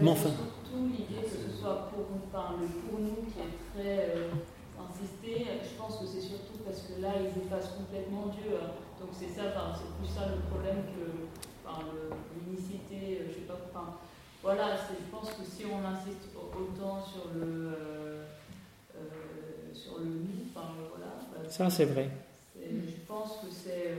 Mais, 0.00 0.10
enfin. 0.10 0.30
Surtout 0.30 0.86
l'idée 0.86 1.22
que 1.22 1.30
ce 1.30 1.60
soit 1.60 1.88
pour, 1.90 2.06
pour 2.06 3.00
nous 3.00 3.30
qui 3.30 3.40
est 3.40 3.72
très. 3.74 4.16
Euh, 4.16 4.30
je 5.34 5.78
pense 5.78 5.98
que 5.98 6.06
c'est 6.06 6.20
surtout 6.20 6.58
parce 6.64 6.82
que 6.82 7.00
là, 7.00 7.12
ils 7.20 7.42
effacent 7.42 7.72
complètement 7.76 8.26
Dieu. 8.28 8.56
Hein. 8.60 8.70
Donc 9.00 9.10
c'est 9.12 9.28
ça, 9.28 9.52
c'est 9.74 9.90
plus 9.98 10.12
ça 10.12 10.28
le 10.28 10.40
problème 10.50 10.84
que 10.86 11.26
l'unicité, 12.34 13.20
euh, 13.20 13.28
je 13.28 13.34
sais 13.34 13.40
pas. 13.40 13.58
Enfin, 13.70 13.98
voilà, 14.42 14.76
je 14.76 15.10
pense 15.10 15.30
que 15.30 15.44
si 15.44 15.64
on 15.66 15.84
insiste 15.86 16.28
autant 16.36 17.04
sur 17.04 17.30
le 17.34 17.42
euh, 17.42 18.24
euh, 18.96 19.00
sur 19.72 19.98
le 19.98 20.04
nous, 20.04 20.46
enfin 20.48 20.68
voilà. 20.90 21.12
Bah, 21.32 21.48
ça 21.48 21.70
c'est 21.70 21.86
vrai. 21.86 22.10
Je 22.56 23.06
pense 23.06 23.38
que 23.38 23.46
c'est 23.50 23.94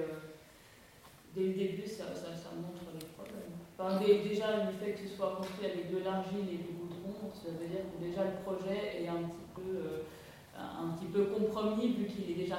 dès 1.35 1.43
le 1.43 1.53
début, 1.53 1.87
ça, 1.87 2.05
montre 2.55 2.85
déjà, 4.23 4.65
le 4.65 4.71
fait 4.79 4.93
que 4.93 5.07
ce 5.07 5.15
soit 5.15 5.35
construit 5.37 5.67
avec 5.67 5.91
de 5.91 6.03
l'argile 6.03 6.47
et 6.47 6.57
du 6.57 6.71
goudron, 6.79 7.29
ça 7.33 7.49
veut 7.51 7.67
dire 7.67 7.83
que 7.91 8.03
déjà 8.03 8.23
le 8.23 8.41
projet 8.43 9.03
est 9.03 9.07
un 9.07 9.27
petit 9.27 9.45
peu, 9.55 11.21
euh, 11.21 11.25
compromis 11.33 11.87
vu 11.87 12.05
qu'il 12.05 12.31
est 12.31 12.43
déjà 12.43 12.55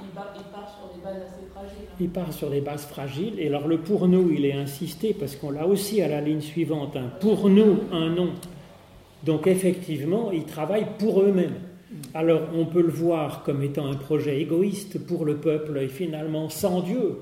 il, 0.00 0.08
part 0.08 0.34
sur 0.68 0.94
des 0.94 1.02
bases 1.02 1.22
assez 1.22 1.46
fragiles. 1.52 1.88
Il 2.00 2.08
part 2.08 2.32
sur 2.32 2.50
des 2.50 2.60
bases 2.60 2.86
fragiles. 2.86 3.38
Et 3.38 3.48
alors 3.48 3.68
le 3.68 3.78
pour 3.78 4.08
nous, 4.08 4.30
il 4.30 4.44
est 4.44 4.54
insisté 4.54 5.14
parce 5.14 5.36
qu'on 5.36 5.50
l'a 5.50 5.66
aussi 5.66 6.00
à 6.00 6.08
la 6.08 6.20
ligne 6.20 6.40
suivante. 6.40 6.96
Un 6.96 7.08
pour 7.20 7.48
nous, 7.48 7.80
un 7.92 8.10
nom. 8.10 8.30
Donc 9.24 9.46
effectivement, 9.46 10.32
ils 10.32 10.44
travaillent 10.44 10.88
pour 10.98 11.22
eux-mêmes. 11.22 11.60
Alors 12.12 12.42
on 12.54 12.66
peut 12.66 12.82
le 12.82 12.90
voir 12.90 13.42
comme 13.42 13.62
étant 13.62 13.86
un 13.86 13.94
projet 13.94 14.40
égoïste 14.40 15.06
pour 15.06 15.24
le 15.24 15.36
peuple 15.36 15.78
et 15.78 15.88
finalement 15.88 16.48
sans 16.48 16.80
Dieu, 16.80 17.18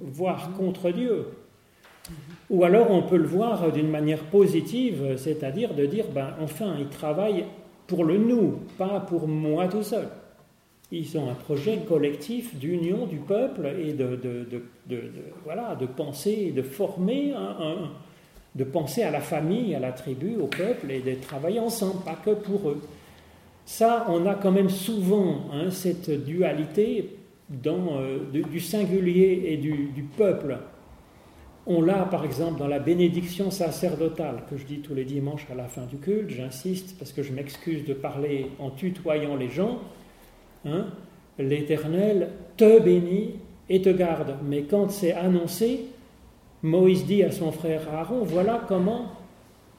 voire 0.00 0.52
contre 0.52 0.90
Dieu. 0.90 1.26
Ou 2.50 2.64
alors 2.64 2.90
on 2.90 3.02
peut 3.02 3.16
le 3.16 3.26
voir 3.26 3.70
d'une 3.72 3.90
manière 3.90 4.22
positive, 4.24 5.16
c'est-à-dire 5.16 5.74
de 5.74 5.86
dire, 5.86 6.06
ben, 6.14 6.34
enfin, 6.40 6.76
ils 6.78 6.88
travaillent 6.88 7.44
pour 7.86 8.04
le 8.04 8.18
nous, 8.18 8.60
pas 8.76 9.00
pour 9.00 9.28
moi 9.28 9.68
tout 9.68 9.82
seul. 9.82 10.08
Ils 10.90 11.18
ont 11.18 11.28
un 11.28 11.34
projet 11.34 11.80
collectif 11.86 12.56
d'union 12.56 13.06
du 13.06 13.18
peuple 13.18 13.68
et 13.78 13.92
de, 13.92 14.18
voilà, 15.44 15.74
de 15.74 15.84
penser, 15.84 16.50
de 16.50 16.62
former, 16.62 17.34
de 18.54 18.64
penser 18.64 19.02
à 19.02 19.10
la 19.10 19.20
famille, 19.20 19.74
à 19.74 19.80
la 19.80 19.92
tribu, 19.92 20.36
au 20.36 20.46
peuple 20.46 20.90
et 20.90 21.00
de 21.00 21.14
travailler 21.20 21.60
ensemble, 21.60 22.02
pas 22.04 22.16
que 22.24 22.30
pour 22.30 22.70
eux. 22.70 22.80
Ça, 23.66 24.06
on 24.08 24.24
a 24.24 24.34
quand 24.34 24.50
même 24.50 24.70
souvent 24.70 25.42
hein, 25.52 25.70
cette 25.70 26.24
dualité 26.24 27.17
dans, 27.50 28.00
euh, 28.00 28.18
du, 28.30 28.60
singulier 28.60 29.42
et 29.46 29.56
du, 29.56 30.04
peuple. 30.16 30.58
On 31.66 31.82
l'a 31.82 32.04
par 32.04 32.24
exemple 32.24 32.58
dans 32.58 32.66
la 32.66 32.78
bénédiction 32.78 33.50
sacerdotale 33.50 34.44
que 34.48 34.56
je 34.56 34.64
dis 34.64 34.78
tous 34.78 34.94
les 34.94 35.04
dimanches 35.04 35.46
à 35.50 35.54
la 35.54 35.64
fin 35.64 35.84
du 35.84 35.98
culte, 35.98 36.30
j'insiste 36.30 36.98
parce 36.98 37.12
que 37.12 37.22
je 37.22 37.32
m'excuse 37.32 37.84
de 37.84 37.92
parler 37.92 38.50
en 38.58 38.70
tutoyant 38.70 39.36
les 39.36 39.50
gens. 39.50 39.80
Hein. 40.64 40.86
L'Éternel 41.38 42.30
te 42.56 42.80
bénit 42.80 43.34
et 43.68 43.82
te 43.82 43.90
garde. 43.90 44.36
Mais 44.44 44.62
quand 44.62 44.90
c'est 44.90 45.12
annoncé, 45.12 45.86
Moïse 46.62 47.04
dit 47.04 47.22
à 47.22 47.30
son 47.30 47.52
frère 47.52 47.82
Aaron, 47.92 48.24
voilà 48.24 48.64
comment 48.66 49.12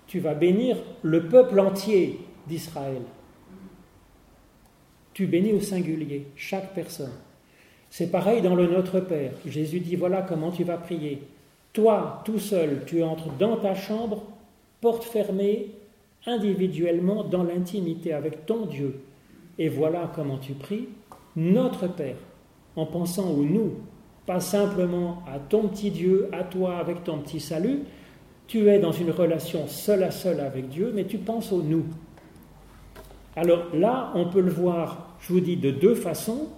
tu 0.08 0.20
vas 0.20 0.34
bénir 0.34 0.78
le 1.02 1.28
peuple 1.28 1.60
entier 1.60 2.20
d'Israël. 2.48 3.02
Tu 5.14 5.28
bénis 5.28 5.54
au 5.54 5.60
singulier, 5.60 6.28
chaque 6.36 6.74
personne. 6.74 7.12
C'est 7.90 8.12
pareil 8.12 8.42
dans 8.42 8.56
le 8.56 8.68
Notre 8.68 9.00
Père. 9.00 9.32
Jésus 9.46 9.80
dit, 9.80 9.96
voilà 9.96 10.22
comment 10.22 10.52
tu 10.52 10.64
vas 10.64 10.78
prier. 10.78 11.24
Toi, 11.74 12.22
tout 12.26 12.40
seul, 12.40 12.84
tu 12.86 13.04
entres 13.04 13.32
dans 13.38 13.58
ta 13.58 13.76
chambre, 13.76 14.24
porte 14.82 15.04
fermée, 15.04 15.72
individuellement, 16.26 17.24
dans 17.24 17.44
l'intimité 17.44 18.14
avec 18.14 18.46
ton 18.46 18.66
Dieu. 18.66 19.02
Et 19.58 19.70
voilà 19.70 20.12
comment 20.16 20.38
tu 20.38 20.54
pries, 20.54 20.88
notre 21.36 21.88
Père, 21.88 22.16
en 22.76 22.86
pensant 22.86 23.30
au 23.32 23.44
nous, 23.44 23.74
pas 24.26 24.40
simplement 24.40 25.24
à 25.28 25.40
ton 25.40 25.68
petit 25.68 25.92
Dieu, 25.92 26.30
à 26.32 26.44
toi 26.44 26.78
avec 26.78 27.04
ton 27.04 27.18
petit 27.20 27.40
salut. 27.40 27.80
Tu 28.48 28.68
es 28.70 28.80
dans 28.80 28.92
une 28.92 29.12
relation 29.12 29.68
seul 29.68 30.04
à 30.04 30.12
seul 30.12 30.40
avec 30.40 30.70
Dieu, 30.70 30.92
mais 30.94 31.06
tu 31.06 31.18
penses 31.18 31.52
au 31.52 31.62
nous. 31.62 31.86
Alors 33.36 33.68
là, 33.74 34.12
on 34.16 34.26
peut 34.30 34.42
le 34.42 34.52
voir, 34.52 35.16
je 35.20 35.34
vous 35.34 35.40
dis, 35.40 35.56
de 35.56 35.72
deux 35.72 35.96
façons 35.96 36.50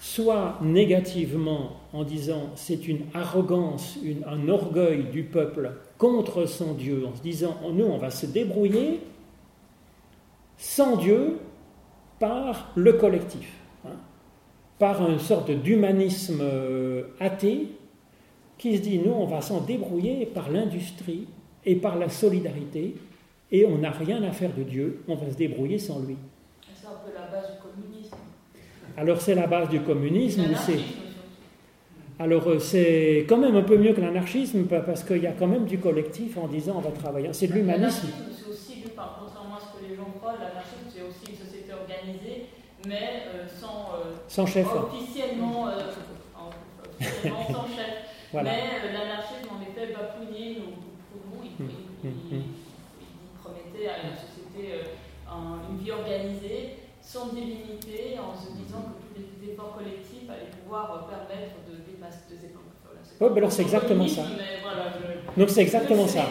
soit 0.00 0.58
négativement 0.62 1.72
en 1.92 2.04
disant 2.04 2.50
c'est 2.54 2.86
une 2.86 3.00
arrogance, 3.14 3.98
un 4.26 4.48
orgueil 4.48 5.04
du 5.04 5.24
peuple 5.24 5.72
contre 5.96 6.46
son 6.46 6.74
Dieu, 6.74 7.04
en 7.06 7.16
se 7.16 7.22
disant 7.22 7.56
nous 7.72 7.86
on 7.86 7.98
va 7.98 8.10
se 8.10 8.26
débrouiller 8.26 9.00
sans 10.56 10.96
Dieu 10.96 11.38
par 12.18 12.72
le 12.74 12.92
collectif, 12.94 13.52
hein, 13.84 13.96
par 14.78 15.08
une 15.08 15.18
sorte 15.18 15.50
d'humanisme 15.50 16.40
euh, 16.42 17.04
athée 17.20 17.68
qui 18.56 18.76
se 18.76 18.82
dit 18.82 18.98
nous 18.98 19.12
on 19.12 19.26
va 19.26 19.40
s'en 19.40 19.60
débrouiller 19.60 20.26
par 20.26 20.50
l'industrie 20.50 21.26
et 21.64 21.76
par 21.76 21.96
la 21.96 22.08
solidarité 22.08 22.94
et 23.50 23.66
on 23.66 23.78
n'a 23.78 23.90
rien 23.90 24.22
à 24.22 24.30
faire 24.30 24.54
de 24.54 24.62
Dieu, 24.62 25.02
on 25.08 25.14
va 25.14 25.30
se 25.30 25.36
débrouiller 25.36 25.78
sans 25.78 26.00
lui. 26.00 26.16
C'est 26.74 26.86
un 26.86 26.90
peu 26.90 27.12
la 27.14 27.26
base 27.26 27.52
du 27.52 27.58
communisme. 27.62 27.97
Alors 28.98 29.20
c'est 29.20 29.36
la 29.36 29.46
base 29.46 29.68
du 29.68 29.80
communisme. 29.80 30.42
Alors 32.18 32.48
euh, 32.48 32.58
c'est 32.58 33.24
quand 33.28 33.36
même 33.36 33.54
un 33.54 33.62
peu 33.62 33.78
mieux 33.78 33.92
que 33.92 34.00
l'anarchisme 34.00 34.64
parce 34.64 35.04
qu'il 35.04 35.22
y 35.22 35.26
a 35.28 35.32
quand 35.32 35.46
même 35.46 35.66
du 35.66 35.78
collectif 35.78 36.36
en 36.36 36.48
disant 36.48 36.74
on 36.78 36.80
va 36.80 36.90
travailler. 36.90 37.28
C'est 37.32 37.46
de 37.46 37.52
l'humanisme. 37.52 38.08
C'est 38.08 38.50
aussi, 38.50 38.82
contrairement 38.82 39.54
à 39.54 39.60
ce 39.60 39.78
que 39.78 39.88
les 39.88 39.94
gens 39.94 40.10
croient, 40.18 40.34
l'anarchisme 40.34 40.90
c'est 40.92 41.02
aussi 41.02 41.30
une 41.30 41.46
société 41.46 41.72
organisée, 41.72 42.46
mais 42.88 43.22
euh, 43.34 43.46
sans, 43.46 43.94
euh, 43.94 44.14
sans 44.26 44.46
chef. 44.46 44.66
Officiellement, 44.66 45.68
sans 46.98 47.68
chef. 47.68 47.94
Mais 48.34 48.42
l'anarchisme 48.92 49.48
en 49.56 49.62
effet 49.62 49.94
pour 49.94 50.20
nous, 50.20 50.36
il, 50.36 50.58
hum, 51.64 51.70
hum, 52.04 52.10
hum. 52.32 52.42
il, 53.00 53.40
promettait 53.40 53.88
à 53.88 54.10
la 54.10 54.16
société 54.16 54.82
une 55.70 55.78
vie 55.78 55.92
organisée 55.92 56.77
sans 57.08 57.32
divinité, 57.32 58.18
en 58.20 58.36
se 58.36 58.52
disant 58.52 58.84
que 58.84 59.00
tous 59.00 59.14
les 59.16 59.52
efforts 59.52 59.78
collectifs 59.78 60.28
allaient 60.28 60.52
pouvoir 60.62 61.08
permettre 61.08 61.54
de 61.66 61.76
dépasser 61.90 62.18
des 62.28 62.48
efforts. 62.48 62.60
Oui, 63.18 63.28
ben 63.30 63.38
alors 63.38 63.50
c'est 63.50 63.62
exactement 63.62 64.06
ça. 64.06 64.24
Donc 65.34 65.48
c'est 65.48 65.62
exactement 65.62 66.06
ça. 66.06 66.26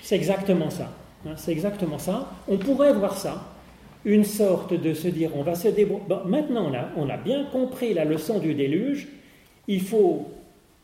C'est 0.00 0.14
exactement 0.14 0.70
ça. 0.70 0.92
Hein, 1.26 1.32
c'est 1.36 1.50
exactement 1.50 1.98
ça. 1.98 2.30
On 2.46 2.58
pourrait 2.58 2.92
voir 2.92 3.16
ça, 3.16 3.42
une 4.04 4.22
sorte 4.22 4.72
de 4.72 4.94
se 4.94 5.08
dire, 5.08 5.32
on 5.34 5.42
va 5.42 5.56
se 5.56 5.66
débrouiller. 5.66 6.04
Bon, 6.08 6.20
maintenant, 6.26 6.70
là, 6.70 6.90
on 6.96 7.10
a 7.10 7.16
bien 7.16 7.46
compris 7.46 7.92
la 7.92 8.04
leçon 8.04 8.38
du 8.38 8.54
déluge. 8.54 9.08
Il 9.66 9.80
faut, 9.80 10.28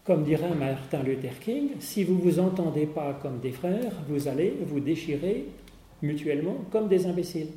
comme 0.05 0.25
dirait 0.25 0.51
Martin 0.59 1.05
Luther 1.05 1.39
King, 1.39 1.71
si 1.79 2.03
vous 2.03 2.19
vous 2.19 2.41
entendez 2.41 2.87
pas 2.87 3.17
comme 3.23 3.39
des 3.39 3.53
frères, 3.53 3.93
vous 4.09 4.27
allez 4.27 4.59
vous 4.67 4.81
déchirer 4.81 5.47
mutuellement 6.03 6.57
comme 6.73 6.89
des 6.89 7.07
imbéciles. 7.07 7.51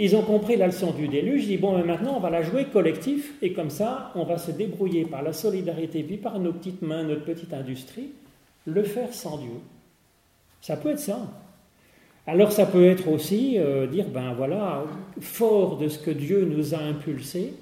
Ils 0.00 0.14
ont 0.14 0.22
compris 0.22 0.56
la 0.56 0.66
leçon 0.66 0.92
du 0.92 1.08
déluge, 1.08 1.44
ils 1.44 1.48
disent 1.48 1.60
bon, 1.60 1.84
maintenant 1.84 2.14
on 2.16 2.20
va 2.20 2.30
la 2.30 2.42
jouer 2.42 2.66
collectif, 2.66 3.34
et 3.42 3.52
comme 3.52 3.70
ça, 3.70 4.12
on 4.14 4.24
va 4.24 4.38
se 4.38 4.52
débrouiller 4.52 5.04
par 5.04 5.22
la 5.22 5.32
solidarité, 5.32 6.04
puis 6.04 6.16
par 6.16 6.38
nos 6.38 6.52
petites 6.52 6.82
mains, 6.82 7.02
notre 7.02 7.24
petite 7.24 7.52
industrie, 7.52 8.10
le 8.64 8.84
faire 8.84 9.12
sans 9.12 9.38
Dieu. 9.38 9.58
Ça 10.60 10.76
peut 10.76 10.90
être 10.90 11.00
ça. 11.00 11.18
Alors 12.28 12.52
ça 12.52 12.66
peut 12.66 12.84
être 12.84 13.08
aussi 13.08 13.58
euh, 13.58 13.86
dire, 13.86 14.06
ben 14.08 14.34
voilà, 14.34 14.84
fort 15.20 15.78
de 15.78 15.88
ce 15.88 15.98
que 15.98 16.10
Dieu 16.10 16.44
nous 16.44 16.74
a 16.74 16.78
impulsé, 16.78 17.54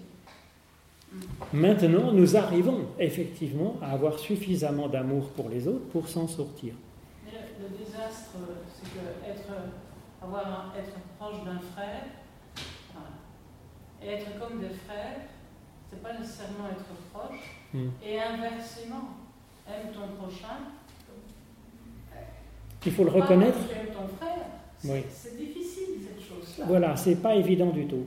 maintenant 1.52 2.12
nous 2.12 2.36
arrivons 2.36 2.80
effectivement 2.98 3.76
à 3.80 3.92
avoir 3.92 4.18
suffisamment 4.18 4.88
d'amour 4.88 5.28
pour 5.30 5.48
les 5.48 5.68
autres 5.68 5.86
pour 5.92 6.08
s'en 6.08 6.26
sortir. 6.26 6.74
Mais 7.24 7.32
le, 7.32 7.78
désastre, 7.78 8.36
c'est 8.74 8.90
que 8.90 9.30
être, 9.30 9.52
avoir 10.22 10.72
être 10.76 10.94
proche 11.18 11.44
d'un 11.44 11.60
frère, 11.74 12.02
et 14.02 14.08
être 14.08 14.38
comme 14.38 14.60
des 14.60 14.74
frères, 14.74 15.20
c'est 15.90 16.02
pas 16.02 16.12
nécessairement 16.18 16.68
être 16.70 16.84
proche. 17.12 17.56
Hmm. 17.72 17.88
Et 18.04 18.20
inversement, 18.20 19.16
aime 19.66 19.92
ton 19.92 20.14
prochain. 20.22 20.58
Il 22.84 22.92
faut 22.92 23.04
le 23.04 23.10
reconnaître. 23.10 23.58
Aime 23.58 23.92
ton 23.92 24.06
frère. 24.16 24.46
Oui. 24.84 25.02
C'est 25.10 25.36
difficile 25.36 25.94
cette 26.06 26.20
chose-là. 26.20 26.66
Voilà, 26.68 26.96
c'est 26.96 27.16
pas 27.16 27.34
évident 27.34 27.70
du 27.70 27.86
tout. 27.86 28.06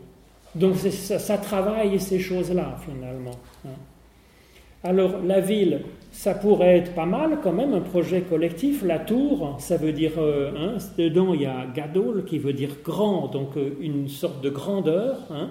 Donc 0.55 0.77
ça, 0.77 1.19
ça, 1.19 1.37
travaille 1.37 1.99
ces 1.99 2.19
choses-là 2.19 2.77
finalement. 2.83 3.37
Hein. 3.67 3.71
Alors 4.83 5.21
la 5.21 5.41
ville, 5.41 5.83
ça 6.19 6.33
pourrait 6.33 6.79
être 6.79 6.93
pas 6.95 7.05
mal 7.05 7.39
quand 7.41 7.53
même, 7.53 7.73
un 7.73 7.79
projet 7.79 8.23
collectif. 8.23 8.83
La 8.83 8.99
tour, 8.99 9.55
ça 9.57 9.77
veut 9.77 9.93
dire, 9.93 10.15
euh, 10.17 10.51
hein, 10.53 10.77
dedans 10.97 11.33
il 11.33 11.43
y 11.43 11.45
a 11.45 11.65
Gadol 11.73 12.25
qui 12.25 12.39
veut 12.39 12.51
dire 12.51 12.71
grand, 12.83 13.29
donc 13.29 13.55
euh, 13.55 13.77
une 13.79 14.09
sorte 14.09 14.41
de 14.41 14.49
grandeur. 14.49 15.15
Hein, 15.31 15.49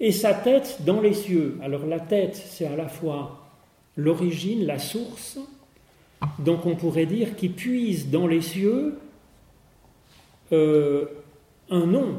et 0.00 0.10
sa 0.10 0.34
tête 0.34 0.78
dans 0.84 1.00
les 1.00 1.12
cieux. 1.12 1.60
Alors 1.62 1.86
la 1.86 2.00
tête, 2.00 2.34
c'est 2.34 2.66
à 2.66 2.74
la 2.74 2.88
fois 2.88 3.52
l'origine, 3.96 4.66
la 4.66 4.80
source, 4.80 5.38
donc 6.40 6.66
on 6.66 6.74
pourrait 6.74 7.06
dire 7.06 7.36
qu'il 7.36 7.52
puise 7.52 8.10
dans 8.10 8.26
les 8.26 8.40
cieux 8.40 8.98
euh, 10.50 11.04
un 11.70 11.86
nom, 11.86 12.18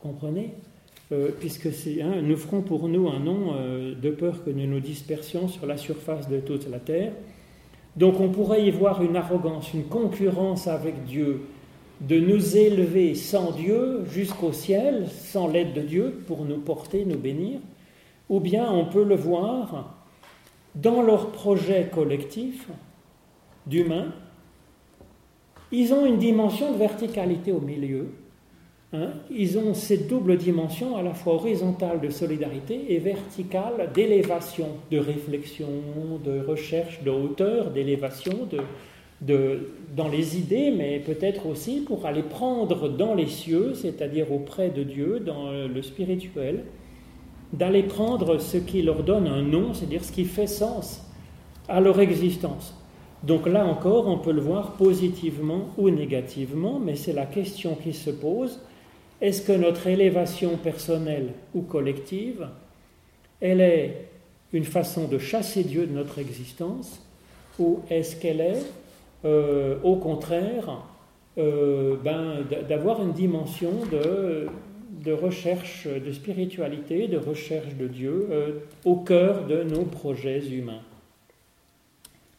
comprenez? 0.00 0.54
Euh, 1.14 1.30
puisque 1.38 1.68
nous 2.22 2.36
ferons 2.36 2.62
pour 2.62 2.88
nous 2.88 3.08
un 3.08 3.20
nom 3.20 3.54
euh, 3.54 3.94
de 3.94 4.10
peur 4.10 4.44
que 4.44 4.50
nous 4.50 4.66
nous 4.66 4.80
dispersions 4.80 5.46
sur 5.46 5.66
la 5.66 5.76
surface 5.76 6.28
de 6.28 6.40
toute 6.40 6.68
la 6.68 6.80
terre. 6.80 7.12
Donc 7.96 8.20
on 8.20 8.28
pourrait 8.28 8.66
y 8.66 8.70
voir 8.72 9.02
une 9.02 9.16
arrogance, 9.16 9.72
une 9.72 9.84
concurrence 9.84 10.66
avec 10.66 11.04
Dieu, 11.04 11.42
de 12.00 12.18
nous 12.18 12.56
élever 12.56 13.14
sans 13.14 13.52
Dieu 13.52 14.04
jusqu'au 14.10 14.52
ciel, 14.52 15.06
sans 15.08 15.46
l'aide 15.46 15.72
de 15.72 15.82
Dieu, 15.82 16.22
pour 16.26 16.44
nous 16.44 16.58
porter, 16.58 17.04
nous 17.04 17.18
bénir, 17.18 17.60
ou 18.28 18.40
bien 18.40 18.68
on 18.68 18.84
peut 18.86 19.04
le 19.04 19.14
voir 19.14 19.94
dans 20.74 21.02
leur 21.02 21.30
projet 21.30 21.88
collectif, 21.94 22.68
d'humains, 23.66 24.12
ils 25.70 25.92
ont 25.94 26.04
une 26.04 26.18
dimension 26.18 26.72
de 26.72 26.78
verticalité 26.78 27.52
au 27.52 27.60
milieu. 27.60 28.08
Hein? 28.94 29.10
Ils 29.28 29.58
ont 29.58 29.74
cette 29.74 30.06
double 30.06 30.36
dimension 30.36 30.96
à 30.96 31.02
la 31.02 31.14
fois 31.14 31.34
horizontale 31.34 32.00
de 32.00 32.10
solidarité 32.10 32.80
et 32.90 32.98
verticale 32.98 33.90
d'élévation, 33.92 34.68
de 34.92 34.98
réflexion, 34.98 35.66
de 36.24 36.38
recherche 36.46 37.02
de 37.02 37.10
hauteur, 37.10 37.70
d'élévation 37.72 38.48
de, 39.20 39.70
dans 39.96 40.06
les 40.06 40.38
idées, 40.38 40.70
mais 40.70 41.00
peut-être 41.00 41.46
aussi 41.46 41.80
pour 41.80 42.06
aller 42.06 42.22
prendre 42.22 42.88
dans 42.88 43.14
les 43.14 43.26
cieux, 43.26 43.74
c'est-à-dire 43.74 44.30
auprès 44.30 44.68
de 44.68 44.84
Dieu, 44.84 45.18
dans 45.18 45.50
le 45.50 45.82
spirituel, 45.82 46.64
d'aller 47.52 47.82
prendre 47.82 48.38
ce 48.38 48.58
qui 48.58 48.82
leur 48.82 49.02
donne 49.02 49.26
un 49.26 49.42
nom, 49.42 49.74
c'est-à-dire 49.74 50.04
ce 50.04 50.12
qui 50.12 50.24
fait 50.24 50.46
sens 50.46 51.02
à 51.68 51.80
leur 51.80 51.98
existence. 51.98 52.76
Donc 53.24 53.48
là 53.48 53.64
encore, 53.66 54.06
on 54.06 54.18
peut 54.18 54.32
le 54.32 54.40
voir 54.40 54.72
positivement 54.72 55.70
ou 55.78 55.90
négativement, 55.90 56.78
mais 56.78 56.94
c'est 56.94 57.14
la 57.14 57.26
question 57.26 57.74
qui 57.74 57.92
se 57.92 58.10
pose. 58.10 58.60
Est-ce 59.24 59.40
que 59.40 59.52
notre 59.52 59.86
élévation 59.86 60.58
personnelle 60.58 61.30
ou 61.54 61.62
collective, 61.62 62.46
elle 63.40 63.62
est 63.62 64.08
une 64.52 64.66
façon 64.66 65.08
de 65.08 65.16
chasser 65.16 65.64
Dieu 65.64 65.86
de 65.86 65.92
notre 65.94 66.18
existence, 66.18 67.02
ou 67.58 67.80
est-ce 67.88 68.16
qu'elle 68.16 68.42
est, 68.42 68.62
euh, 69.24 69.78
au 69.82 69.96
contraire, 69.96 70.84
euh, 71.38 71.96
ben, 72.04 72.44
d'avoir 72.68 73.02
une 73.02 73.12
dimension 73.12 73.70
de, 73.90 74.46
recherche 75.10 75.86
de 75.86 76.12
spiritualité, 76.12 77.08
de 77.08 77.16
recherche 77.16 77.76
de 77.76 77.88
Dieu 77.88 78.28
euh, 78.30 78.58
au 78.84 78.96
cœur 78.96 79.46
de 79.46 79.62
nos 79.62 79.86
projets 79.86 80.46
humains? 80.48 80.82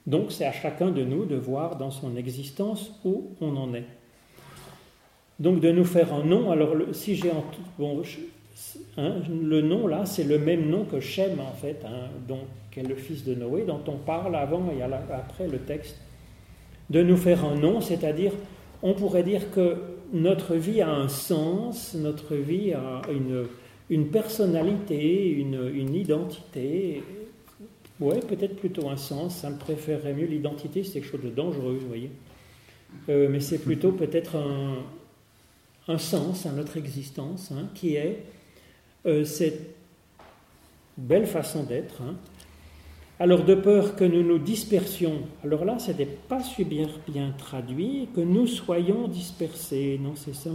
Donc 0.06 0.32
c'est 0.32 0.46
à 0.46 0.52
chacun 0.52 0.92
de 0.92 1.04
nous 1.04 1.26
de 1.26 1.36
voir 1.36 1.78
dans 1.78 1.90
son 1.90 2.16
existence 2.16 2.92
où 3.04 3.32
on 3.42 3.56
en 3.56 3.74
est. 3.74 3.88
Donc 5.40 5.60
de 5.60 5.72
nous 5.72 5.86
faire 5.86 6.14
un 6.14 6.24
nom. 6.24 6.52
Alors 6.52 6.76
si 6.94 7.16
j'ai 7.16 7.32
bon, 7.78 8.02
hein, 8.98 9.16
le 9.30 9.62
nom 9.62 9.88
là, 9.88 10.06
c'est 10.06 10.24
le 10.24 10.40
même 10.40 10.70
nom 10.70 10.86
que 10.86 11.00
Shem 11.00 11.40
en 11.40 11.54
fait, 11.54 11.82
hein, 11.86 12.10
donc, 12.28 12.42
qui 12.72 12.80
est 12.80 12.84
le 12.84 12.96
fils 12.96 13.24
de 13.26 13.36
Noé, 13.36 13.64
dont 13.64 13.82
on 13.88 13.98
parle 13.98 14.36
avant 14.36 14.72
et 14.72 14.82
après 14.82 15.48
le 15.48 15.60
texte. 15.60 15.98
De 16.90 17.02
nous 17.02 17.18
faire 17.18 17.44
un 17.44 17.56
nom, 17.56 17.82
c'est-à-dire, 17.82 18.32
on 18.84 18.94
pourrait 18.94 19.24
dire 19.24 19.50
que 19.52 19.78
notre 20.14 20.56
vie 20.56 20.82
a 20.82 20.92
un 20.92 21.08
sens, 21.08 21.96
notre 21.96 22.36
vie 22.36 22.74
a 22.74 23.02
une, 23.12 23.48
une 23.90 24.08
personnalité, 24.08 25.30
une, 25.30 25.96
identité, 25.96 27.04
oui, 28.00 28.16
peut-être 28.28 28.56
plutôt 28.58 28.90
un 28.90 28.98
sens. 28.98 29.38
Ça 29.38 29.50
me 29.50 29.58
préférerait 29.58 30.14
mieux. 30.14 30.26
L'identité, 30.26 30.84
c'est 30.84 31.00
quelque 31.00 31.12
chose 31.12 31.24
de 31.24 31.30
dangereux, 31.30 31.78
vous 31.82 31.88
voyez. 31.88 32.12
Euh, 33.10 33.28
mais 33.30 33.40
c'est 33.40 33.60
plutôt 33.60 33.92
peut-être 33.92 34.36
un, 34.36 34.76
sens 35.98 36.46
à 36.46 36.52
notre 36.52 36.78
existence, 36.78 37.52
hein, 37.52 37.70
qui 37.74 37.96
est 37.96 38.24
euh, 39.06 39.24
cette 39.24 39.76
belle 40.98 41.28
façon 41.28 41.64
d'être. 41.64 42.02
Hein. 42.02 42.16
Alors, 43.20 43.46
de 43.46 43.56
peur 43.56 43.96
que 43.96 44.04
nous 44.04 44.24
nous 44.24 44.40
dispersions, 44.40 45.22
alors 45.44 45.64
là, 45.64 45.80
ce 45.80 45.92
n'était 45.92 46.06
pas 46.06 46.44
super 46.44 46.90
bien 47.08 47.34
traduit, 47.38 48.10
que 48.14 48.22
nous 48.22 48.48
soyons 48.48 49.08
dispersés, 49.08 50.00
non, 50.02 50.16
c'est 50.16 50.36
ça? 50.36 50.50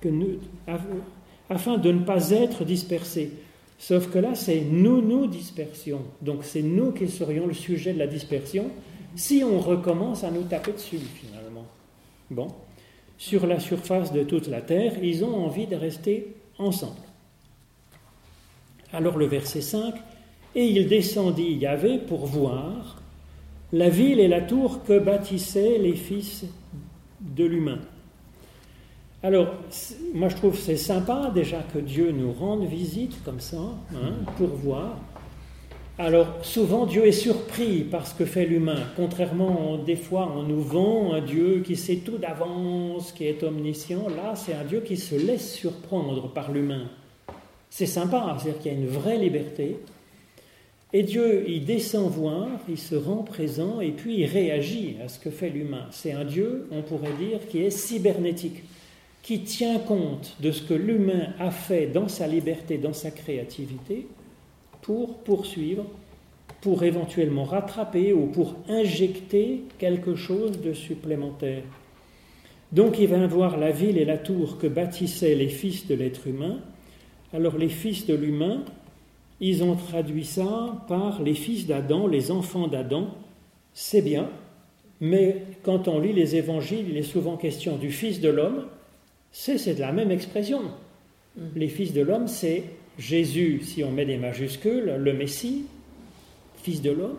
Que 0.00 0.08
nous, 0.08 0.38
Afin 1.48 1.78
de 1.78 1.92
ne 1.92 2.04
pas 2.04 2.30
être 2.30 2.64
dispersés. 2.64 3.32
Sauf 3.78 4.10
que 4.10 4.18
là, 4.18 4.34
c'est 4.34 4.60
nous 4.60 5.02
nous 5.02 5.26
dispersions. 5.26 6.02
Donc 6.20 6.44
c'est 6.44 6.62
nous 6.62 6.92
qui 6.92 7.08
serions 7.08 7.46
le 7.46 7.54
sujet 7.54 7.92
de 7.92 7.98
la 7.98 8.06
dispersion 8.06 8.70
si 9.16 9.42
on 9.42 9.58
recommence 9.58 10.22
à 10.22 10.30
nous 10.30 10.42
taper 10.42 10.72
dessus, 10.72 10.98
finalement. 10.98 11.66
Bon. 12.30 12.48
Sur 13.20 13.46
la 13.46 13.60
surface 13.60 14.14
de 14.14 14.22
toute 14.22 14.48
la 14.48 14.62
terre, 14.62 14.94
ils 15.02 15.26
ont 15.26 15.44
envie 15.44 15.66
de 15.66 15.76
rester 15.76 16.34
ensemble. 16.58 17.02
Alors 18.94 19.18
le 19.18 19.26
verset 19.26 19.60
5, 19.60 19.94
et 20.54 20.64
il 20.64 20.88
descendit 20.88 21.52
Yahvé 21.52 21.98
pour 21.98 22.24
voir 22.24 23.02
la 23.74 23.90
ville 23.90 24.20
et 24.20 24.26
la 24.26 24.40
tour 24.40 24.84
que 24.84 24.98
bâtissaient 24.98 25.76
les 25.76 25.96
fils 25.96 26.46
de 27.20 27.44
l'humain. 27.44 27.80
Alors, 29.22 29.48
moi 30.14 30.30
je 30.30 30.36
trouve 30.36 30.58
c'est 30.58 30.78
sympa 30.78 31.30
déjà 31.34 31.62
que 31.74 31.78
Dieu 31.78 32.12
nous 32.12 32.32
rende 32.32 32.64
visite 32.64 33.22
comme 33.22 33.40
ça, 33.40 33.60
hein, 33.94 34.14
pour 34.38 34.48
voir. 34.48 34.96
Alors, 36.02 36.38
souvent 36.40 36.86
Dieu 36.86 37.06
est 37.06 37.12
surpris 37.12 37.82
par 37.82 38.06
ce 38.06 38.14
que 38.14 38.24
fait 38.24 38.46
l'humain, 38.46 38.84
contrairement 38.96 39.76
des 39.76 39.96
fois 39.96 40.32
on 40.34 40.44
nous 40.44 40.62
vend 40.62 41.12
un 41.12 41.20
Dieu 41.20 41.60
qui 41.62 41.76
sait 41.76 41.96
tout 41.96 42.16
d'avance, 42.16 43.12
qui 43.12 43.26
est 43.26 43.42
omniscient. 43.42 44.08
Là, 44.08 44.34
c'est 44.34 44.54
un 44.54 44.64
Dieu 44.64 44.80
qui 44.80 44.96
se 44.96 45.14
laisse 45.14 45.52
surprendre 45.52 46.32
par 46.32 46.52
l'humain. 46.52 46.88
C'est 47.68 47.84
sympa, 47.84 48.34
c'est-à-dire 48.38 48.62
qu'il 48.62 48.72
y 48.72 48.74
a 48.74 48.78
une 48.78 48.86
vraie 48.86 49.18
liberté. 49.18 49.76
Et 50.94 51.02
Dieu, 51.02 51.44
il 51.46 51.66
descend 51.66 52.10
voir, 52.10 52.48
il 52.66 52.78
se 52.78 52.94
rend 52.94 53.22
présent 53.22 53.82
et 53.82 53.90
puis 53.90 54.20
il 54.20 54.24
réagit 54.24 54.96
à 55.04 55.08
ce 55.08 55.18
que 55.18 55.28
fait 55.28 55.50
l'humain. 55.50 55.84
C'est 55.90 56.12
un 56.12 56.24
Dieu, 56.24 56.66
on 56.70 56.80
pourrait 56.80 57.12
dire, 57.20 57.40
qui 57.46 57.58
est 57.58 57.68
cybernétique 57.68 58.62
qui 59.22 59.40
tient 59.40 59.78
compte 59.78 60.34
de 60.40 60.50
ce 60.50 60.62
que 60.62 60.72
l'humain 60.72 61.34
a 61.38 61.50
fait 61.50 61.88
dans 61.88 62.08
sa 62.08 62.26
liberté, 62.26 62.78
dans 62.78 62.94
sa 62.94 63.10
créativité, 63.10 64.06
pour 64.82 65.18
poursuivre, 65.18 65.84
pour 66.60 66.82
éventuellement 66.82 67.44
rattraper 67.44 68.12
ou 68.12 68.26
pour 68.26 68.54
injecter 68.68 69.62
quelque 69.78 70.14
chose 70.14 70.60
de 70.60 70.72
supplémentaire. 70.72 71.62
Donc 72.72 72.98
il 72.98 73.08
va 73.08 73.26
voir 73.26 73.56
la 73.56 73.70
ville 73.70 73.98
et 73.98 74.04
la 74.04 74.18
tour 74.18 74.58
que 74.58 74.66
bâtissaient 74.66 75.34
les 75.34 75.48
fils 75.48 75.86
de 75.86 75.94
l'être 75.94 76.26
humain. 76.26 76.58
Alors 77.32 77.58
les 77.58 77.68
fils 77.68 78.06
de 78.06 78.14
l'humain, 78.14 78.64
ils 79.40 79.62
ont 79.64 79.74
traduit 79.74 80.24
ça 80.24 80.84
par 80.86 81.22
les 81.22 81.34
fils 81.34 81.66
d'Adam, 81.66 82.06
les 82.06 82.30
enfants 82.30 82.68
d'Adam. 82.68 83.08
C'est 83.72 84.02
bien, 84.02 84.28
mais 85.00 85.44
quand 85.62 85.88
on 85.88 85.98
lit 85.98 86.12
les 86.12 86.36
évangiles, 86.36 86.86
il 86.90 86.96
est 86.96 87.02
souvent 87.02 87.36
question 87.36 87.76
du 87.76 87.90
fils 87.90 88.20
de 88.20 88.28
l'homme, 88.28 88.66
c'est 89.32 89.74
de 89.74 89.80
la 89.80 89.92
même 89.92 90.10
expression. 90.10 90.62
Mm. 91.36 91.42
Les 91.56 91.68
fils 91.68 91.92
de 91.92 92.02
l'homme, 92.02 92.28
c'est 92.28 92.64
Jésus, 93.00 93.62
si 93.62 93.82
on 93.82 93.90
met 93.90 94.04
des 94.04 94.18
majuscules, 94.18 94.94
le 94.98 95.12
Messie, 95.14 95.64
fils 96.62 96.82
de 96.82 96.90
l'homme, 96.90 97.16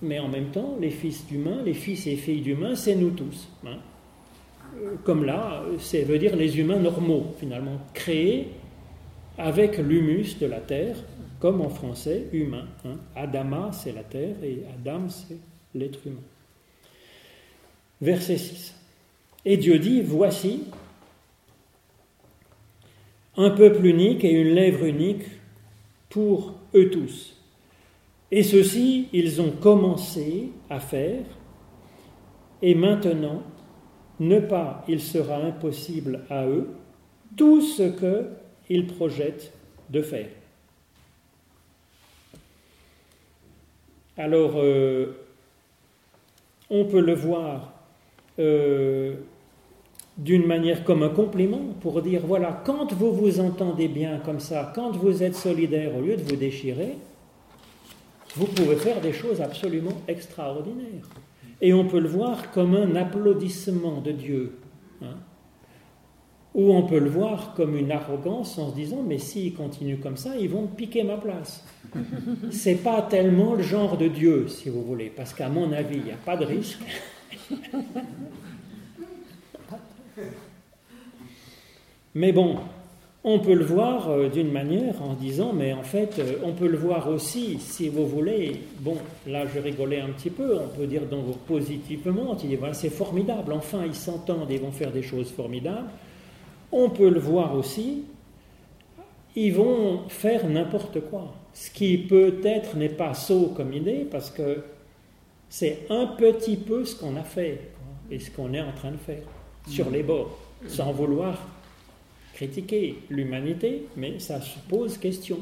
mais 0.00 0.18
en 0.18 0.28
même 0.28 0.46
temps, 0.46 0.78
les 0.80 0.88
fils 0.88 1.26
d'humains, 1.26 1.62
les 1.62 1.74
fils 1.74 2.06
et 2.06 2.16
filles 2.16 2.40
d'humains, 2.40 2.74
c'est 2.74 2.94
nous 2.94 3.10
tous. 3.10 3.48
Hein. 3.66 3.76
Comme 5.04 5.24
là, 5.24 5.62
ça 5.78 6.00
veut 6.00 6.18
dire 6.18 6.34
les 6.34 6.58
humains 6.58 6.78
normaux, 6.78 7.34
finalement, 7.38 7.78
créés 7.92 8.48
avec 9.36 9.76
l'humus 9.76 10.38
de 10.40 10.46
la 10.46 10.60
terre, 10.60 10.96
comme 11.40 11.60
en 11.60 11.68
français, 11.68 12.28
humain. 12.32 12.64
Hein. 12.86 12.96
Adama, 13.14 13.72
c'est 13.74 13.92
la 13.92 14.02
terre, 14.02 14.36
et 14.42 14.62
Adam, 14.74 15.10
c'est 15.10 15.36
l'être 15.74 16.06
humain. 16.06 16.22
Verset 18.00 18.38
6. 18.38 18.74
Et 19.44 19.58
Dieu 19.58 19.78
dit, 19.78 20.00
voici, 20.00 20.62
un 23.36 23.50
peuple 23.50 23.86
unique 23.86 24.24
et 24.24 24.32
une 24.32 24.54
lèvre 24.54 24.84
unique 24.84 25.24
pour 26.08 26.54
eux 26.74 26.90
tous. 26.90 27.36
Et 28.30 28.42
ceci, 28.42 29.08
ils 29.12 29.40
ont 29.40 29.50
commencé 29.50 30.50
à 30.68 30.78
faire, 30.78 31.24
et 32.62 32.74
maintenant, 32.74 33.42
ne 34.20 34.38
pas, 34.38 34.84
il 34.86 35.00
sera 35.00 35.36
impossible 35.36 36.20
à 36.28 36.46
eux, 36.46 36.68
tout 37.36 37.60
ce 37.60 37.82
qu'ils 38.68 38.86
projettent 38.86 39.52
de 39.88 40.02
faire. 40.02 40.28
Alors, 44.16 44.52
euh, 44.56 45.16
on 46.68 46.84
peut 46.84 47.00
le 47.00 47.14
voir 47.14 47.72
euh, 48.38 49.14
d'une 50.20 50.46
manière 50.46 50.84
comme 50.84 51.02
un 51.02 51.08
compliment 51.08 51.74
pour 51.80 52.02
dire 52.02 52.20
voilà, 52.26 52.62
quand 52.66 52.92
vous 52.92 53.12
vous 53.12 53.40
entendez 53.40 53.88
bien 53.88 54.18
comme 54.18 54.38
ça, 54.38 54.70
quand 54.74 54.92
vous 54.92 55.22
êtes 55.22 55.34
solidaire 55.34 55.96
au 55.96 56.02
lieu 56.02 56.16
de 56.16 56.22
vous 56.22 56.36
déchirer, 56.36 56.96
vous 58.36 58.46
pouvez 58.46 58.76
faire 58.76 59.00
des 59.00 59.14
choses 59.14 59.40
absolument 59.40 60.02
extraordinaires. 60.06 61.08
Et 61.62 61.72
on 61.72 61.86
peut 61.86 62.00
le 62.00 62.08
voir 62.08 62.50
comme 62.52 62.74
un 62.74 62.94
applaudissement 62.96 64.00
de 64.00 64.12
Dieu. 64.12 64.58
Hein. 65.02 65.16
ou 66.52 66.74
on 66.74 66.82
peut 66.82 66.98
le 66.98 67.08
voir 67.08 67.54
comme 67.54 67.74
une 67.74 67.90
arrogance 67.90 68.58
en 68.58 68.68
se 68.68 68.74
disant 68.74 69.02
mais 69.02 69.16
s'ils 69.16 69.54
continuent 69.54 70.00
comme 70.00 70.18
ça, 70.18 70.36
ils 70.36 70.50
vont 70.50 70.66
piquer 70.66 71.02
ma 71.02 71.16
place. 71.16 71.64
C'est 72.50 72.82
pas 72.82 73.00
tellement 73.00 73.54
le 73.54 73.62
genre 73.62 73.96
de 73.96 74.08
Dieu, 74.08 74.48
si 74.48 74.68
vous 74.68 74.82
voulez, 74.82 75.10
parce 75.14 75.32
qu'à 75.32 75.48
mon 75.48 75.72
avis, 75.72 75.96
il 75.96 76.04
n'y 76.04 76.10
a 76.10 76.16
pas 76.22 76.36
de 76.36 76.44
risque. 76.44 76.82
Mais 82.14 82.32
bon, 82.32 82.58
On 83.22 83.38
peut 83.38 83.52
le 83.52 83.64
voir 83.66 84.08
euh, 84.08 84.30
d'une 84.30 84.50
manière 84.50 85.02
en 85.02 85.12
disant, 85.12 85.52
mais 85.52 85.74
en 85.74 85.82
fait, 85.82 86.18
euh, 86.18 86.36
on 86.42 86.52
peut 86.52 86.68
le 86.68 86.78
voir 86.78 87.06
aussi, 87.08 87.58
si 87.58 87.90
vous 87.90 88.06
voulez, 88.06 88.62
bon, 88.78 88.96
là 89.26 89.44
je 89.46 89.60
rigolais 89.60 90.00
un 90.00 90.08
petit 90.08 90.30
peu, 90.30 90.56
on 90.58 90.68
peut 90.68 90.86
dire 90.86 91.02
donc 91.04 91.36
positivement, 91.40 92.34
il 92.42 92.48
dit, 92.48 92.56
voilà, 92.56 92.72
c'est 92.72 92.88
formidable, 92.88 93.52
enfin 93.52 93.82
ils 93.84 93.94
s'entendent, 93.94 94.50
ils 94.50 94.60
vont 94.60 94.72
faire 94.72 94.90
des 94.90 95.02
choses 95.02 95.30
formidables. 95.30 95.90
On 96.72 96.88
peut 96.88 97.10
le 97.10 97.20
voir 97.20 97.54
aussi, 97.54 98.04
ils 99.36 99.52
vont 99.52 100.08
faire 100.08 100.48
n'importe 100.48 101.00
quoi. 101.10 101.34
Ce 101.52 101.70
qui 101.70 101.98
peut-être 101.98 102.74
n'est 102.76 102.88
pas 102.88 103.12
sot 103.12 103.52
comme 103.54 103.74
idée, 103.74 104.06
parce 104.10 104.30
que 104.30 104.62
c'est 105.50 105.80
un 105.90 106.06
petit 106.06 106.56
peu 106.56 106.86
ce 106.86 106.96
qu'on 106.98 107.16
a 107.16 107.22
fait 107.22 107.68
et 108.10 108.18
ce 108.18 108.30
qu'on 108.30 108.54
est 108.54 108.62
en 108.62 108.72
train 108.72 108.92
de 108.92 108.96
faire 108.96 109.24
sur 109.66 109.90
les 109.90 110.02
bords, 110.02 110.38
sans 110.68 110.90
vouloir 110.92 111.36
critiquer 112.40 113.02
l'humanité, 113.10 113.86
mais 113.98 114.18
ça 114.18 114.40
se 114.40 114.58
pose 114.60 114.96
question. 114.96 115.40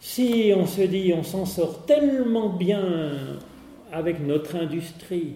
Si 0.00 0.50
on 0.56 0.64
se 0.64 0.80
dit 0.80 1.12
on 1.14 1.22
s'en 1.22 1.44
sort 1.44 1.84
tellement 1.84 2.48
bien 2.48 3.38
avec 3.92 4.26
notre 4.26 4.56
industrie 4.56 5.34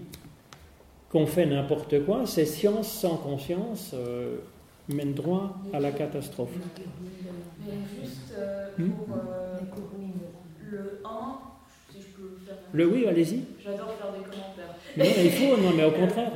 qu'on 1.11 1.27
fait 1.27 1.45
n'importe 1.45 2.07
quoi, 2.07 2.25
c'est 2.25 2.47
science 2.47 2.91
sans 2.91 3.19
conscience 3.19 3.91
euh, 3.93 4.39
mène 4.89 5.13
droit 5.13 5.59
à 5.75 5.81
la 5.81 5.93
catastrophe. 5.93 6.53
Mais 7.67 7.73
juste 8.03 8.33
euh, 8.39 8.69
hmm? 8.79 8.91
pour 8.93 9.17
euh, 9.17 9.59
le 10.71 11.03
1, 11.05 11.39
si 11.93 12.01
je 12.01 12.07
peux 12.17 12.39
faire. 12.47 12.57
Le 12.73 12.87
oui, 12.87 13.07
allez-y. 13.07 13.43
J'adore 13.63 13.93
faire 13.93 14.13
des 14.13 14.25
commentaires. 14.25 14.75
Non, 14.97 15.05
il 15.23 15.31
faut, 15.33 15.61
non, 15.61 15.73
mais 15.77 15.85
au 15.85 15.91
contraire. 15.91 16.33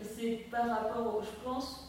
c'est 0.00 0.46
par 0.50 0.68
rapport, 0.68 1.18
au, 1.18 1.22
je 1.22 1.44
pense, 1.44 1.87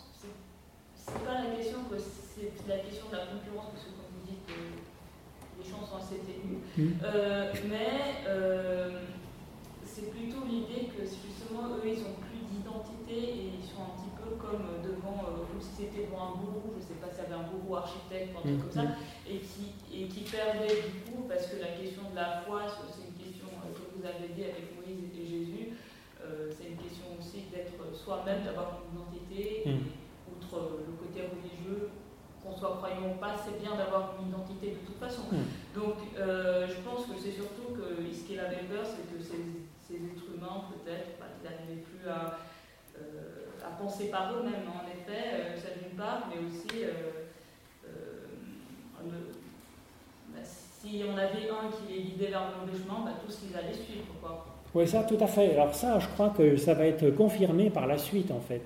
c'est 1.10 1.26
pas 1.26 1.42
la 1.42 1.56
question 1.56 1.80
que 1.90 1.98
c'est 1.98 2.68
la 2.68 2.80
question 2.80 3.10
de 3.10 3.16
la 3.18 3.26
concurrence, 3.26 3.74
parce 3.74 3.84
que 3.84 3.94
comme 3.98 4.12
vous 4.14 4.26
dites, 4.30 4.48
euh, 4.54 4.78
les 5.58 5.66
champs 5.66 5.84
sont 5.84 5.98
assez 5.98 6.22
ténus. 6.22 6.62
Mm. 6.78 7.04
Euh, 7.04 7.52
mais 7.68 8.24
euh, 8.28 9.04
c'est 9.84 10.12
plutôt 10.12 10.46
l'idée 10.46 10.88
que 10.94 11.04
justement, 11.04 11.76
eux, 11.76 11.84
ils 11.84 12.06
ont 12.06 12.16
plus 12.22 12.46
d'identité 12.48 13.18
et 13.18 13.46
ils 13.58 13.66
sont 13.66 13.82
un 13.82 13.94
petit 13.98 14.14
peu 14.16 14.38
comme 14.38 14.86
devant, 14.86 15.20
comme 15.50 15.60
si 15.60 15.84
c'était 15.84 16.08
devant 16.08 16.32
un 16.32 16.36
gourou, 16.40 16.78
je 16.78 16.86
sais 16.86 17.00
pas 17.02 17.10
si 17.12 17.22
avait 17.22 17.36
un 17.36 17.50
gourou 17.50 17.76
architecte, 17.76 18.32
un 18.38 18.42
truc 18.46 18.56
mm. 18.56 18.62
comme 18.62 18.78
ça, 18.78 18.88
et 19.28 19.40
qui, 19.42 19.74
et 19.92 20.08
qui 20.08 20.24
perdait 20.30 20.86
du 20.86 21.10
coup, 21.10 21.26
parce 21.28 21.48
que 21.50 21.58
la 21.60 21.74
question 21.76 22.08
de 22.14 22.16
la 22.16 22.46
foi, 22.46 22.70
c'est 22.70 23.04
une 23.04 23.18
question 23.18 23.50
que 23.50 23.84
vous 23.98 24.06
avez 24.06 24.32
dit 24.32 24.46
avec 24.46 24.72
Moïse 24.78 25.10
et 25.18 25.26
Jésus, 25.26 25.68
c'est 26.56 26.70
une 26.70 26.78
question 26.78 27.10
aussi 27.18 27.50
d'être 27.50 27.82
soi-même, 27.98 28.46
d'avoir 28.46 28.86
une 28.86 29.02
identité. 29.02 29.66
Le 30.58 30.94
côté 30.98 31.22
religieux, 31.22 31.90
qu'on 32.44 32.56
soit 32.56 32.78
croyant 32.78 33.14
ou 33.14 33.20
pas, 33.20 33.36
c'est 33.38 33.62
bien 33.62 33.76
d'avoir 33.76 34.16
une 34.20 34.30
identité 34.30 34.72
de 34.72 34.86
toute 34.86 34.98
façon. 34.98 35.24
Hmm. 35.32 35.46
Donc 35.76 35.96
euh, 36.18 36.68
je 36.68 36.82
pense 36.82 37.06
que 37.06 37.20
c'est 37.22 37.32
surtout 37.32 37.76
que 37.76 38.02
ce 38.14 38.24
qu'il 38.24 38.40
avait 38.40 38.66
peur, 38.66 38.84
c'est 38.84 39.06
que 39.06 39.22
ces, 39.22 39.96
êtres 39.96 40.30
humains, 40.36 40.70
peut-être, 40.70 41.18
bah, 41.20 41.26
n'arrivaient 41.44 41.82
plus 41.82 42.08
à, 42.08 42.38
euh, 42.96 43.50
à, 43.66 43.72
penser 43.82 44.10
par 44.10 44.32
eux-mêmes. 44.34 44.70
En 44.70 44.86
effet, 44.86 45.58
ça 45.58 45.70
euh, 45.70 45.82
d'une 45.82 45.98
part, 45.98 46.30
mais 46.30 46.38
aussi 46.46 46.86
bah, 50.32 50.42
si 50.44 51.04
on 51.08 51.18
avait 51.18 51.50
un 51.50 51.70
qui 51.70 51.94
les 51.94 52.02
guidait 52.04 52.28
vers 52.28 52.52
le 52.66 52.72
chemin, 52.72 53.06
bah, 53.06 53.14
tous 53.26 53.36
qu'ils 53.38 53.58
allaient 53.58 53.74
suivre. 53.74 54.06
Quoi. 54.22 54.46
Oui, 54.76 54.88
ça, 54.88 55.04
tout 55.04 55.18
à 55.20 55.28
fait. 55.28 55.54
Alors 55.54 55.74
ça, 55.74 55.98
je 56.00 56.08
crois 56.10 56.30
que 56.30 56.56
ça 56.56 56.76
va 56.76 56.86
être 56.86 57.10
confirmé 57.16 57.72
par 57.72 57.88
la 57.88 57.98
suite, 57.98 58.32
en 58.32 58.40
fait 58.40 58.62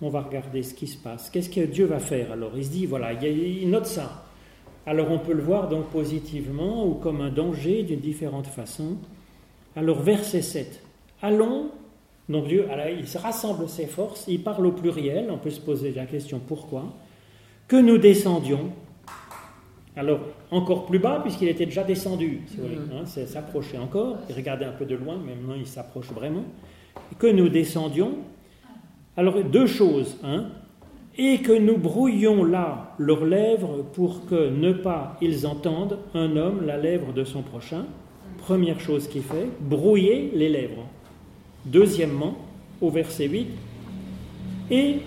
on 0.00 0.08
va 0.08 0.22
regarder 0.22 0.62
ce 0.62 0.74
qui 0.74 0.86
se 0.86 0.96
passe. 0.96 1.30
Qu'est-ce 1.30 1.50
que 1.50 1.60
Dieu 1.60 1.86
va 1.86 1.98
faire 1.98 2.32
alors? 2.32 2.52
Il 2.56 2.64
se 2.64 2.70
dit, 2.70 2.86
voilà, 2.86 3.12
il 3.12 3.68
note 3.68 3.86
ça. 3.86 4.24
Alors 4.86 5.10
on 5.10 5.18
peut 5.18 5.34
le 5.34 5.42
voir 5.42 5.68
donc 5.68 5.90
positivement 5.90 6.86
ou 6.86 6.94
comme 6.94 7.20
un 7.20 7.28
danger 7.28 7.82
d'une 7.82 8.00
différente 8.00 8.46
façon. 8.46 8.96
Alors 9.76 10.00
verset 10.00 10.40
7. 10.40 10.82
Allons, 11.20 11.70
donc 12.28 12.46
Dieu, 12.46 12.66
il 12.98 13.06
se 13.06 13.18
rassemble 13.18 13.68
ses 13.68 13.86
forces, 13.86 14.24
il 14.28 14.42
parle 14.42 14.64
au 14.64 14.72
pluriel, 14.72 15.28
on 15.30 15.36
peut 15.36 15.50
se 15.50 15.60
poser 15.60 15.92
la 15.92 16.06
question 16.06 16.40
pourquoi, 16.40 16.94
que 17.66 17.76
nous 17.76 17.98
descendions. 17.98 18.70
Alors 19.94 20.20
encore 20.50 20.86
plus 20.86 21.00
bas 21.00 21.20
puisqu'il 21.20 21.48
était 21.48 21.66
déjà 21.66 21.84
descendu, 21.84 22.42
mm-hmm. 22.50 23.02
hein, 23.02 23.04
s'approcher 23.26 23.76
encore, 23.76 24.16
il 24.30 24.34
regardait 24.34 24.64
un 24.64 24.72
peu 24.72 24.86
de 24.86 24.94
loin, 24.94 25.18
mais 25.22 25.34
maintenant 25.34 25.56
il 25.58 25.66
s'approche 25.66 26.10
vraiment. 26.12 26.44
Que 27.18 27.26
nous 27.26 27.50
descendions 27.50 28.12
alors 29.18 29.42
deux 29.42 29.66
choses, 29.66 30.16
hein, 30.22 30.46
et 31.18 31.38
que 31.38 31.50
nous 31.50 31.76
brouillions 31.76 32.44
là 32.44 32.94
leurs 32.98 33.24
lèvres 33.24 33.84
pour 33.92 34.26
que 34.26 34.48
ne 34.48 34.72
pas 34.72 35.16
ils 35.20 35.44
entendent 35.44 35.98
un 36.14 36.36
homme 36.36 36.64
la 36.64 36.76
lèvre 36.76 37.12
de 37.12 37.24
son 37.24 37.42
prochain. 37.42 37.84
Première 38.38 38.78
chose 38.78 39.08
qu'il 39.08 39.24
fait, 39.24 39.48
brouiller 39.58 40.30
les 40.34 40.48
lèvres. 40.48 40.86
Deuxièmement, 41.64 42.36
au 42.80 42.90
verset 42.90 43.26
8, 43.26 43.48
et 44.70 44.98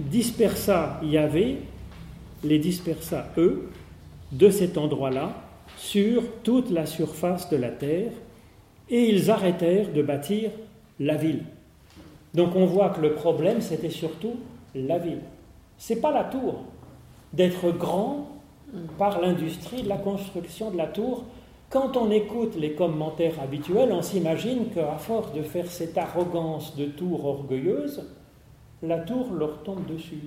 dispersa 0.00 0.98
Yahvé, 1.04 1.58
les 2.44 2.58
dispersa 2.58 3.26
eux, 3.36 3.68
de 4.32 4.48
cet 4.48 4.78
endroit-là, 4.78 5.34
sur 5.76 6.22
toute 6.44 6.70
la 6.70 6.86
surface 6.86 7.50
de 7.50 7.58
la 7.58 7.68
terre, 7.68 8.12
et 8.88 9.10
ils 9.10 9.30
arrêtèrent 9.30 9.92
de 9.92 10.00
bâtir 10.00 10.50
la 10.98 11.16
ville. 11.16 11.42
Donc 12.34 12.56
on 12.56 12.66
voit 12.66 12.90
que 12.90 13.00
le 13.00 13.14
problème, 13.14 13.60
c'était 13.60 13.90
surtout 13.90 14.34
la 14.74 14.98
ville. 14.98 15.22
C'est 15.78 16.00
pas 16.00 16.10
la 16.10 16.24
tour. 16.24 16.64
D'être 17.32 17.70
grand 17.70 18.28
par 18.98 19.20
l'industrie 19.20 19.82
de 19.82 19.88
la 19.88 19.96
construction 19.96 20.70
de 20.70 20.76
la 20.76 20.86
tour, 20.86 21.24
quand 21.70 21.96
on 21.96 22.10
écoute 22.10 22.54
les 22.56 22.74
commentaires 22.74 23.40
habituels, 23.40 23.92
on 23.92 24.02
s'imagine 24.02 24.68
qu'à 24.70 24.98
force 24.98 25.32
de 25.32 25.42
faire 25.42 25.70
cette 25.70 25.96
arrogance 25.98 26.76
de 26.76 26.86
tour 26.86 27.24
orgueilleuse, 27.24 28.04
la 28.82 28.98
tour 28.98 29.32
leur 29.32 29.62
tombe 29.62 29.86
dessus. 29.86 30.22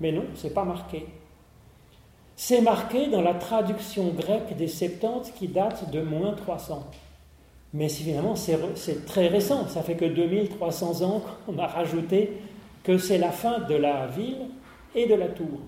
Mais 0.00 0.12
non, 0.12 0.24
c'est 0.34 0.52
pas 0.52 0.64
marqué. 0.64 1.06
C'est 2.36 2.60
marqué 2.60 3.08
dans 3.08 3.22
la 3.22 3.34
traduction 3.34 4.08
grecque 4.08 4.56
des 4.56 4.68
Septante 4.68 5.32
qui 5.36 5.48
date 5.48 5.90
de 5.90 6.02
moins 6.02 6.32
300. 6.32 6.84
Mais 7.74 7.88
finalement, 7.88 8.36
c'est 8.36 9.04
très 9.04 9.26
récent. 9.26 9.66
Ça 9.66 9.82
fait 9.82 9.96
que 9.96 10.04
2300 10.04 11.02
ans 11.02 11.22
qu'on 11.44 11.58
a 11.58 11.66
rajouté 11.66 12.30
que 12.84 12.98
c'est 12.98 13.18
la 13.18 13.32
fin 13.32 13.58
de 13.58 13.74
la 13.74 14.06
ville 14.06 14.46
et 14.94 15.06
de 15.06 15.14
la 15.14 15.26
tour. 15.26 15.60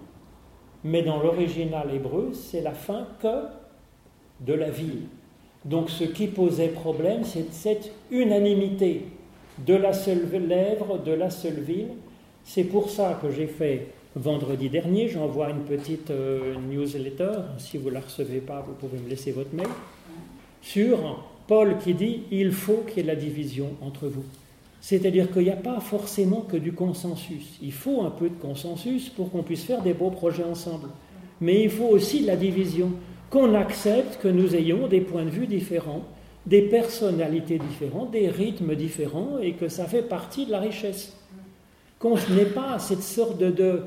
Mais 0.84 1.02
dans 1.02 1.20
l'original 1.20 1.92
hébreu, 1.92 2.30
c'est 2.32 2.60
la 2.60 2.72
fin 2.72 3.08
que 3.20 3.48
de 4.40 4.54
la 4.54 4.70
ville. 4.70 5.02
Donc 5.64 5.90
ce 5.90 6.04
qui 6.04 6.28
posait 6.28 6.68
problème, 6.68 7.24
c'est 7.24 7.52
cette 7.52 7.90
unanimité 8.12 9.06
de 9.66 9.74
la 9.74 9.92
seule 9.92 10.28
lèvre, 10.46 10.98
de 10.98 11.12
la 11.12 11.30
seule 11.30 11.60
ville. 11.60 11.88
C'est 12.44 12.64
pour 12.64 12.88
ça 12.88 13.18
que 13.20 13.32
j'ai 13.32 13.48
fait 13.48 13.88
vendredi 14.14 14.68
dernier, 14.68 15.08
j'envoie 15.08 15.50
une 15.50 15.64
petite 15.64 16.10
euh, 16.10 16.54
newsletter, 16.70 17.32
si 17.58 17.78
vous 17.78 17.88
ne 17.88 17.94
la 17.94 18.00
recevez 18.00 18.40
pas, 18.40 18.64
vous 18.66 18.74
pouvez 18.74 18.98
me 18.98 19.10
laisser 19.10 19.32
votre 19.32 19.52
mail, 19.52 19.66
sur 20.62 21.24
Paul 21.46 21.78
qui 21.78 21.94
dit 21.94 22.22
il 22.30 22.52
faut 22.52 22.84
qu'il 22.88 22.98
y 22.98 23.00
ait 23.00 23.14
la 23.14 23.16
division 23.16 23.70
entre 23.80 24.08
vous. 24.08 24.24
C'est-à-dire 24.80 25.32
qu'il 25.32 25.42
n'y 25.42 25.50
a 25.50 25.56
pas 25.56 25.80
forcément 25.80 26.42
que 26.42 26.56
du 26.56 26.72
consensus. 26.72 27.58
Il 27.60 27.72
faut 27.72 28.02
un 28.02 28.10
peu 28.10 28.28
de 28.28 28.34
consensus 28.34 29.08
pour 29.08 29.30
qu'on 29.30 29.42
puisse 29.42 29.64
faire 29.64 29.82
des 29.82 29.94
beaux 29.94 30.10
projets 30.10 30.44
ensemble. 30.44 30.88
Mais 31.40 31.62
il 31.64 31.70
faut 31.70 31.88
aussi 31.88 32.22
de 32.22 32.28
la 32.28 32.36
division, 32.36 32.92
qu'on 33.30 33.54
accepte 33.54 34.20
que 34.22 34.28
nous 34.28 34.54
ayons 34.54 34.86
des 34.86 35.00
points 35.00 35.24
de 35.24 35.30
vue 35.30 35.46
différents, 35.46 36.04
des 36.46 36.62
personnalités 36.62 37.58
différentes, 37.58 38.12
des 38.12 38.28
rythmes 38.28 38.76
différents, 38.76 39.38
et 39.42 39.54
que 39.54 39.68
ça 39.68 39.86
fait 39.86 40.02
partie 40.02 40.46
de 40.46 40.52
la 40.52 40.60
richesse. 40.60 41.16
Qu'on 41.98 42.14
n'ait 42.14 42.44
pas 42.44 42.78
cette 42.78 43.02
sorte 43.02 43.38
de 43.38 43.82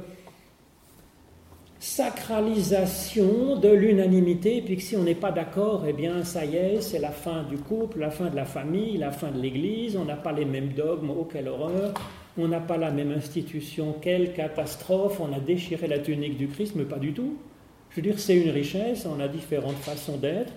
sacralisation 1.79 3.55
de 3.55 3.69
l'unanimité, 3.69 4.61
puis 4.61 4.75
que 4.75 4.81
si 4.81 4.97
on 4.97 5.03
n'est 5.03 5.15
pas 5.15 5.31
d'accord, 5.31 5.85
eh 5.87 5.93
bien 5.93 6.25
ça 6.25 6.43
y 6.43 6.57
est, 6.57 6.81
c'est 6.81 6.99
la 6.99 7.11
fin 7.11 7.43
du 7.43 7.57
couple, 7.57 7.99
la 7.99 8.11
fin 8.11 8.29
de 8.29 8.35
la 8.35 8.43
famille, 8.43 8.97
la 8.97 9.11
fin 9.11 9.31
de 9.31 9.39
l'Église, 9.39 9.95
on 9.95 10.03
n'a 10.03 10.17
pas 10.17 10.33
les 10.33 10.43
mêmes 10.43 10.73
dogmes, 10.73 11.09
oh 11.09 11.23
quelle 11.31 11.47
horreur, 11.47 11.93
on 12.37 12.49
n'a 12.49 12.59
pas 12.59 12.75
la 12.75 12.91
même 12.91 13.11
institution, 13.11 13.95
quelle 14.01 14.33
catastrophe, 14.33 15.21
on 15.21 15.31
a 15.31 15.39
déchiré 15.39 15.87
la 15.87 15.99
tunique 15.99 16.37
du 16.37 16.47
Christ, 16.49 16.73
mais 16.75 16.83
pas 16.83 16.99
du 16.99 17.13
tout. 17.13 17.37
Je 17.91 17.95
veux 17.95 18.01
dire, 18.01 18.19
c'est 18.19 18.37
une 18.37 18.51
richesse, 18.51 19.05
on 19.05 19.19
a 19.21 19.29
différentes 19.29 19.77
façons 19.77 20.17
d'être, 20.17 20.51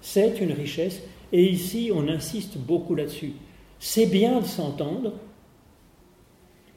c'est 0.00 0.40
une 0.40 0.52
richesse, 0.52 1.02
et 1.32 1.44
ici 1.44 1.92
on 1.94 2.08
insiste 2.08 2.58
beaucoup 2.58 2.96
là-dessus. 2.96 3.32
C'est 3.78 4.06
bien 4.06 4.40
de 4.40 4.46
s'entendre, 4.46 5.12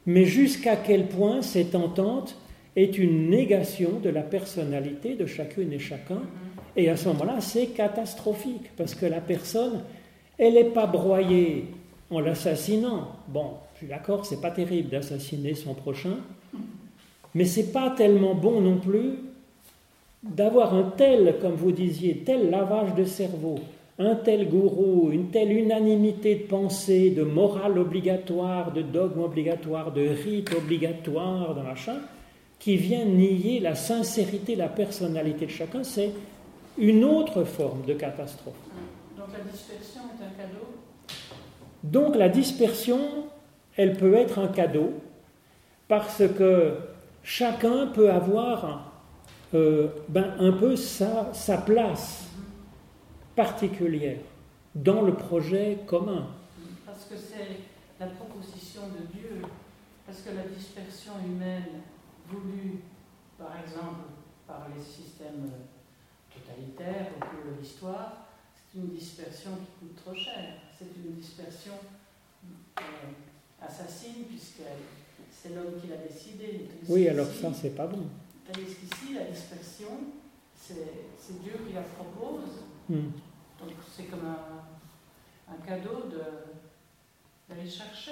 mais 0.05 0.25
jusqu'à 0.25 0.75
quel 0.75 1.07
point 1.07 1.41
cette 1.41 1.73
entente 1.73 2.37
est 2.77 2.99
une 2.99 3.29
négation 3.31 3.99
de 4.03 4.09
la 4.09 4.21
personnalité 4.21 5.15
de 5.15 5.25
chacune 5.25 5.73
et 5.73 5.79
chacun. 5.79 6.21
Et 6.75 6.89
à 6.89 6.95
ce 6.95 7.07
moment-là, 7.09 7.41
c'est 7.41 7.67
catastrophique, 7.67 8.69
parce 8.77 8.93
que 8.93 9.07
la 9.07 9.19
personne, 9.19 9.81
elle 10.37 10.53
n'est 10.53 10.65
pas 10.65 10.85
broyée 10.85 11.65
en 12.11 12.19
l'assassinant. 12.19 13.07
Bon, 13.29 13.53
je 13.73 13.79
suis 13.79 13.87
d'accord, 13.87 14.27
c'est 14.27 14.41
pas 14.41 14.51
terrible 14.51 14.89
d'assassiner 14.89 15.55
son 15.55 15.73
prochain, 15.73 16.17
Mais 17.33 17.45
c'est 17.45 17.71
pas 17.71 17.89
tellement 17.91 18.35
bon 18.35 18.61
non 18.61 18.77
plus 18.77 19.11
d'avoir 20.23 20.73
un 20.73 20.91
tel, 20.97 21.35
comme 21.41 21.53
vous 21.53 21.71
disiez, 21.71 22.23
tel 22.25 22.49
lavage 22.49 22.95
de 22.95 23.05
cerveau, 23.05 23.59
un 23.99 24.15
tel 24.15 24.49
gourou, 24.49 25.09
une 25.11 25.29
telle 25.29 25.51
unanimité 25.51 26.35
de 26.35 26.43
pensée, 26.43 27.09
de 27.09 27.23
morale 27.23 27.77
obligatoire, 27.79 28.71
de 28.71 28.81
dogme 28.83 29.21
obligatoire, 29.21 29.91
de 29.91 30.07
rite 30.07 30.53
obligatoire, 30.55 31.55
de 31.55 31.61
machin, 31.61 31.97
qui 32.59 32.77
vient 32.77 33.05
nier 33.05 33.59
la 33.59 33.75
sincérité, 33.75 34.55
la 34.55 34.67
personnalité 34.67 35.45
de 35.45 35.51
chacun, 35.51 35.83
c'est 35.83 36.11
une 36.77 37.03
autre 37.03 37.43
forme 37.43 37.83
de 37.85 37.93
catastrophe. 37.93 38.55
Donc 39.15 39.27
la 39.33 39.43
dispersion 39.51 40.01
est 40.01 40.23
un 40.23 40.45
cadeau? 40.45 40.67
Donc 41.83 42.15
la 42.15 42.29
dispersion, 42.29 42.99
elle 43.75 43.93
peut 43.93 44.15
être 44.15 44.39
un 44.39 44.47
cadeau, 44.47 44.93
parce 45.87 46.23
que 46.37 46.75
chacun 47.23 47.87
peut 47.87 48.11
avoir 48.11 48.91
euh, 49.53 49.87
ben, 50.09 50.33
un 50.39 50.51
peu 50.51 50.75
sa, 50.75 51.31
sa 51.33 51.57
place 51.57 52.25
particulière 53.35 54.17
dans 54.75 55.01
le 55.01 55.13
projet 55.13 55.77
commun. 55.85 56.27
Parce 56.85 57.05
que 57.05 57.15
c'est 57.15 57.59
la 57.99 58.07
proposition 58.07 58.81
de 58.87 59.17
Dieu, 59.17 59.41
parce 60.05 60.21
que 60.21 60.29
la 60.35 60.43
dispersion 60.43 61.13
humaine 61.25 61.81
voulue, 62.29 62.79
par 63.37 63.53
exemple, 63.61 64.07
par 64.47 64.67
les 64.75 64.81
systèmes 64.83 65.49
totalitaires 66.33 67.07
au 67.15 67.19
cours 67.19 67.51
de 67.53 67.61
l'histoire, 67.61 68.27
c'est 68.55 68.79
une 68.79 68.89
dispersion 68.89 69.51
qui 69.51 69.85
coûte 69.87 69.95
trop 70.03 70.15
cher. 70.15 70.55
C'est 70.77 70.89
une 70.95 71.13
dispersion 71.15 71.73
euh, 72.79 72.81
assassine, 73.61 74.25
puisque 74.29 74.61
c'est 75.31 75.55
l'homme 75.55 75.79
qui 75.81 75.87
l'a 75.87 75.97
décidé. 75.97 76.67
Oui, 76.87 77.07
alors 77.07 77.27
ça, 77.27 77.51
c'est 77.53 77.75
pas 77.75 77.87
bon. 77.87 78.07
Tandis 78.45 78.75
qu'ici, 78.75 79.13
la 79.13 79.25
dispersion, 79.25 79.87
c'est 80.55 81.41
Dieu 81.41 81.53
qui 81.67 81.73
la 81.73 81.81
propose. 81.81 82.63
Hmm. 82.89 83.11
Donc 83.59 83.75
c'est 83.95 84.03
comme 84.03 84.25
un, 84.25 85.53
un 85.53 85.57
cadeau 85.65 86.05
d'aller 87.49 87.69
chercher. 87.69 88.11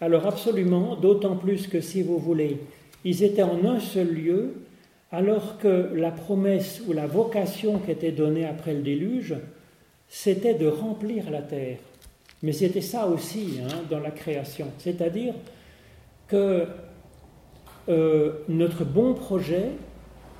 Alors 0.00 0.26
absolument, 0.26 0.96
d'autant 0.96 1.36
plus 1.36 1.66
que 1.66 1.80
si 1.80 2.02
vous 2.02 2.18
voulez, 2.18 2.60
ils 3.04 3.22
étaient 3.22 3.42
en 3.42 3.64
un 3.64 3.80
seul 3.80 4.08
lieu, 4.08 4.54
alors 5.10 5.58
que 5.58 5.90
la 5.94 6.10
promesse 6.10 6.82
ou 6.86 6.92
la 6.92 7.06
vocation 7.06 7.78
qui 7.78 7.90
était 7.90 8.12
donnée 8.12 8.44
après 8.44 8.74
le 8.74 8.82
déluge, 8.82 9.34
c'était 10.08 10.54
de 10.54 10.66
remplir 10.66 11.30
la 11.30 11.42
terre. 11.42 11.78
Mais 12.42 12.52
c'était 12.52 12.80
ça 12.80 13.06
aussi 13.06 13.58
hein, 13.62 13.82
dans 13.90 14.00
la 14.00 14.10
création, 14.10 14.66
c'est-à-dire 14.78 15.34
que 16.28 16.66
euh, 17.88 18.32
notre 18.48 18.84
bon 18.84 19.14
projet, 19.14 19.70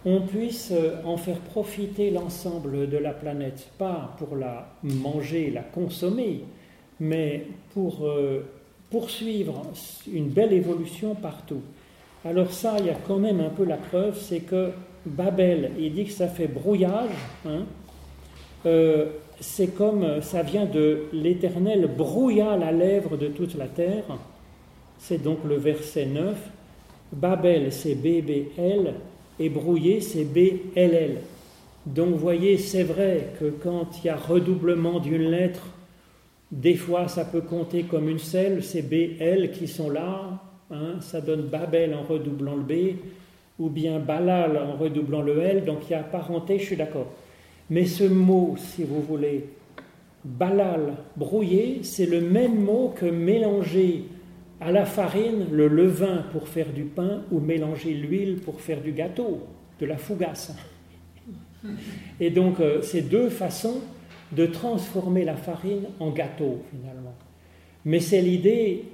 on 0.04 0.20
puisse 0.20 0.70
euh, 0.70 0.96
en 1.04 1.16
faire 1.16 1.38
profiter 1.38 2.10
l'ensemble 2.10 2.88
de 2.88 2.98
la 2.98 3.12
planète, 3.12 3.68
pas 3.78 4.14
pour 4.18 4.36
la 4.36 4.68
manger, 4.82 5.50
la 5.50 5.62
consommer, 5.62 6.44
mais 7.00 7.46
pour 7.72 8.06
euh, 8.06 8.44
poursuivre 8.90 9.62
une 10.12 10.28
belle 10.28 10.52
évolution 10.52 11.14
partout. 11.14 11.62
Alors 12.24 12.52
ça, 12.52 12.76
il 12.78 12.86
y 12.86 12.90
a 12.90 12.96
quand 13.06 13.18
même 13.18 13.40
un 13.40 13.50
peu 13.50 13.64
la 13.64 13.76
preuve, 13.76 14.18
c'est 14.18 14.40
que 14.40 14.70
Babel, 15.06 15.72
il 15.78 15.94
dit 15.94 16.04
que 16.04 16.12
ça 16.12 16.28
fait 16.28 16.48
brouillage, 16.48 17.10
hein, 17.46 17.64
c'est 19.40 19.68
comme 19.68 20.20
ça 20.20 20.42
vient 20.42 20.66
de 20.66 21.04
l'Éternel 21.12 21.86
brouilla 21.86 22.56
la 22.56 22.72
lèvre 22.72 23.16
de 23.16 23.28
toute 23.28 23.56
la 23.56 23.66
terre, 23.66 24.04
c'est 24.98 25.22
donc 25.22 25.38
le 25.44 25.56
verset 25.56 26.06
9, 26.06 26.36
Babel, 27.12 27.72
c'est 27.72 27.94
BBL, 27.94 28.94
et 29.38 29.48
brouillé, 29.48 30.00
c'est 30.00 30.24
BLL. 30.24 31.18
Donc, 31.86 32.16
voyez, 32.16 32.58
c'est 32.58 32.82
vrai 32.82 33.28
que 33.38 33.46
quand 33.46 33.86
il 34.02 34.08
y 34.08 34.10
a 34.10 34.16
redoublement 34.16 34.98
d'une 34.98 35.30
lettre, 35.30 35.68
des 36.50 36.74
fois 36.74 37.08
ça 37.08 37.24
peut 37.24 37.40
compter 37.40 37.84
comme 37.84 38.08
une 38.08 38.18
selle, 38.18 38.62
c'est 38.62 38.82
BL 38.82 39.50
qui 39.52 39.68
sont 39.68 39.90
là, 39.90 40.42
hein, 40.70 41.00
ça 41.00 41.20
donne 41.20 41.42
Babel 41.42 41.94
en 41.94 42.02
redoublant 42.02 42.56
le 42.56 42.62
B, 42.62 42.96
ou 43.58 43.68
bien 43.68 43.98
Balal 43.98 44.56
en 44.56 44.76
redoublant 44.76 45.22
le 45.22 45.38
L, 45.40 45.64
donc 45.64 45.88
il 45.88 45.92
y 45.92 45.94
a 45.94 46.02
parenté, 46.02 46.58
je 46.58 46.64
suis 46.64 46.76
d'accord. 46.76 47.12
Mais 47.70 47.84
ce 47.84 48.04
mot, 48.04 48.54
si 48.56 48.84
vous 48.84 49.02
voulez, 49.02 49.46
Balal, 50.24 50.94
brouillé, 51.16 51.80
c'est 51.82 52.06
le 52.06 52.20
même 52.20 52.62
mot 52.62 52.92
que 52.94 53.06
mélanger 53.06 54.04
à 54.60 54.72
la 54.72 54.84
farine 54.84 55.46
le 55.52 55.68
levain 55.68 56.24
pour 56.32 56.48
faire 56.48 56.72
du 56.72 56.84
pain 56.84 57.22
ou 57.30 57.40
mélanger 57.40 57.94
l'huile 57.94 58.36
pour 58.36 58.60
faire 58.60 58.80
du 58.80 58.92
gâteau, 58.92 59.46
de 59.80 59.86
la 59.86 59.96
fougasse. 59.96 60.52
Et 62.20 62.30
donc, 62.30 62.60
euh, 62.60 62.82
c'est 62.82 63.02
deux 63.02 63.30
façons 63.30 63.80
de 64.32 64.46
transformer 64.46 65.24
la 65.24 65.36
farine 65.36 65.86
en 66.00 66.10
gâteau, 66.10 66.62
finalement. 66.70 67.14
Mais 67.84 68.00
c'est 68.00 68.20
l'idée, 68.20 68.84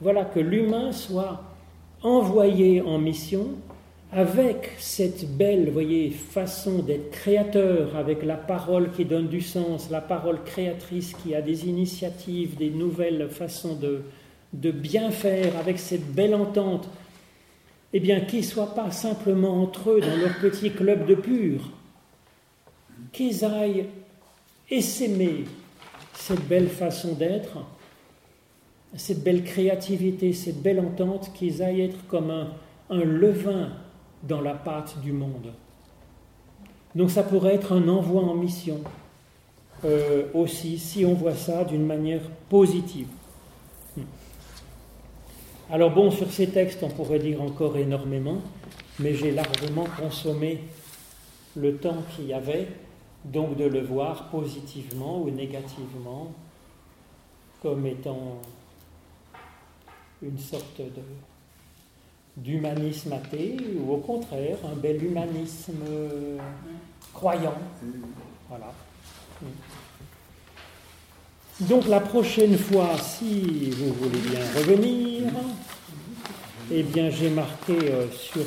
voilà, 0.00 0.24
que 0.24 0.40
l'humain 0.40 0.92
soit 0.92 1.42
envoyé 2.02 2.82
en 2.82 2.98
mission 2.98 3.48
avec 4.12 4.70
cette 4.78 5.36
belle, 5.36 5.72
façon 6.12 6.78
d'être 6.78 7.10
créateur, 7.10 7.96
avec 7.96 8.22
la 8.22 8.36
parole 8.36 8.92
qui 8.92 9.04
donne 9.04 9.26
du 9.26 9.40
sens, 9.40 9.90
la 9.90 10.00
parole 10.00 10.44
créatrice 10.44 11.14
qui 11.14 11.34
a 11.34 11.42
des 11.42 11.66
initiatives, 11.66 12.56
des 12.56 12.70
nouvelles 12.70 13.28
façons 13.28 13.74
de, 13.74 14.02
de 14.52 14.70
bien 14.70 15.10
faire 15.10 15.56
avec 15.58 15.80
cette 15.80 16.12
belle 16.12 16.34
entente, 16.34 16.88
eh 17.92 17.98
bien, 17.98 18.20
qu'ils 18.20 18.40
ne 18.40 18.44
soient 18.44 18.74
pas 18.74 18.92
simplement 18.92 19.62
entre 19.62 19.90
eux 19.90 20.00
dans 20.00 20.16
leur 20.16 20.36
petit 20.38 20.70
club 20.70 21.06
de 21.06 21.16
pur, 21.16 21.70
qu'ils 23.12 23.44
aillent 23.44 23.86
essaimer 24.70 25.44
cette 26.12 26.46
belle 26.46 26.68
façon 26.68 27.14
d'être, 27.14 27.58
cette 28.96 29.22
belle 29.22 29.44
créativité, 29.44 30.32
cette 30.32 30.62
belle 30.62 30.80
entente, 30.80 31.32
qu'ils 31.34 31.62
aillent 31.62 31.82
être 31.82 32.06
comme 32.06 32.30
un, 32.30 33.04
levain 33.04 33.70
dans 34.22 34.40
la 34.40 34.54
pâte 34.54 35.00
du 35.02 35.12
monde. 35.12 35.52
Donc 36.94 37.10
ça 37.10 37.22
pourrait 37.22 37.54
être 37.54 37.72
un 37.72 37.88
envoi 37.88 38.22
en 38.22 38.34
mission 38.34 38.80
euh, 39.84 40.24
aussi, 40.32 40.78
si 40.78 41.04
on 41.04 41.14
voit 41.14 41.34
ça 41.34 41.64
d'une 41.64 41.84
manière 41.84 42.22
positive. 42.48 43.08
Alors 45.70 45.90
bon, 45.90 46.10
sur 46.10 46.30
ces 46.30 46.48
textes, 46.48 46.82
on 46.82 46.90
pourrait 46.90 47.18
dire 47.18 47.42
encore 47.42 47.76
énormément, 47.76 48.38
mais 49.00 49.14
j'ai 49.14 49.32
largement 49.32 49.86
consommé 49.98 50.60
le 51.56 51.76
temps 51.76 51.96
qu'il 52.14 52.26
y 52.26 52.32
avait, 52.32 52.68
donc 53.24 53.56
de 53.56 53.64
le 53.64 53.80
voir 53.80 54.28
positivement 54.30 55.22
ou 55.22 55.30
négativement, 55.30 56.32
comme 57.62 57.86
étant 57.86 58.40
une 60.24 60.38
sorte 60.38 60.80
d'humanisme 62.36 63.12
athée, 63.12 63.56
ou 63.78 63.92
au 63.92 63.98
contraire, 63.98 64.56
un 64.64 64.76
bel 64.76 65.04
humanisme 65.04 65.84
croyant. 67.12 67.54
Voilà. 68.48 68.72
Donc 71.60 71.86
la 71.86 72.00
prochaine 72.00 72.58
fois, 72.58 72.96
si 72.98 73.70
vous 73.70 73.92
voulez 73.92 74.18
bien 74.18 74.40
revenir, 74.56 75.22
eh 76.72 76.82
bien 76.82 77.10
j'ai 77.10 77.30
marqué 77.30 77.74
euh, 77.74 78.06
sur 78.10 78.42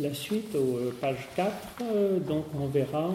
la 0.00 0.14
suite, 0.14 0.54
au 0.56 0.78
euh, 0.78 0.96
page 1.00 1.28
4, 1.36 1.52
euh, 1.82 2.18
donc 2.18 2.46
on 2.60 2.66
verra 2.66 3.14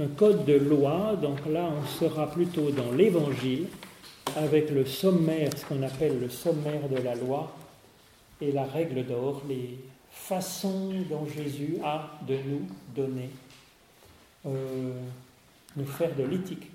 un 0.00 0.06
code 0.08 0.44
de 0.44 0.54
loi. 0.54 1.16
Donc 1.22 1.38
là, 1.48 1.68
on 1.70 1.86
sera 1.86 2.28
plutôt 2.30 2.70
dans 2.70 2.90
l'évangile, 2.90 3.66
avec 4.36 4.70
le 4.70 4.84
sommaire, 4.84 5.50
ce 5.56 5.64
qu'on 5.64 5.82
appelle 5.82 6.20
le 6.20 6.28
sommaire 6.28 6.88
de 6.88 6.96
la 6.96 7.14
loi, 7.14 7.52
et 8.40 8.52
la 8.52 8.64
règle 8.64 9.04
d'or, 9.04 9.42
les 9.48 9.78
façons 10.10 10.92
dont 11.08 11.26
Jésus 11.26 11.76
a 11.84 12.18
de 12.26 12.36
nous 12.36 12.66
donner, 12.94 13.30
nous 14.44 15.86
faire 15.86 16.14
de 16.16 16.24
l'éthique. 16.24 16.69